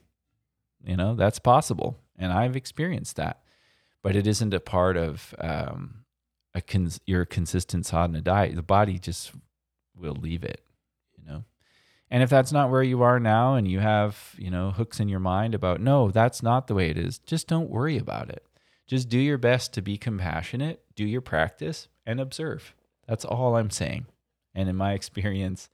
You 0.84 0.96
know, 0.96 1.14
that's 1.14 1.38
possible, 1.38 1.98
and 2.18 2.32
I've 2.32 2.56
experienced 2.56 3.16
that 3.16 3.42
but 4.02 4.16
it 4.16 4.26
isn't 4.26 4.54
a 4.54 4.60
part 4.60 4.96
of 4.96 5.34
um, 5.38 6.04
a 6.54 6.60
cons- 6.60 7.00
your 7.06 7.24
consistent 7.24 7.86
sadhana 7.86 8.20
diet. 8.20 8.56
The 8.56 8.62
body 8.62 8.98
just 8.98 9.32
will 9.94 10.14
leave 10.14 10.44
it, 10.44 10.62
you 11.16 11.24
know. 11.30 11.44
And 12.10 12.22
if 12.22 12.30
that's 12.30 12.50
not 12.50 12.70
where 12.70 12.82
you 12.82 13.02
are 13.02 13.20
now 13.20 13.54
and 13.54 13.68
you 13.68 13.78
have, 13.78 14.34
you 14.36 14.50
know, 14.50 14.72
hooks 14.72 14.98
in 14.98 15.08
your 15.08 15.20
mind 15.20 15.54
about, 15.54 15.80
no, 15.80 16.10
that's 16.10 16.42
not 16.42 16.66
the 16.66 16.74
way 16.74 16.90
it 16.90 16.98
is, 16.98 17.18
just 17.18 17.46
don't 17.46 17.70
worry 17.70 17.98
about 17.98 18.30
it. 18.30 18.44
Just 18.90 19.08
do 19.08 19.20
your 19.20 19.38
best 19.38 19.72
to 19.74 19.82
be 19.82 19.96
compassionate, 19.96 20.82
do 20.96 21.04
your 21.04 21.20
practice, 21.20 21.86
and 22.04 22.18
observe. 22.18 22.74
That's 23.06 23.24
all 23.24 23.56
I'm 23.56 23.70
saying. 23.70 24.06
And 24.52 24.68
in 24.68 24.74
my 24.74 24.94
experience, 24.94 25.68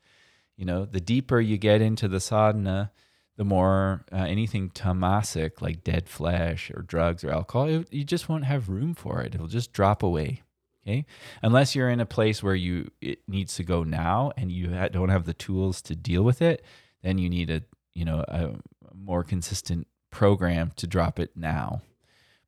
you 0.54 0.66
know, 0.66 0.84
the 0.84 1.00
deeper 1.00 1.40
you 1.40 1.56
get 1.56 1.80
into 1.80 2.08
the 2.08 2.20
sadhana, 2.20 2.92
the 3.38 3.44
more 3.44 4.04
uh, 4.12 4.16
anything 4.16 4.68
tamasic 4.68 5.62
like 5.62 5.82
dead 5.82 6.10
flesh 6.10 6.70
or 6.70 6.82
drugs 6.82 7.24
or 7.24 7.30
alcohol, 7.30 7.68
it, 7.68 7.90
you 7.90 8.04
just 8.04 8.28
won't 8.28 8.44
have 8.44 8.68
room 8.68 8.92
for 8.92 9.22
it. 9.22 9.34
It'll 9.34 9.46
just 9.46 9.72
drop 9.72 10.02
away. 10.02 10.42
Okay, 10.86 11.06
unless 11.42 11.74
you're 11.74 11.88
in 11.88 12.00
a 12.00 12.06
place 12.06 12.42
where 12.42 12.54
you 12.54 12.90
it 13.00 13.20
needs 13.26 13.54
to 13.54 13.64
go 13.64 13.82
now 13.82 14.30
and 14.36 14.52
you 14.52 14.74
ha- 14.74 14.88
don't 14.88 15.08
have 15.08 15.24
the 15.24 15.32
tools 15.32 15.80
to 15.82 15.96
deal 15.96 16.22
with 16.22 16.42
it, 16.42 16.62
then 17.02 17.16
you 17.16 17.30
need 17.30 17.48
a 17.48 17.62
you 17.94 18.04
know 18.04 18.26
a 18.28 18.56
more 18.94 19.24
consistent 19.24 19.86
program 20.10 20.72
to 20.76 20.86
drop 20.86 21.18
it 21.18 21.30
now. 21.34 21.80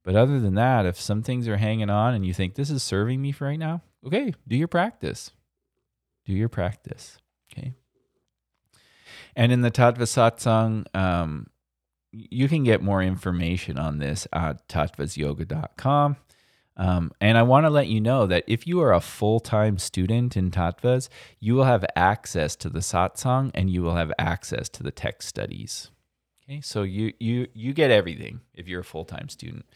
But 0.09 0.17
other 0.17 0.41
than 0.41 0.55
that, 0.55 0.87
if 0.87 0.99
some 0.99 1.23
things 1.23 1.47
are 1.49 1.59
hanging 1.59 1.91
on 1.91 2.15
and 2.15 2.25
you 2.25 2.33
think 2.33 2.55
this 2.55 2.71
is 2.71 2.83
serving 2.83 3.21
me 3.21 3.31
for 3.31 3.45
right 3.45 3.59
now, 3.59 3.83
okay, 4.07 4.33
do 4.49 4.57
your 4.57 4.67
practice. 4.67 5.33
Do 6.25 6.33
your 6.33 6.49
practice. 6.49 7.19
Okay. 7.53 7.75
And 9.37 9.53
in 9.53 9.61
the 9.61 9.71
Tattva 9.71 10.05
Satsang, 10.05 10.87
um, 10.97 11.49
you 12.11 12.49
can 12.49 12.65
get 12.65 12.81
more 12.81 13.03
information 13.03 13.79
on 13.79 13.99
this 13.99 14.27
at 14.33 14.67
tattvasyoga.com. 14.67 16.17
Um, 16.79 17.13
and 17.21 17.37
I 17.37 17.43
want 17.43 17.67
to 17.67 17.71
let 17.71 17.89
you 17.89 18.01
know 18.01 18.27
that 18.27 18.45
if 18.47 18.67
you 18.67 18.81
are 18.81 18.95
a 18.95 19.03
full 19.03 19.41
time 19.41 19.77
student 19.77 20.39
in 20.39 20.51
Tattvas, 20.51 21.11
you 21.39 21.55
will 21.55 21.65
have 21.65 21.85
access 21.95 22.57
to 22.57 22.71
the 22.71 22.79
satsang 22.79 23.51
and 23.53 23.69
you 23.69 23.83
will 23.83 23.97
have 23.97 24.11
access 24.19 24.71
to 24.71 24.83
the 24.83 24.91
text 24.91 25.29
studies. 25.29 25.91
Okay, 26.49 26.63
so 26.63 26.83
you 26.83 27.13
you 27.19 27.47
you 27.53 27.75
get 27.75 27.91
everything 27.91 28.41
if 28.55 28.67
you're 28.69 28.81
a 28.81 28.85
full 28.85 29.05
time 29.05 29.29
student. 29.29 29.67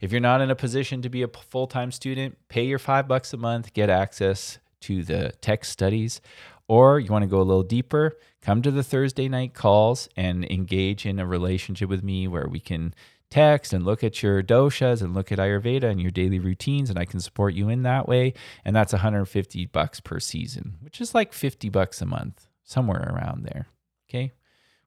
If 0.00 0.12
you're 0.12 0.20
not 0.20 0.40
in 0.40 0.50
a 0.50 0.54
position 0.54 1.02
to 1.02 1.08
be 1.08 1.22
a 1.22 1.28
full 1.28 1.66
time 1.66 1.90
student, 1.90 2.38
pay 2.48 2.64
your 2.64 2.78
five 2.78 3.08
bucks 3.08 3.32
a 3.32 3.36
month, 3.36 3.74
get 3.74 3.90
access 3.90 4.58
to 4.82 5.02
the 5.02 5.32
text 5.40 5.72
studies, 5.72 6.20
or 6.68 7.00
you 7.00 7.10
want 7.10 7.24
to 7.24 7.28
go 7.28 7.40
a 7.40 7.42
little 7.42 7.64
deeper, 7.64 8.16
come 8.42 8.62
to 8.62 8.70
the 8.70 8.84
Thursday 8.84 9.28
night 9.28 9.54
calls 9.54 10.08
and 10.16 10.44
engage 10.44 11.04
in 11.04 11.18
a 11.18 11.26
relationship 11.26 11.88
with 11.88 12.04
me 12.04 12.28
where 12.28 12.46
we 12.46 12.60
can 12.60 12.94
text 13.28 13.72
and 13.72 13.84
look 13.84 14.04
at 14.04 14.22
your 14.22 14.40
doshas 14.40 15.02
and 15.02 15.14
look 15.14 15.32
at 15.32 15.38
Ayurveda 15.38 15.84
and 15.84 16.00
your 16.00 16.12
daily 16.12 16.38
routines, 16.38 16.90
and 16.90 16.98
I 16.98 17.06
can 17.06 17.18
support 17.18 17.54
you 17.54 17.68
in 17.68 17.82
that 17.82 18.08
way. 18.08 18.34
And 18.64 18.74
that's 18.74 18.92
150 18.92 19.66
bucks 19.66 19.98
per 19.98 20.20
season, 20.20 20.76
which 20.80 21.00
is 21.00 21.12
like 21.12 21.32
50 21.32 21.68
bucks 21.70 22.00
a 22.00 22.06
month, 22.06 22.46
somewhere 22.62 23.12
around 23.12 23.44
there. 23.44 23.66
Okay. 24.08 24.32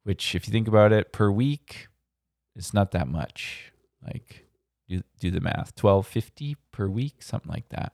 Which, 0.04 0.36
if 0.36 0.48
you 0.48 0.52
think 0.52 0.68
about 0.68 0.92
it, 0.92 1.14
per 1.14 1.32
week, 1.32 1.88
it's 2.56 2.74
not 2.74 2.92
that 2.92 3.08
much. 3.08 3.72
Like, 4.04 4.46
do, 4.90 5.02
do 5.20 5.32
the 5.32 5.40
math 5.40 5.72
1250 5.82 6.58
per 6.72 6.88
week, 6.88 7.22
something 7.22 7.52
like 7.52 7.70
that. 7.70 7.94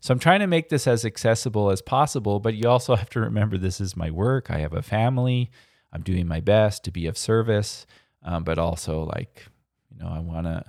So 0.00 0.12
I'm 0.12 0.18
trying 0.18 0.40
to 0.40 0.46
make 0.46 0.68
this 0.68 0.86
as 0.86 1.04
accessible 1.04 1.70
as 1.70 1.82
possible, 1.82 2.40
but 2.40 2.54
you 2.54 2.68
also 2.68 2.94
have 2.96 3.10
to 3.10 3.20
remember 3.20 3.58
this 3.58 3.80
is 3.80 3.96
my 3.96 4.10
work. 4.10 4.50
I 4.50 4.58
have 4.58 4.72
a 4.72 4.82
family. 4.82 5.50
I'm 5.92 6.02
doing 6.02 6.26
my 6.26 6.40
best 6.40 6.84
to 6.84 6.90
be 6.90 7.06
of 7.06 7.18
service, 7.18 7.86
um, 8.22 8.44
but 8.44 8.58
also 8.58 9.04
like, 9.04 9.46
you 9.90 10.02
know, 10.02 10.10
I 10.10 10.20
want 10.20 10.46
to. 10.46 10.64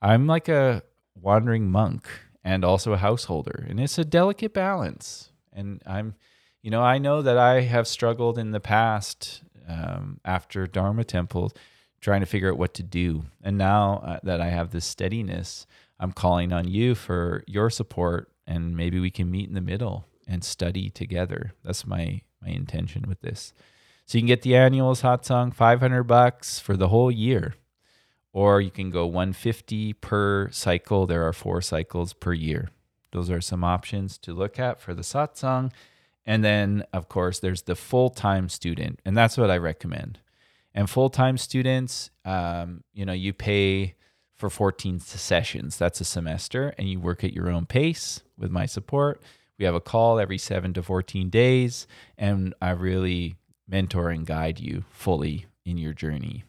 I'm 0.00 0.26
like 0.26 0.48
a 0.48 0.82
wandering 1.14 1.70
monk 1.70 2.06
and 2.44 2.64
also 2.64 2.92
a 2.92 2.98
householder, 2.98 3.66
and 3.68 3.80
it's 3.80 3.98
a 3.98 4.04
delicate 4.04 4.52
balance. 4.52 5.30
And 5.52 5.82
I'm, 5.86 6.14
you 6.62 6.70
know, 6.70 6.82
I 6.82 6.98
know 6.98 7.22
that 7.22 7.38
I 7.38 7.62
have 7.62 7.88
struggled 7.88 8.38
in 8.38 8.52
the 8.52 8.60
past 8.60 9.42
um, 9.68 10.20
after 10.24 10.66
Dharma 10.66 11.04
Temple, 11.04 11.52
trying 12.00 12.20
to 12.20 12.26
figure 12.26 12.50
out 12.50 12.58
what 12.58 12.74
to 12.74 12.82
do. 12.82 13.24
And 13.42 13.56
now 13.56 14.02
uh, 14.04 14.18
that 14.22 14.40
I 14.40 14.48
have 14.48 14.70
this 14.70 14.84
steadiness, 14.84 15.66
I'm 15.98 16.12
calling 16.12 16.52
on 16.52 16.68
you 16.68 16.94
for 16.94 17.44
your 17.46 17.70
support 17.70 18.30
and 18.46 18.76
maybe 18.76 19.00
we 19.00 19.10
can 19.10 19.30
meet 19.30 19.48
in 19.48 19.54
the 19.54 19.60
middle 19.60 20.06
and 20.26 20.44
study 20.44 20.90
together. 20.90 21.52
That's 21.64 21.86
my 21.86 22.22
my 22.42 22.50
intention 22.50 23.06
with 23.08 23.22
this. 23.22 23.54
So 24.04 24.18
you 24.18 24.22
can 24.22 24.28
get 24.28 24.42
the 24.42 24.54
annual 24.54 24.94
satsang 24.94 25.54
500 25.54 26.02
bucks 26.02 26.58
for 26.58 26.76
the 26.76 26.88
whole 26.88 27.10
year 27.10 27.54
or 28.34 28.60
you 28.60 28.70
can 28.70 28.90
go 28.90 29.06
150 29.06 29.94
per 29.94 30.50
cycle. 30.50 31.06
There 31.06 31.26
are 31.26 31.32
four 31.32 31.62
cycles 31.62 32.12
per 32.12 32.34
year. 32.34 32.68
Those 33.12 33.30
are 33.30 33.40
some 33.40 33.64
options 33.64 34.18
to 34.18 34.34
look 34.34 34.58
at 34.58 34.80
for 34.80 34.92
the 34.92 35.02
satsang. 35.02 35.70
And 36.26 36.44
then 36.44 36.84
of 36.92 37.08
course 37.08 37.38
there's 37.38 37.62
the 37.62 37.76
full-time 37.76 38.48
student 38.48 39.00
and 39.04 39.16
that's 39.16 39.36
what 39.36 39.50
I 39.50 39.58
recommend. 39.58 40.20
And 40.74 40.90
full-time 40.90 41.38
students 41.38 42.10
um, 42.24 42.82
you 42.92 43.04
know, 43.04 43.12
you 43.12 43.32
pay 43.32 43.94
for 44.34 44.50
14 44.50 45.00
sessions. 45.00 45.76
That's 45.78 46.00
a 46.00 46.04
semester, 46.04 46.74
and 46.76 46.88
you 46.88 47.00
work 47.00 47.24
at 47.24 47.32
your 47.32 47.48
own 47.50 47.66
pace 47.66 48.22
with 48.36 48.50
my 48.50 48.66
support. 48.66 49.22
We 49.58 49.64
have 49.64 49.74
a 49.74 49.80
call 49.80 50.18
every 50.18 50.38
seven 50.38 50.74
to 50.74 50.82
14 50.82 51.30
days, 51.30 51.86
and 52.18 52.54
I 52.60 52.70
really 52.70 53.36
mentor 53.68 54.10
and 54.10 54.26
guide 54.26 54.58
you 54.58 54.84
fully 54.90 55.46
in 55.64 55.78
your 55.78 55.92
journey. 55.92 56.44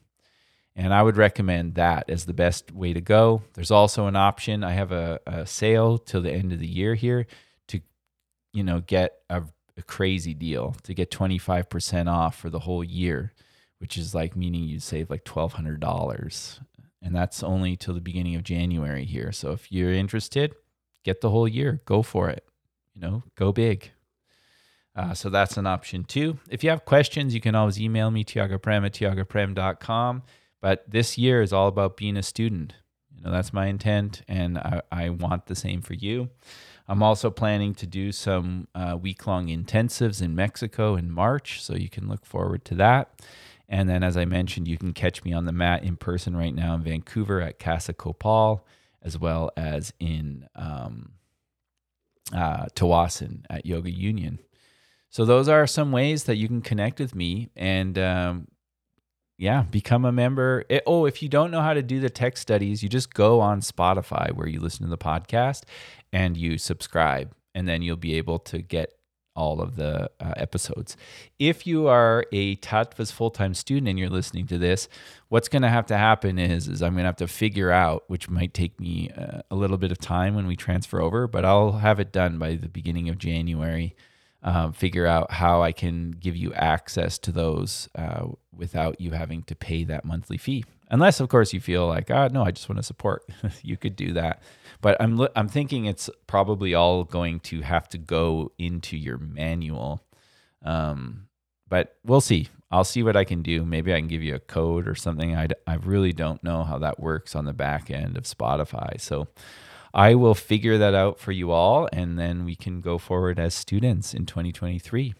And 0.76 0.93
I 0.93 1.03
would 1.03 1.15
recommend 1.15 1.76
that 1.76 2.09
as 2.09 2.26
the 2.26 2.34
best 2.34 2.71
way 2.71 2.91
to 2.91 2.99
go. 2.99 3.43
There's 3.53 3.71
also 3.71 4.07
an 4.07 4.17
option. 4.17 4.63
I 4.63 4.73
have 4.73 4.91
a, 4.91 5.19
a 5.26 5.45
sale 5.45 5.97
till 5.97 6.21
the 6.21 6.34
end 6.34 6.51
of 6.51 6.59
the 6.59 6.67
year 6.67 6.95
here 6.95 7.28
to, 7.69 7.80
you 8.51 8.63
know, 8.63 8.82
get 8.82 9.13
a, 9.30 9.43
a 9.78 9.84
crazy 9.84 10.34
deal 10.34 10.76
to 10.84 10.93
get 10.93 11.11
25% 11.11 12.09
off 12.09 12.38
for 12.38 12.49
the 12.49 12.59
whole 12.59 12.84
year, 12.84 13.34
which 13.80 13.97
is 13.97 14.15
like 14.15 14.36
meaning 14.36 14.63
you 14.63 14.80
save 14.80 15.09
like 15.09 15.26
$1,200 15.26 16.59
and 17.05 17.15
that's 17.15 17.43
only 17.43 17.78
till 17.78 17.93
the 17.93 18.01
beginning 18.01 18.36
of 18.36 18.43
January 18.43 19.05
here. 19.05 19.32
So 19.32 19.51
if 19.51 19.71
you're 19.71 19.93
interested, 19.93 20.55
get 21.03 21.21
the 21.21 21.30
whole 21.30 21.47
year, 21.47 21.80
go 21.86 22.01
for 22.01 22.30
it. 22.30 22.43
You 22.95 23.01
know, 23.01 23.23
go 23.36 23.51
big. 23.51 23.91
Uh, 24.95 25.13
so 25.13 25.30
that's 25.30 25.55
an 25.55 25.67
option 25.67 26.03
too. 26.03 26.39
If 26.49 26.63
you 26.63 26.71
have 26.71 26.84
questions, 26.84 27.36
you 27.36 27.41
can 27.41 27.53
always 27.53 27.80
email 27.80 28.09
me, 28.09 28.23
tiagaprem 28.23 28.86
at 28.86 28.93
tiagaprem.com. 28.93 30.23
But 30.61 30.89
this 30.89 31.15
year 31.15 31.43
is 31.43 31.53
all 31.53 31.67
about 31.67 31.95
being 31.95 32.17
a 32.17 32.23
student. 32.23 32.73
You 33.16 33.24
know, 33.24 33.32
that's 33.32 33.53
my 33.53 33.68
intent, 33.68 34.22
and 34.28 34.57
I, 34.57 34.82
I 34.91 35.09
want 35.09 35.45
the 35.47 35.55
same 35.55 35.82
for 35.82 35.93
you. 35.93 36.30
I'm 36.88 37.01
also 37.01 37.32
planning 37.32 37.74
to 37.76 37.88
do 37.88 38.11
some 38.11 38.68
uh, 38.76 38.97
week 39.01 39.26
long 39.26 39.47
intensives 39.47 40.22
in 40.22 40.36
Mexico 40.36 40.95
in 40.95 41.09
March, 41.09 41.61
so 41.63 41.76
you 41.76 41.89
can 41.89 42.07
look 42.07 42.26
forward 42.26 42.63
to 42.66 42.76
that. 42.76 43.22
And 43.68 43.89
then, 43.89 44.03
as 44.03 44.16
I 44.16 44.26
mentioned, 44.26 44.68
you 44.68 44.78
can 44.78 44.93
catch 44.93 45.24
me 45.24 45.34
on 45.34 45.45
the 45.45 45.51
mat 45.51 45.84
in 45.84 45.97
person 45.97 46.36
right 46.36 46.53
now 46.53 46.76
in 46.76 46.84
Vancouver 46.84 47.41
at 47.41 47.57
Casa 47.57 47.93
Copal, 47.93 48.66
as 49.01 49.18
well 49.18 49.49
as 49.57 49.91
in 49.99 50.47
um, 50.55 51.13
uh, 52.32 52.68
at 53.49 53.66
Yoga 53.66 53.91
Union. 53.91 54.39
So, 55.09 55.26
those 55.26 55.47
are 55.49 55.66
some 55.66 55.91
ways 55.91 56.26
that 56.26 56.36
you 56.36 56.47
can 56.47 56.61
connect 56.61 56.99
with 56.99 57.16
me 57.16 57.49
and, 57.55 57.97
um, 57.97 58.47
yeah, 59.38 59.63
become 59.63 60.05
a 60.05 60.11
member. 60.11 60.63
It, 60.69 60.83
oh, 60.86 61.05
if 61.05 61.21
you 61.21 61.29
don't 61.29 61.51
know 61.51 61.61
how 61.61 61.73
to 61.73 61.83
do 61.83 61.99
the 61.99 62.09
text 62.09 62.41
studies, 62.41 62.81
you 62.81 62.89
just 62.89 63.13
go 63.13 63.41
on 63.41 63.61
Spotify 63.61 64.31
where 64.31 64.47
you 64.47 64.59
listen 64.59 64.83
to 64.83 64.89
the 64.89 64.97
podcast 64.97 65.63
and 66.13 66.38
you 66.38 66.57
subscribe, 66.57 67.33
and 67.53 67.67
then 67.67 67.81
you'll 67.81 67.97
be 67.97 68.15
able 68.15 68.39
to 68.39 68.61
get 68.61 68.93
all 69.36 69.59
of 69.61 69.75
the 69.75 70.09
uh, 70.21 70.33
episodes. 70.38 70.95
If 71.39 71.67
you 71.67 71.88
are 71.88 72.25
a 72.31 72.55
Tattva's 72.57 73.11
full 73.11 73.31
time 73.31 73.53
student 73.53 73.89
and 73.89 73.99
you're 73.99 74.09
listening 74.09 74.47
to 74.47 74.57
this, 74.57 74.88
what's 75.27 75.49
going 75.49 75.63
to 75.63 75.69
have 75.69 75.86
to 75.88 75.97
happen 75.97 76.39
is, 76.39 76.69
is 76.69 76.81
I'm 76.81 76.93
going 76.93 77.03
to 77.03 77.07
have 77.07 77.17
to 77.17 77.27
figure 77.27 77.71
out, 77.71 78.05
which 78.07 78.29
might 78.29 78.53
take 78.53 78.79
me 78.79 79.09
uh, 79.09 79.41
a 79.51 79.55
little 79.55 79.77
bit 79.77 79.91
of 79.91 79.97
time 79.97 80.36
when 80.36 80.47
we 80.47 80.55
transfer 80.55 81.01
over, 81.01 81.27
but 81.27 81.43
I'll 81.43 81.73
have 81.73 81.99
it 81.99 82.13
done 82.13 82.38
by 82.38 82.55
the 82.55 82.69
beginning 82.69 83.09
of 83.09 83.17
January. 83.17 83.95
Um, 84.47 84.73
figure 84.73 85.07
out 85.07 85.31
how 85.31 85.63
I 85.63 85.71
can 85.71 86.11
give 86.11 86.35
you 86.35 86.53
access 86.53 87.17
to 87.17 87.31
those 87.31 87.89
uh, 87.95 88.27
without 88.55 89.01
you 89.01 89.09
having 89.09 89.41
to 89.43 89.55
pay 89.55 89.83
that 89.85 90.05
monthly 90.05 90.37
fee. 90.37 90.63
Unless, 90.91 91.19
of 91.19 91.29
course, 91.29 91.51
you 91.51 91.59
feel 91.59 91.87
like, 91.87 92.11
oh, 92.11 92.27
no, 92.27 92.43
I 92.43 92.51
just 92.51 92.69
want 92.69 92.77
to 92.77 92.83
support. 92.83 93.23
you 93.63 93.75
could 93.75 93.95
do 93.95 94.13
that. 94.13 94.43
But 94.81 95.01
I'm 95.01 95.27
I'm 95.35 95.47
thinking 95.47 95.85
it's 95.85 96.11
probably 96.27 96.75
all 96.75 97.05
going 97.05 97.39
to 97.41 97.61
have 97.61 97.89
to 97.89 97.97
go 97.97 98.51
into 98.59 98.95
your 98.95 99.17
manual. 99.17 100.03
Um, 100.63 101.27
but 101.67 101.95
we'll 102.05 102.21
see. 102.21 102.49
I'll 102.69 102.83
see 102.83 103.01
what 103.01 103.15
I 103.15 103.23
can 103.23 103.41
do. 103.41 103.65
Maybe 103.65 103.93
I 103.93 103.97
can 103.97 104.07
give 104.07 104.21
you 104.21 104.35
a 104.35 104.39
code 104.39 104.87
or 104.87 104.93
something. 104.93 105.35
I, 105.35 105.47
I 105.65 105.75
really 105.75 106.13
don't 106.13 106.43
know 106.43 106.63
how 106.63 106.77
that 106.79 106.99
works 106.99 107.35
on 107.35 107.45
the 107.45 107.53
back 107.53 107.89
end 107.89 108.15
of 108.15 108.25
Spotify. 108.25 108.99
So 108.99 109.27
I 109.95 110.15
will 110.15 110.35
figure 110.35 110.77
that 110.77 110.93
out 110.95 111.19
for 111.19 111.31
you 111.33 111.51
all, 111.51 111.89
and 111.93 112.19
then 112.19 112.45
we 112.45 112.55
can 112.55 112.81
go 112.81 112.99
forward 112.99 113.39
as 113.39 113.55
students 113.55 114.13
in 114.13 114.25
2023. 114.27 115.15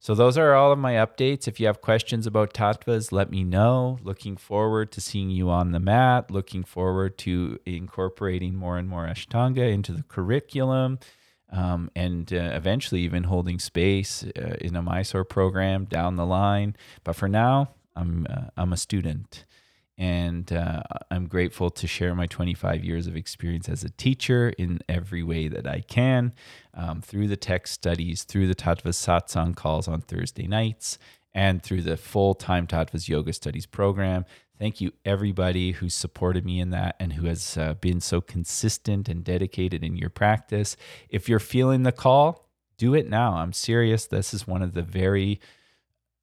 So 0.00 0.14
those 0.14 0.38
are 0.38 0.54
all 0.54 0.72
of 0.72 0.78
my 0.78 0.94
updates. 0.94 1.48
If 1.48 1.60
you 1.60 1.66
have 1.66 1.80
questions 1.82 2.26
about 2.26 2.54
tattvas, 2.54 3.12
let 3.12 3.30
me 3.30 3.44
know. 3.44 3.98
Looking 4.04 4.36
forward 4.36 4.92
to 4.92 5.00
seeing 5.00 5.30
you 5.30 5.50
on 5.50 5.72
the 5.72 5.80
mat. 5.80 6.30
Looking 6.30 6.64
forward 6.64 7.18
to 7.20 7.58
incorporating 7.66 8.54
more 8.54 8.78
and 8.78 8.88
more 8.88 9.06
Ashtanga 9.08 9.72
into 9.72 9.92
the 9.92 10.04
curriculum. 10.04 11.00
um, 11.50 11.90
and 11.94 12.32
uh, 12.32 12.36
eventually 12.54 13.02
even 13.02 13.24
holding 13.24 13.58
space 13.58 14.24
uh, 14.24 14.56
in 14.60 14.76
a 14.76 14.82
Mysore 14.82 15.24
program 15.24 15.84
down 15.84 16.16
the 16.16 16.26
line. 16.26 16.76
But 17.04 17.16
for 17.16 17.28
now, 17.28 17.70
I'm 17.94 18.26
uh, 18.28 18.46
I'm 18.56 18.72
a 18.72 18.76
student, 18.76 19.44
and 19.98 20.52
uh, 20.52 20.82
I'm 21.10 21.26
grateful 21.26 21.70
to 21.70 21.86
share 21.86 22.14
my 22.14 22.26
25 22.26 22.84
years 22.84 23.06
of 23.06 23.16
experience 23.16 23.68
as 23.68 23.82
a 23.82 23.90
teacher 23.90 24.50
in 24.58 24.80
every 24.88 25.22
way 25.22 25.48
that 25.48 25.66
I 25.66 25.80
can, 25.80 26.34
um, 26.74 27.00
through 27.00 27.28
the 27.28 27.36
text 27.36 27.72
studies, 27.74 28.24
through 28.24 28.46
the 28.46 28.54
Tattva 28.54 28.90
Satsang 28.90 29.56
calls 29.56 29.88
on 29.88 30.02
Thursday 30.02 30.46
nights, 30.46 30.98
and 31.32 31.62
through 31.62 31.82
the 31.82 31.96
full 31.96 32.34
time 32.34 32.66
Tattvas 32.66 33.08
Yoga 33.08 33.32
Studies 33.32 33.66
program. 33.66 34.24
Thank 34.58 34.80
you, 34.80 34.92
everybody 35.04 35.72
who 35.72 35.90
supported 35.90 36.44
me 36.44 36.60
in 36.60 36.70
that 36.70 36.96
and 36.98 37.12
who 37.12 37.26
has 37.26 37.58
uh, 37.58 37.74
been 37.74 38.00
so 38.00 38.22
consistent 38.22 39.08
and 39.08 39.22
dedicated 39.22 39.84
in 39.84 39.96
your 39.96 40.08
practice. 40.08 40.76
If 41.10 41.28
you're 41.28 41.38
feeling 41.38 41.82
the 41.82 41.92
call, 41.92 42.48
do 42.78 42.94
it 42.94 43.08
now. 43.08 43.34
I'm 43.34 43.52
serious. 43.52 44.06
This 44.06 44.32
is 44.32 44.46
one 44.46 44.62
of 44.62 44.72
the 44.72 44.82
very 44.82 45.40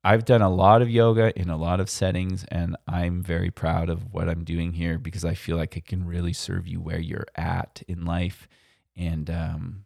I've 0.06 0.26
done 0.26 0.42
a 0.42 0.50
lot 0.50 0.82
of 0.82 0.90
yoga 0.90 1.38
in 1.40 1.50
a 1.50 1.56
lot 1.56 1.80
of 1.80 1.90
settings, 1.90 2.44
and 2.50 2.76
I'm 2.88 3.24
very 3.24 3.50
proud 3.50 3.90
of 3.90 4.14
what 4.14 4.28
I'm 4.28 4.44
doing 4.44 4.74
here 4.74 4.98
because 4.98 5.24
I 5.24 5.34
feel 5.34 5.56
like 5.56 5.78
it 5.78 5.86
can 5.86 6.06
really 6.06 6.34
serve 6.34 6.68
you 6.68 6.82
where 6.82 7.00
you're 7.00 7.28
at 7.36 7.82
in 7.88 8.04
life 8.04 8.50
and 8.98 9.30
um, 9.30 9.86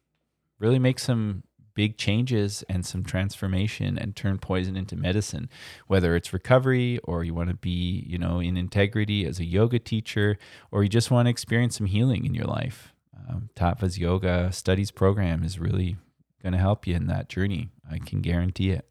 really 0.57 0.79
make 0.79 0.97
some 0.97 1.43
big 1.75 1.97
changes 1.97 2.63
and 2.67 2.83
some 2.83 3.03
transformation 3.03 3.99
and 3.99 4.15
turn 4.15 4.39
poison 4.39 4.75
into 4.75 4.95
medicine. 4.95 5.47
Whether 5.85 6.15
it's 6.15 6.33
recovery 6.33 6.97
or 7.03 7.23
you 7.23 7.35
want 7.35 7.49
to 7.49 7.55
be 7.55 8.03
you 8.07 8.17
know 8.17 8.39
in 8.39 8.57
integrity 8.57 9.23
as 9.23 9.39
a 9.39 9.45
yoga 9.45 9.77
teacher 9.77 10.39
or 10.71 10.81
you 10.81 10.89
just 10.89 11.11
want 11.11 11.27
to 11.27 11.29
experience 11.29 11.77
some 11.77 11.85
healing 11.85 12.25
in 12.25 12.33
your 12.33 12.47
life. 12.47 12.95
Um, 13.29 13.49
tattva's 13.55 13.99
yoga 13.99 14.51
studies 14.51 14.89
program 14.89 15.43
is 15.43 15.59
really 15.59 15.97
going 16.41 16.53
to 16.53 16.59
help 16.59 16.87
you 16.87 16.95
in 16.95 17.05
that 17.05 17.29
journey. 17.29 17.69
I 17.89 17.99
can 17.99 18.21
guarantee 18.21 18.71
it 18.71 18.87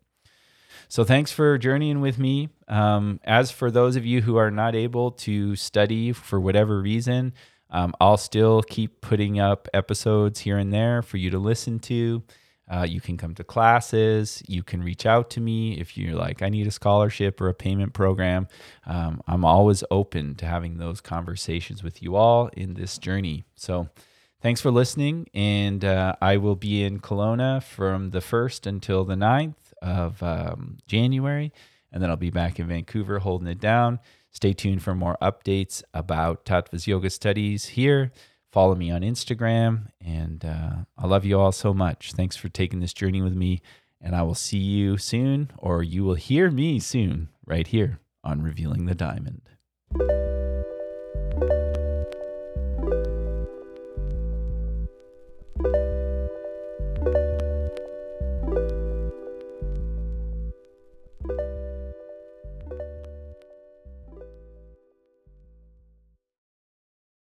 so 0.88 1.04
thanks 1.04 1.32
for 1.32 1.58
journeying 1.58 2.00
with 2.00 2.18
me. 2.18 2.48
Um, 2.68 3.20
as 3.24 3.50
for 3.50 3.70
those 3.70 3.96
of 3.96 4.06
you 4.06 4.22
who 4.22 4.36
are 4.36 4.50
not 4.50 4.74
able 4.74 5.12
to 5.12 5.56
study 5.56 6.12
for 6.12 6.40
whatever 6.40 6.80
reason, 6.80 7.32
um, 7.70 7.94
I'll 8.00 8.16
still 8.16 8.62
keep 8.62 9.00
putting 9.00 9.40
up 9.40 9.68
episodes 9.74 10.40
here 10.40 10.58
and 10.58 10.72
there 10.72 11.02
for 11.02 11.16
you 11.16 11.30
to 11.30 11.38
listen 11.38 11.78
to. 11.80 12.22
Uh, 12.68 12.84
you 12.88 13.00
can 13.00 13.16
come 13.16 13.34
to 13.34 13.44
classes. 13.44 14.42
You 14.48 14.62
can 14.62 14.82
reach 14.82 15.06
out 15.06 15.30
to 15.30 15.40
me 15.40 15.78
if 15.78 15.96
you're 15.96 16.16
like, 16.16 16.42
I 16.42 16.48
need 16.48 16.66
a 16.66 16.72
scholarship 16.72 17.40
or 17.40 17.48
a 17.48 17.54
payment 17.54 17.92
program. 17.92 18.48
Um, 18.86 19.22
I'm 19.28 19.44
always 19.44 19.84
open 19.90 20.34
to 20.36 20.46
having 20.46 20.78
those 20.78 21.00
conversations 21.00 21.82
with 21.84 22.02
you 22.02 22.16
all 22.16 22.48
in 22.56 22.74
this 22.74 22.98
journey. 22.98 23.44
So, 23.54 23.88
thanks 24.40 24.60
for 24.60 24.72
listening. 24.72 25.28
And 25.32 25.84
uh, 25.84 26.16
I 26.20 26.38
will 26.38 26.56
be 26.56 26.82
in 26.82 26.98
Kelowna 26.98 27.62
from 27.62 28.10
the 28.10 28.18
1st 28.18 28.66
until 28.66 29.04
the 29.04 29.14
9th 29.14 29.54
of 29.82 30.22
um, 30.22 30.78
January. 30.86 31.52
And 31.92 32.02
then 32.02 32.10
I'll 32.10 32.16
be 32.16 32.30
back 32.30 32.58
in 32.58 32.68
Vancouver 32.68 33.20
holding 33.20 33.48
it 33.48 33.60
down. 33.60 34.00
Stay 34.30 34.52
tuned 34.52 34.82
for 34.82 34.94
more 34.94 35.16
updates 35.22 35.82
about 35.94 36.44
Tattva's 36.44 36.86
yoga 36.86 37.08
studies 37.10 37.66
here. 37.66 38.12
Follow 38.52 38.74
me 38.74 38.90
on 38.90 39.00
Instagram. 39.00 39.88
And 40.04 40.44
uh, 40.44 40.84
I 40.98 41.06
love 41.06 41.24
you 41.24 41.38
all 41.38 41.52
so 41.52 41.72
much. 41.72 42.12
Thanks 42.12 42.36
for 42.36 42.48
taking 42.48 42.80
this 42.80 42.92
journey 42.92 43.22
with 43.22 43.34
me. 43.34 43.62
And 44.00 44.14
I 44.14 44.22
will 44.22 44.34
see 44.34 44.58
you 44.58 44.98
soon, 44.98 45.50
or 45.56 45.82
you 45.82 46.04
will 46.04 46.14
hear 46.14 46.50
me 46.50 46.80
soon, 46.80 47.28
right 47.46 47.66
here 47.66 47.98
on 48.22 48.42
Revealing 48.42 48.84
the 48.84 48.94
Diamond. 48.94 49.42